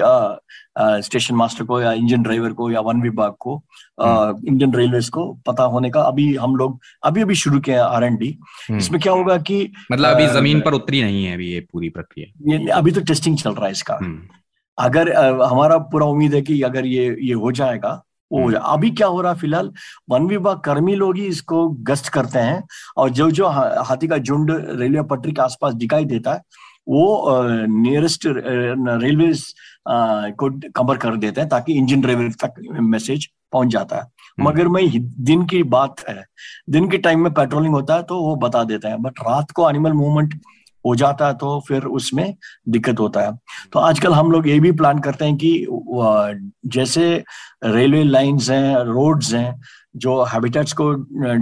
स्टेशन 0.78 1.36
मास्टर 1.36 1.64
को 1.64 1.82
या 1.82 1.92
इंजन 1.94 2.24
ड्राइवर 2.24 2.54
को 2.54 2.72
या 2.72 2.80
वन 2.80 3.02
विभाग 3.02 3.36
को 3.40 3.62
इंडियन 4.02 4.74
रेलवे 4.74 5.00
को 5.10 5.32
पता 5.48 5.64
होने 5.64 5.90
का 5.90 6.02
अभी 6.02 6.36
हम 6.36 6.56
लोग 6.56 6.80
अभी 7.04 7.22
अभी 7.22 7.36
शुरू 7.36 7.60
किया 7.60 7.86
आर 7.86 8.04
एन 8.04 8.16
डी 8.16 8.38
इसमें 8.72 9.02
क्या 9.02 9.14
होगा 9.14 9.38
कि 9.38 9.72
मतलब 9.92 10.10
अभी 10.10 10.28
ज़मीन 10.28 10.62
पर 10.62 10.74
उतरी 10.74 11.04
नहीं 11.04 11.26
है 11.26 11.34
अभी 11.34 11.52
ये 11.52 11.60
पूरी 11.74 11.90
प्रक्रिया। 11.90 12.76
अभी 12.76 12.92
तो 12.92 13.02
टेस्टिंग 13.02 13.38
चल 13.38 13.52
रहा 13.52 13.66
है 13.66 13.72
इसका। 13.72 13.98
हम्म। 14.02 14.22
अगर 14.78 15.14
हमारा 15.44 15.78
पूरा 15.78 16.06
उम्मीद 16.06 16.34
है 16.34 16.42
कि 16.42 16.62
अगर 16.62 16.86
ये 16.86 17.18
ये 17.22 17.34
हो 17.34 17.52
जाएगा 17.52 18.04
वो 18.34 18.44
हो। 18.44 18.52
जाए 18.52 18.62
अभी 18.66 18.90
क्या 18.92 19.08
हो 19.08 19.22
रहा 19.22 19.32
है 19.32 19.38
फ़िलहाल 19.38 19.72
वन 20.10 20.28
विभाग 20.28 20.60
कर्मी 20.60 20.96
लोग 20.96 21.18
ही 21.18 21.26
इसको 21.28 21.68
गश्त 21.84 22.08
करते 22.10 22.40
हैं 22.40 22.64
और 22.98 23.10
जो 23.12 23.30
जो 23.32 23.48
हाथी 23.48 24.08
का 24.08 24.18
झुंड 24.18 24.52
रेलवे 24.52 25.04
पटरी 25.10 25.32
के 25.32 25.42
आसपास 25.42 25.74
दिखाई 25.76 26.06
देता 26.06 26.34
है 26.34 26.42
वो 26.88 27.06
नियरेस्ट 27.68 28.26
रेलवे 28.28 29.32
को 30.34 30.50
कवर 30.72 30.98
कर 30.98 31.16
देते 31.18 31.42
हैं 31.42 31.50
ताकि 31.50 31.74
इंजन 31.74 32.02
ड्राइवर 32.02 32.32
तक 32.42 32.62
मैसेज 32.84 33.28
पहुँच 33.54 33.68
जाता 33.68 33.96
है 33.96 34.02
हम्म। 34.02 34.48
मगर 34.48 34.68
मैं 34.68 34.84
दिन 35.24 35.46
की 35.46 35.62
बात 35.72 36.04
है 36.10 36.24
दिन 36.70 36.90
के 36.90 36.98
टाइम 36.98 37.24
में 37.24 37.34
पेट्रोलिंग 37.34 37.74
होता 37.74 37.96
है 37.96 38.04
तो 38.04 38.20
वो 38.20 38.36
बता 38.38 38.64
देते 38.64 38.88
हैं 38.88 39.02
बट 39.02 39.20
रात 39.20 39.52
को 39.52 39.70
एनिमल 39.70 39.94
मूवमेंट 39.94 40.40
हो 40.86 40.96
जाता 40.96 41.28
है 41.28 41.34
तो 41.34 41.60
फिर 41.68 41.84
उसमें 41.98 42.34
दिक्कत 42.70 43.00
होता 43.00 43.22
है। 43.22 43.32
तो 43.74 43.80
आजकल 43.80 44.14
हम 44.14 44.32
लोग 44.32 44.48
ये 44.48 44.60
भी 44.60 44.72
प्लान 44.72 45.00
करते 45.00 45.26
हैं 45.26 45.36
कि 45.36 45.66
जैसे 46.68 47.24
रेलवे 47.66 48.04
लाइंस 48.04 48.50
हैं 48.50 48.76
रोड्स 48.86 49.34
हैं 49.34 49.60
जो 49.96 50.22
हैबिटेट्स 50.24 50.74
को 50.74 50.92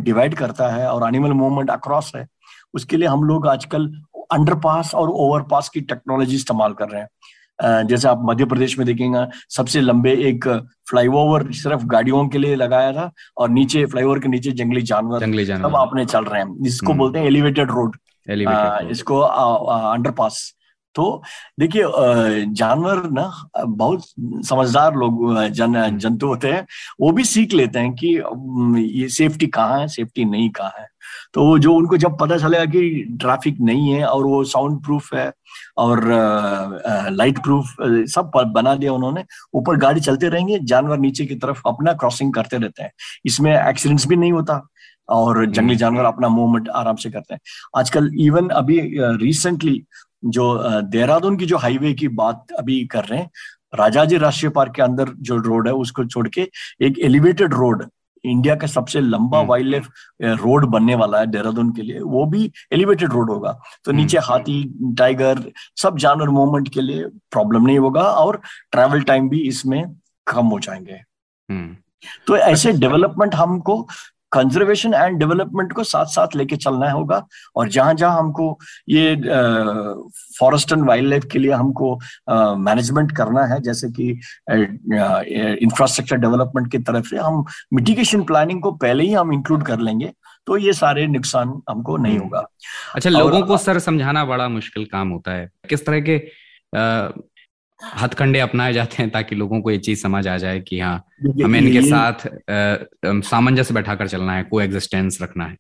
डिवाइड 0.04 0.36
करता 0.36 0.70
है 0.70 0.88
और 0.92 1.08
एनिमल 1.08 1.34
मूवमेंट 1.34 1.70
अक्रॉस 1.70 2.12
है 2.16 2.26
उसके 2.74 2.98
लिए 2.98 3.08
हम 3.08 3.24
लोग 3.24 3.48
आजकल 3.48 3.88
अंडरपास 4.32 4.94
और 4.96 5.10
ओवरपास 5.10 5.70
की 5.70 5.82
टेक्नोलॉजी 5.82 6.36
इस्तेमाल 6.36 6.74
कर 6.74 6.90
रहे 6.90 7.02
हैं। 7.02 7.88
जैसे 7.88 8.08
आप 8.08 8.22
मध्य 8.26 8.46
प्रदेश 8.46 8.78
में 8.78 8.86
देखेंगे 8.88 9.26
सबसे 9.50 9.82
लंबे 9.82 10.12
एक 10.28 10.48
फ्लाईओवर 10.90 11.52
सिर्फ़ 11.54 11.86
गाड़ियों 11.86 12.28
के 12.28 12.38
लिए 12.38 12.56
लगाया 12.56 12.92
था 12.94 13.12
और 13.38 13.50
नीचे 13.50 13.86
फ्लाईओवर 13.86 14.20
के 14.20 14.28
नीचे 14.28 14.52
जंगली 14.52 14.82
जानवर 14.84 15.20
जंगली 15.20 15.46
जानवर। 15.46 15.70
सब 15.70 15.76
आपने 15.76 16.06
चल 16.06 16.24
रहे 16.24 16.42
हैं। 16.42 16.64
जिसको 16.64 16.88
हम्म। 16.88 17.00
बोलते 17.00 17.20
हैं 17.20 17.26
एलिवेटेड 17.26 17.72
रोड 17.72 17.98
इसको 18.92 19.20
अंडरपास 19.20 20.42
तो 20.96 21.04
देखिए 21.60 21.84
जानवर 22.54 23.02
ना 23.12 23.32
बहुत 23.58 24.04
समझदार 24.48 24.96
लोग 24.96 25.48
जन 25.50 25.76
हम्म। 25.76 25.98
जंतु 25.98 26.28
होते 26.28 26.48
हैं। 26.52 26.66
वो 27.02 27.12
भी 27.12 27.24
सीख 27.24 27.54
लेते 27.54 27.80
हैं 27.80 27.94
कि 28.02 28.08
ये 29.00 29.08
सेफ्टी 29.10 29.48
कहाँ 29.48 29.80
है 29.80 29.88
सेफ्टी 29.88 30.26
नहीं 30.26 30.50
कहाँ 30.50 30.72
है। 30.80 30.88
तो 31.34 31.46
वो 31.46 31.58
जो 31.60 31.74
उनको 31.74 31.98
जब 31.98 32.18
पता 32.20 32.38
चलेगा 32.38 32.66
कि 32.66 32.82
ट्रैफ़िक 33.22 33.60
नहीं 33.62 33.90
है 33.90 34.04
और 34.06 34.26
वो 34.26 34.44
साउंड 34.44 34.84
प्रूफ 34.84 35.14
है 35.14 35.32
और 35.78 36.02
लाइट 37.12 37.40
प्रूफ 37.44 37.76
सब 38.14 38.32
बना 38.56 38.76
दिया 38.76 38.94
उन्होंने 38.94 39.24
ऊपर 39.54 39.78
गाड़ी 39.78 40.02
चलते 40.02 40.30
रहेंगे 40.30 40.60
जानवर 40.74 40.98
नीचे 41.00 41.26
की 41.26 41.36
तरफ़ 41.36 41.62
अपना 41.68 41.94
क्रॉसिंग 41.94 42.34
करते 42.34 42.58
रहते 42.58 42.84
हैं। 42.84 42.92
इसमें 43.26 43.52
एक्सीडेंट्स 43.54 44.08
भी 44.08 44.16
नहीं 44.16 44.32
होता। 44.32 44.62
और 45.12 45.46
जंगली 45.46 45.76
जानवर 45.76 46.06
अपना 46.06 46.28
मूवमेंट 46.30 46.70
आराम 46.70 46.96
से 46.96 47.10
करते 47.12 47.34
हैं। 47.34 47.42
आजकल 47.78 48.12
इवन 48.20 48.50
अभी 48.50 48.80
रिसेंटली 49.24 49.84
जो 50.26 50.82
देहरादून 50.82 51.38
की 51.38 51.46
जो 51.46 51.58
हाईवे 51.58 51.94
की 51.94 52.08
बात 52.08 52.52
अभी 52.60 52.86
कर 52.86 53.06
रहे 53.06 53.20
हैं 53.20 53.30
राजाजी 53.76 54.18
राष्ट्रीय 54.18 54.50
पार्क 54.50 54.74
के 54.76 54.82
अंदर 54.82 55.10
जो 55.20 55.38
रोड 55.38 55.68
है 55.68 55.74
उसको 55.74 56.06
छोड़ 56.06 56.28
के 56.28 56.42
एक 56.82 57.00
एलिवेटेड 57.00 57.54
रोड 57.54 57.86
इंडिया 58.24 58.56
का 58.56 58.68
सबसे 58.68 59.00
लंबा 59.00 59.42
वाइल्ड 59.42 59.72
लाइफ 59.72 59.88
रोड 60.42 60.66
बनने 60.66 60.96
वाला 60.96 61.20
है 61.20 61.28
देहरादून 61.28 61.72
के 61.72 61.82
लिए। 61.82 62.00
वो 62.00 62.26
भी 62.26 62.52
एलिवेटेड 62.72 63.14
रोड 63.14 63.30
होगा। 63.30 63.58
तो 63.86 63.92
नीचे 63.92 64.18
हाथी 64.18 64.64
टाइगर 64.98 65.42
सब 65.76 65.98
जानवर 65.98 66.30
मूवमेंट 66.30 66.70
के 66.70 66.82
लिए 66.82 67.06
प्रॉब्लम 67.32 67.66
नहीं 67.66 67.80
होगा 67.80 68.02
और 68.02 68.40
ट्रैवल 68.72 69.02
टाइम 69.02 69.30
भी 69.30 69.40
इसमें 69.40 69.84
कम 70.28 70.46
हो 70.46 70.60
जाएँगे। 70.60 71.00
तो 72.28 72.38
ऐसे 72.38 72.72
डेवलपमेंट 72.74 73.36
हमको 73.36 73.88
कंजर्वेशन 74.32 74.94
एंड 74.94 75.18
डेवलपमेंट 75.20 75.74
को 75.74 75.84
साथ 75.84 76.06
साथ 76.08 76.36
लेके 76.36 76.56
चलना 76.58 76.92
होगा। 76.92 77.26
और 77.56 77.70
जहाँ 77.70 77.94
जहाँ 77.94 78.18
हमको 78.20 78.58
ये 78.90 79.16
फॉरेस्ट 80.40 80.72
एंड 80.72 80.86
वाइल्ड 80.88 81.10
लाइफ 81.10 81.26
के 81.32 81.40
लिए 81.40 81.52
हमको 81.54 81.94
मैनेजमेंट 82.60 83.16
करना 83.18 83.46
है 83.46 83.60
जैसे 83.62 83.90
कि 83.92 84.10
इंफ्रास्ट्रक्चर 85.64 86.18
डेवलपमेंट 86.18 86.72
की 86.72 86.78
तरफ़ 86.80 87.08
से 87.08 87.18
हम 87.18 87.44
मिटिगेशन 87.74 88.24
प्लानिंग 88.24 88.62
को 88.62 88.72
पहले 88.84 89.04
ही 89.04 89.14
हम 89.14 89.34
इंक्लूड 89.34 89.64
कर 89.66 89.80
लेंगे 89.80 90.12
तो 90.48 90.58
ये 90.58 90.74
सारे 90.74 91.06
नुकसान 91.08 91.50
हमको 91.70 91.98
नहीं 91.98 92.14
हम्म। 92.14 92.24
होगा। 92.24 92.48
अच्छा 92.96 93.10
लोगों 93.10 93.42
को 93.48 93.58
सर 93.58 93.80
समझाना 93.80 94.24
बड़ा 94.26 94.48
मुश्किल 94.50 94.86
काम 94.86 95.10
होता 95.10 95.32
है। 95.32 95.50
किस 95.70 95.86
तरह 95.86 96.02
के 96.02 96.18
हथकंडे 98.02 98.40
अपनाए 98.40 98.74
जाते 98.74 99.02
हैं 99.04 99.10
ताकि 99.12 99.36
लोगों 99.36 99.62
को 99.62 99.72
ये 99.72 99.78
चीज़ 99.78 100.02
समझ 100.02 100.28
आ 100.28 100.38
जाए 100.38 100.60
कि 100.60 100.80
हाँ 100.80 100.96
हमें 101.44 101.60
इनके 101.60 101.82
साथ 101.82 102.28
सामंजस्य 103.26 103.74
बैठाकर 103.74 104.08
चलना 104.08 104.34
है 104.34 104.44
को 104.44 104.62
एग्जिस्टेंस 104.62 105.22
रखना 105.22 105.46
है। 105.46 105.58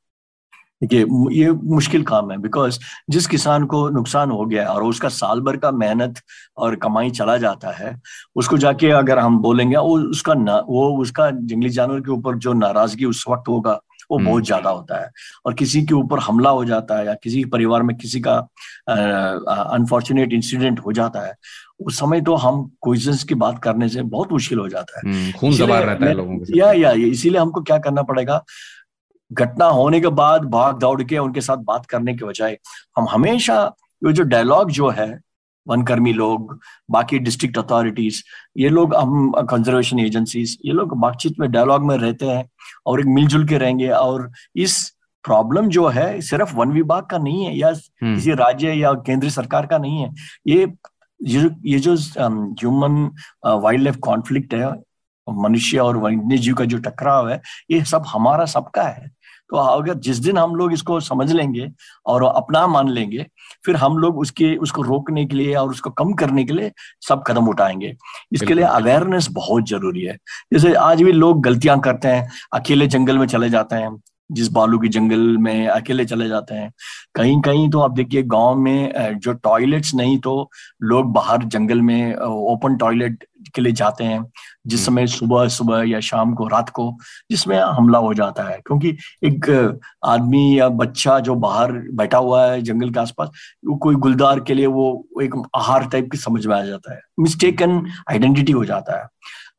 देखिए 0.81 1.05
ये 1.33 1.51
मुश्किल 1.51 2.03
काम 2.03 2.31
है 2.31 2.37
बिकॉज़ 2.37 2.79
जिस 3.09 3.27
किसान 3.27 3.65
को 3.65 3.89
नुकसान 3.89 4.31
हो 4.31 4.45
गया 4.45 4.67
और 4.67 4.83
उसका 4.83 5.09
साल 5.09 5.41
भर 5.41 5.57
का 5.57 5.71
मेहनत 5.71 6.21
और 6.57 6.75
कमाई 6.75 7.11
चला 7.11 7.37
जाता 7.37 7.71
है 7.77 7.95
उसको 8.35 8.57
जाके 8.57 8.89
अगर 8.91 9.19
हम 9.19 9.37
बोलेंगे 9.39 9.77
वो 9.77 9.99
उसका 9.99 10.33
न, 10.33 10.49
वो 10.67 10.97
उसका 11.01 11.29
जंगली 11.31 11.69
जानवर 11.69 11.99
के 11.99 12.11
ऊपर 12.11 12.37
जो 12.37 12.53
नाराज़गी 12.53 13.05
उस 13.05 13.23
वक्त 13.29 13.49
होगा 13.49 13.79
वो 14.11 14.17
हम्म। 14.17 14.29
बहुत 14.29 14.45
ज़्यादा 14.45 14.69
होता 14.69 15.01
है 15.01 15.09
और 15.45 15.53
किसी 15.53 15.81
के 15.81 15.93
ऊपर 15.93 16.19
हमला 16.19 16.49
हो 16.49 16.65
जाता 16.65 16.97
है 16.97 17.05
या 17.05 17.13
किसी 17.13 17.43
परिवार 17.45 17.83
में 17.83 17.95
किसी 17.97 18.19
का 18.19 18.35
अनफॉर्चुनेट 18.89 20.33
इंसिडेंट 20.33 20.79
हो 20.79 20.93
जाता 20.93 21.25
है 21.27 21.35
उस 21.79 21.99
समय 21.99 22.21
तो 22.21 22.35
हम 22.35 22.63
क्वेश्चंस 22.83 23.23
की 23.23 23.35
बात 23.35 23.59
करने 23.63 23.89
से 23.89 24.01
बहुत 24.01 24.31
मुश्किल 24.31 24.59
हो 24.59 24.67
जाता 24.69 24.99
है। 24.99 25.13
हम्म, 25.13 25.31
खून 25.31 25.53
रहता 25.53 26.05
है 26.05 26.13
लोगों 26.13 26.37
के 26.37 26.57
या 26.59 26.71
या 26.71 26.91
इसीलिए 26.91 27.39
हमको 27.41 27.61
क्या 27.61 27.77
करना 27.77 28.01
पड़ेगा? 28.01 28.43
घटना 29.31 29.65
होने 29.65 29.99
के 30.01 30.07
बाद 30.07 30.45
भाग 30.45 30.79
दौड़ 30.79 31.03
के 31.03 31.17
उनके 31.17 31.41
साथ 31.41 31.57
बात 31.57 31.85
करने 31.85 32.13
के 32.13 32.25
बजाय 32.25 32.57
हम 32.97 33.07
हमेशा 33.09 33.75
ये 34.05 34.13
जो 34.13 34.23
डायलॉग 34.23 34.71
जो 34.71 34.89
है 34.89 35.09
वनकर्मी 35.67 36.13
लोग 36.13 36.59
बाकी 36.89 37.19
डिस्ट्रिक्ट 37.19 37.57
अथॉरिटीज 37.57 38.23
ये 38.57 38.69
लोग 38.69 38.95
हम 38.95 39.31
कंजर्वेशन 39.41 39.99
एजेंसीज 39.99 40.57
ये 40.65 40.73
लोग 40.73 40.97
बातचीत 40.99 41.39
में 41.39 41.49
डायलॉग 41.51 41.85
में 41.85 41.97
रहते 41.97 42.25
हैं 42.25 42.45
और 42.85 42.99
एक 42.99 43.05
मिलजुल 43.09 43.47
के 43.47 43.57
रहेंगे 43.57 43.89
और 43.89 44.29
इस 44.57 44.79
प्रॉब्लम 45.25 45.67
जो 45.69 45.87
है 45.89 46.21
सिर्फ़ 46.21 46.55
वन 46.55 46.71
विभाग 46.71 47.05
का 47.05 47.17
नहीं 47.19 47.45
है 47.45 47.55
या 47.57 47.69
हम्म। 47.69 48.15
किसी 48.15 48.33
राज्य 48.35 48.73
या 48.73 48.93
केंद्र 49.05 49.29
सरकार 49.31 49.65
का 49.65 49.77
नहीं 49.77 49.97
है 49.97 50.09
ये 50.47 50.67
ये 51.19 51.49
ये 51.65 51.79
जो 51.79 51.95
ह्यूमन 51.95 53.03
वाइल्ड 53.45 53.83
लाइफ 53.83 53.97
कॉन्फ्लिक्ट 54.01 54.53
है 54.53 54.71
मनुष्य 55.27 55.79
और 55.79 55.97
वन्य 55.97 56.37
जीव 56.37 56.55
का 56.55 56.65
जो 56.65 56.77
टकराव 56.79 57.29
है 57.29 57.41
ये 57.71 57.83
सब 57.85 58.03
हमारा 58.07 58.45
सबका 58.47 58.83
है 58.83 59.11
तो 59.51 59.57
अगर 59.57 59.93
जिस 59.93 60.17
दिन 60.17 60.37
हम 60.37 60.55
लोग 60.55 60.73
इसको 60.73 60.99
समझ 60.99 61.31
लेंगे 61.31 61.67
और 62.05 62.23
अपना 62.23 62.65
मान 62.67 62.89
लेंगे 62.89 63.25
फिर 63.65 63.75
हम 63.75 63.97
लोग 63.97 64.19
उसके 64.19 64.55
उसको 64.55 64.81
रोकने 64.81 65.25
के 65.25 65.35
लिए 65.35 65.55
और 65.55 65.69
उसको 65.69 65.89
कम 65.89 66.13
करने 66.13 66.43
के 66.43 66.53
लिए 66.53 66.71
सब 67.07 67.23
कदम 67.27 67.47
उठाएँगे। 67.47 67.93
इसके 68.33 68.53
लिए 68.53 68.65
अवेयरनेस 68.65 69.27
बहुत 69.31 69.67
ज़रूरी 69.67 70.01
है। 70.01 70.15
जैसे 70.53 70.73
आज 70.73 71.01
भी 71.03 71.11
लोग 71.11 71.41
गलतियाँ 71.41 71.79
करते 71.79 72.07
हैं 72.07 72.29
अकेले 72.53 72.87
जंगल 72.87 73.17
में 73.17 73.27
चले 73.27 73.49
जाते 73.49 73.75
हैं 73.75 73.91
जिस 74.31 74.47
बालू 74.51 74.79
के 74.79 74.87
जंगल 74.87 75.37
में 75.37 75.67
अकेले 75.67 76.05
चले 76.05 76.27
जाते 76.29 76.55
हैं। 76.55 76.71
कहीं 77.15 77.39
कहीं 77.41 77.69
तो 77.69 77.79
आप 77.79 77.91
देखिए 77.91 78.23
गाँव 78.23 78.55
में 78.55 79.19
जो 79.19 79.33
टॉयलेट्स 79.33 79.93
नहीं 79.95 80.17
तो 80.19 80.49
लोग 80.83 81.11
बाहर 81.13 81.43
जंगल 81.45 81.81
में 81.81 82.15
ओपन 82.15 82.75
टॉयलेट 82.77 83.25
के 83.55 83.61
लिए 83.61 83.73
जाते 83.73 84.03
हैं 84.03 84.23
जिस 84.67 84.85
समय 84.85 85.07
सुबह 85.07 85.47
सुबह 85.47 85.83
या 85.89 85.99
शाम 85.99 86.33
को 86.33 86.47
रात 86.47 86.69
को 86.69 86.91
जिसमें 87.31 87.57
हमला 87.59 87.99
हो 87.99 88.13
जाता 88.13 88.43
है। 88.43 88.57
क्योंकि 88.67 88.89
एक 89.23 89.49
आदमी 90.05 90.59
या 90.59 90.67
बच्चा 90.81 91.19
जो 91.19 91.35
बाहर 91.35 91.71
बैठा 91.93 92.17
हुआ 92.17 92.45
है 92.45 92.61
जंगल 92.61 92.89
के 92.89 92.99
आसपास 92.99 93.29
वो 93.67 93.75
कोई 93.77 93.95
गुलदार 93.95 94.39
के 94.39 94.53
लिए 94.53 94.65
वो 94.67 94.87
एक 95.23 95.35
आहार 95.55 95.87
टाइप 95.91 96.09
की 96.11 96.17
समझ 96.17 96.45
में 96.47 96.55
आ 96.55 96.61
जाता 96.63 96.93
है। 96.93 97.01
मिस्टेकन 97.19 97.81
आइडेंटिटी 98.11 98.51
हो 98.51 98.65
जाता 98.65 98.99
है। 98.99 99.07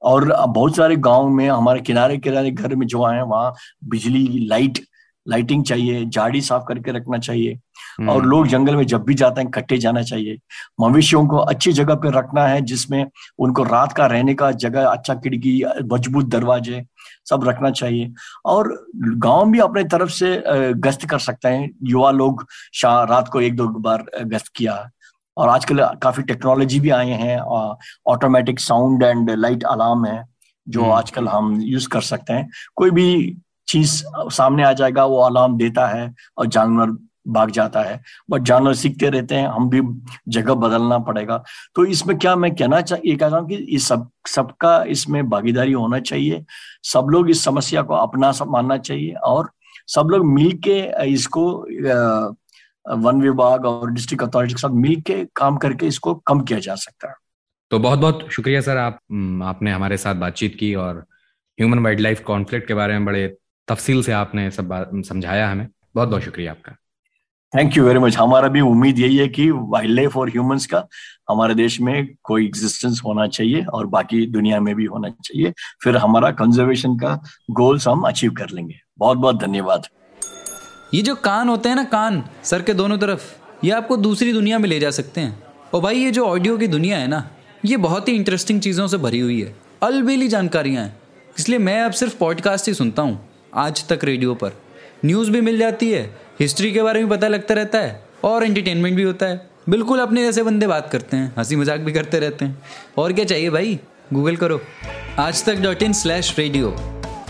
और 0.02 0.24
बहुत 0.48 0.76
सारे 0.76 0.96
गाँव 0.98 1.28
में 1.28 1.48
हमारे 1.48 1.80
किनारे 1.80 2.18
किनारे 2.18 2.50
घर 2.50 2.74
में 2.76 2.86
जो 2.86 3.04
आए 3.04 3.20
वहाँ 3.22 3.52
बिजली 3.84 4.26
लाइट 4.48 4.78
लाइटिंग 5.26 5.64
चाहिए 5.64 6.04
झाड़ी 6.04 6.40
साफ़ 6.40 6.62
करके 6.68 6.92
रखना 6.92 7.18
चाहिए। 7.18 7.58
और 8.08 8.24
लोग 8.26 8.46
जंगल 8.46 8.76
में 8.76 8.84
जब 8.86 9.02
भी 9.04 9.14
जाते 9.14 9.40
हैं 9.40 9.50
कट्टे 9.50 9.76
जाना 9.78 10.02
चाहिए। 10.02 10.38
मवेशियों 10.80 11.26
को 11.26 11.36
अच्छी 11.38 11.72
जगह 11.72 11.94
पे 11.94 12.10
रखना 12.10 12.46
है 12.46 12.60
जिसमें 12.62 13.04
उनको 13.38 13.62
रात 13.64 13.92
का 13.92 14.06
रहने 14.06 14.34
का 14.34 14.50
जगह 14.64 14.86
अच्छा 14.86 15.14
खिड़की 15.14 15.62
मज़बूत 15.92 16.26
दरवाजे 16.26 16.82
सब 17.30 17.48
रखना 17.48 17.70
चाहिए। 17.70 18.12
और 18.46 18.74
गाँव 18.96 19.50
भी 19.50 19.58
अपने 19.58 19.84
तरफ़ 19.84 20.10
से 20.10 20.42
गश्त 20.78 21.06
कर 21.10 21.18
सकते 21.18 21.48
हैं। 21.48 21.70
युवा 21.84 22.10
लोग 22.10 22.46
शाह 22.74 23.02
रात 23.04 23.28
को 23.28 23.40
एक 23.40 23.56
दो 23.56 23.68
बार 23.80 24.04
गश्त 24.24 24.52
किया। 24.56 24.74
और 25.36 25.48
आजकल 25.48 25.84
काफ़ी 26.02 26.22
टेक्नोलॉजी 26.22 26.80
भी 26.80 26.90
आए 26.90 27.10
हैं 27.22 27.38
automatic 28.08 28.60
sound 28.60 29.02
and 29.02 29.30
light 29.30 29.64
alarm 29.64 30.04
है 30.06 30.24
जो 30.66 30.90
आजकल 30.90 31.28
हम 31.28 31.60
यूज़ 31.60 31.88
कर 31.88 32.00
सकते 32.00 32.32
हैं। 32.32 32.48
कोई 32.76 32.90
भी 32.90 33.36
चीज़ 33.68 34.02
सामने 34.32 34.64
आ 34.64 34.72
जाएगा 34.72 35.04
वो 35.04 35.20
अलार्म 35.20 35.56
देता 35.58 35.86
है 35.86 36.12
और 36.38 36.46
जानवर 36.46 36.90
भाग 37.28 37.50
जाता 37.50 37.80
है। 37.82 38.00
बट 38.30 38.42
जानवर 38.42 38.74
सीखते 38.74 39.08
रहते 39.10 39.34
हैं 39.34 39.48
हम 39.48 39.68
भी 39.70 39.80
जगह 40.28 40.54
बदलना 40.54 40.98
पड़ेगा। 40.98 41.42
तो 41.76 41.84
इसमें 41.86 42.16
क्या 42.18 42.34
मैं 42.36 42.54
कहना 42.54 42.80
चाहिए 42.80 43.16
कह 43.16 43.26
रहा 43.26 43.38
हूँ 43.38 43.48
कि 43.48 43.56
इस 43.56 43.86
सब 43.88 44.08
सबका 44.28 44.82
इसमें 44.88 45.28
भागीदारी 45.30 45.72
होना 45.72 46.00
चाहिए। 46.00 46.44
सब 46.84 47.06
लोग 47.10 47.30
इस 47.30 47.44
समस्या 47.44 47.82
को 47.82 47.94
अपना 47.94 48.32
सब 48.32 48.50
मानना 48.50 48.76
चाहिए 48.78 49.12
और 49.24 49.50
सब 49.88 50.08
लोग 50.10 50.24
मिल 50.26 50.52
के 50.66 50.80
इसको 51.12 51.44
वन 52.86 53.20
विभाग 53.20 53.64
और 53.64 53.90
डिस्ट्रिक्ट 53.90 54.24
अथॉरिटी 54.24 54.54
के 54.54 54.60
साथ 54.60 54.70
मिल 54.70 55.00
के 55.00 55.24
काम 55.36 55.56
करके 55.56 55.86
इसको 55.86 56.14
कम 56.14 56.40
किया 56.40 56.58
जा 56.58 56.74
सकता 56.74 57.08
है। 57.08 57.14
तो 57.70 57.78
बहुत 57.78 57.98
बहुत 57.98 58.28
शुक्रिया 58.30 58.60
सर 58.60 58.76
आप 58.76 58.98
आपने 59.44 59.72
हमारे 59.72 59.96
साथ 59.96 60.14
बातचीत 60.14 60.56
की 60.60 60.74
और 60.74 61.04
ह्यूमन 61.58 61.78
वाइल्ड 61.78 62.00
लाइफ 62.00 62.22
कॉन्फ्लिक्ट 62.22 62.68
के 62.68 62.74
बारे 62.74 62.92
में 62.92 63.04
बड़े 63.04 63.26
तफसील 63.68 64.02
से 64.02 64.12
आपने 64.12 64.50
सब 64.50 64.68
बात 64.68 64.90
समझाया 65.08 65.50
हमें। 65.50 65.66
बहुत 65.94 66.08
बहुत 66.08 66.22
शुक्रिया 66.22 66.50
आपका। 66.50 66.76
थैंक 67.52 67.76
यू 67.76 67.84
वेरी 67.84 67.98
मच 67.98 68.16
हमारा 68.16 68.48
भी 68.48 68.60
उम्मीद 68.60 68.98
यही 68.98 69.16
है 69.16 69.28
कि 69.28 69.50
वाइल्ड 69.50 69.94
लाइफ 69.94 70.16
और 70.16 70.28
ह्यूमंस 70.28 70.66
का 70.66 70.86
हमारे 71.30 71.54
देश 71.54 71.80
में 71.80 72.08
कोई 72.22 72.44
एग्जिस्टेंस 72.46 73.00
होना 73.04 73.26
चाहिए 73.26 73.64
और 73.64 73.86
बाकी 73.86 74.26
दुनिया 74.26 74.60
में 74.60 74.74
भी 74.74 74.84
होना 74.84 75.08
चाहिए। 75.08 75.52
फिर 75.84 75.96
हमारा 75.96 76.30
कंजर्वेशन 76.30 76.96
का 76.98 77.14
गोल्स 77.50 77.88
हम 77.88 78.02
अचीव 78.02 78.32
कर 78.32 78.50
लेंगे। 78.50 78.78
बहुत 78.98 79.18
बहुत 79.18 79.40
धन्यवाद। 79.40 79.86
ये 80.94 81.02
जो 81.02 81.14
कान 81.14 81.48
होते 81.48 81.68
हैं 81.68 81.76
ना, 81.76 81.84
कान, 81.84 82.24
सर 82.44 82.62
के 82.62 82.74
दोनों 82.74 82.98
तरफ़, 82.98 83.22
ये 83.64 83.70
आपको 83.70 83.96
दूसरी 83.96 84.32
दुनिया 84.32 84.58
में 84.58 84.68
ले 84.68 84.80
जा 84.80 84.90
सकते 84.90 85.20
हैं। 85.20 85.42
और 85.74 85.80
भाई, 85.80 85.98
ये 85.98 86.10
जो 86.10 86.26
ऑडियो 86.26 86.58
की 86.58 86.66
दुनिया 86.66 86.98
है 86.98 87.06
ना, 87.08 87.30
ये 87.64 87.76
बहुत 87.76 88.08
ही 88.08 88.14
इंटरेस्टिंग 88.14 88.60
चीज़ों 88.60 88.86
से 88.86 88.96
भरी 88.96 89.20
हुई 89.20 89.40
है। 89.42 89.54
अलबेली 89.82 90.28
जानकारियाँ 90.28 90.84
हैं। 90.84 91.00
इसलिए 91.38 91.58
मैं 91.58 91.82
अब 91.82 91.92
सिर्फ़ 91.92 92.16
पॉडकास्ट 92.16 92.68
ही 92.68 92.74
सुनता 92.74 93.02
हूँ, 93.02 93.28
आज 93.54 93.88
तक 93.88 94.04
रेडियो 94.04 94.34
पर। 94.34 94.52
न्यूज़ 95.04 95.30
भी 95.30 95.40
मिल 95.40 95.58
जाती 95.58 95.90
है 95.92 96.16
हिस्ट्री 96.40 96.72
के 96.72 96.82
बारे 96.82 97.00
में 97.00 97.08
पता 97.08 97.28
लगता 97.28 97.54
रहता 97.54 97.78
है, 97.78 98.04
और 98.24 98.44
एंटरटेनमेंट 98.44 98.96
भी 98.96 99.02
होता 99.02 99.26
है। 99.26 99.50
बिल्कुल 99.68 99.98
अपने 99.98 100.24
जैसे 100.24 100.42
बंदे 100.42 100.66
बात 100.66 100.90
करते 100.90 101.16
हैं, 101.16 101.34
हँसी 101.38 101.56
मज़ाक 101.56 101.80
भी 101.80 101.92
करते 101.92 102.18
रहते 102.18 102.44
हैं। 102.44 102.62
और 102.98 103.12
क्या 103.12 103.24
चाहिए 103.24 103.50
भाई? 103.50 103.80
गूगल 104.12 104.36
करो। 104.36 104.60
आज 105.18 105.44
तक 105.44 105.54
डॉट 105.54 105.82
इन 105.82 105.92
स्लैश 105.92 106.38
रेडियो 106.38 106.76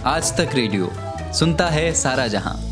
आज 0.04 0.36
तक 0.36 0.54
रेडियो 0.54 0.92
सुनता 1.32 1.66
है 1.66 1.92
सारा 1.92 2.26
जहाँ। 2.26 2.71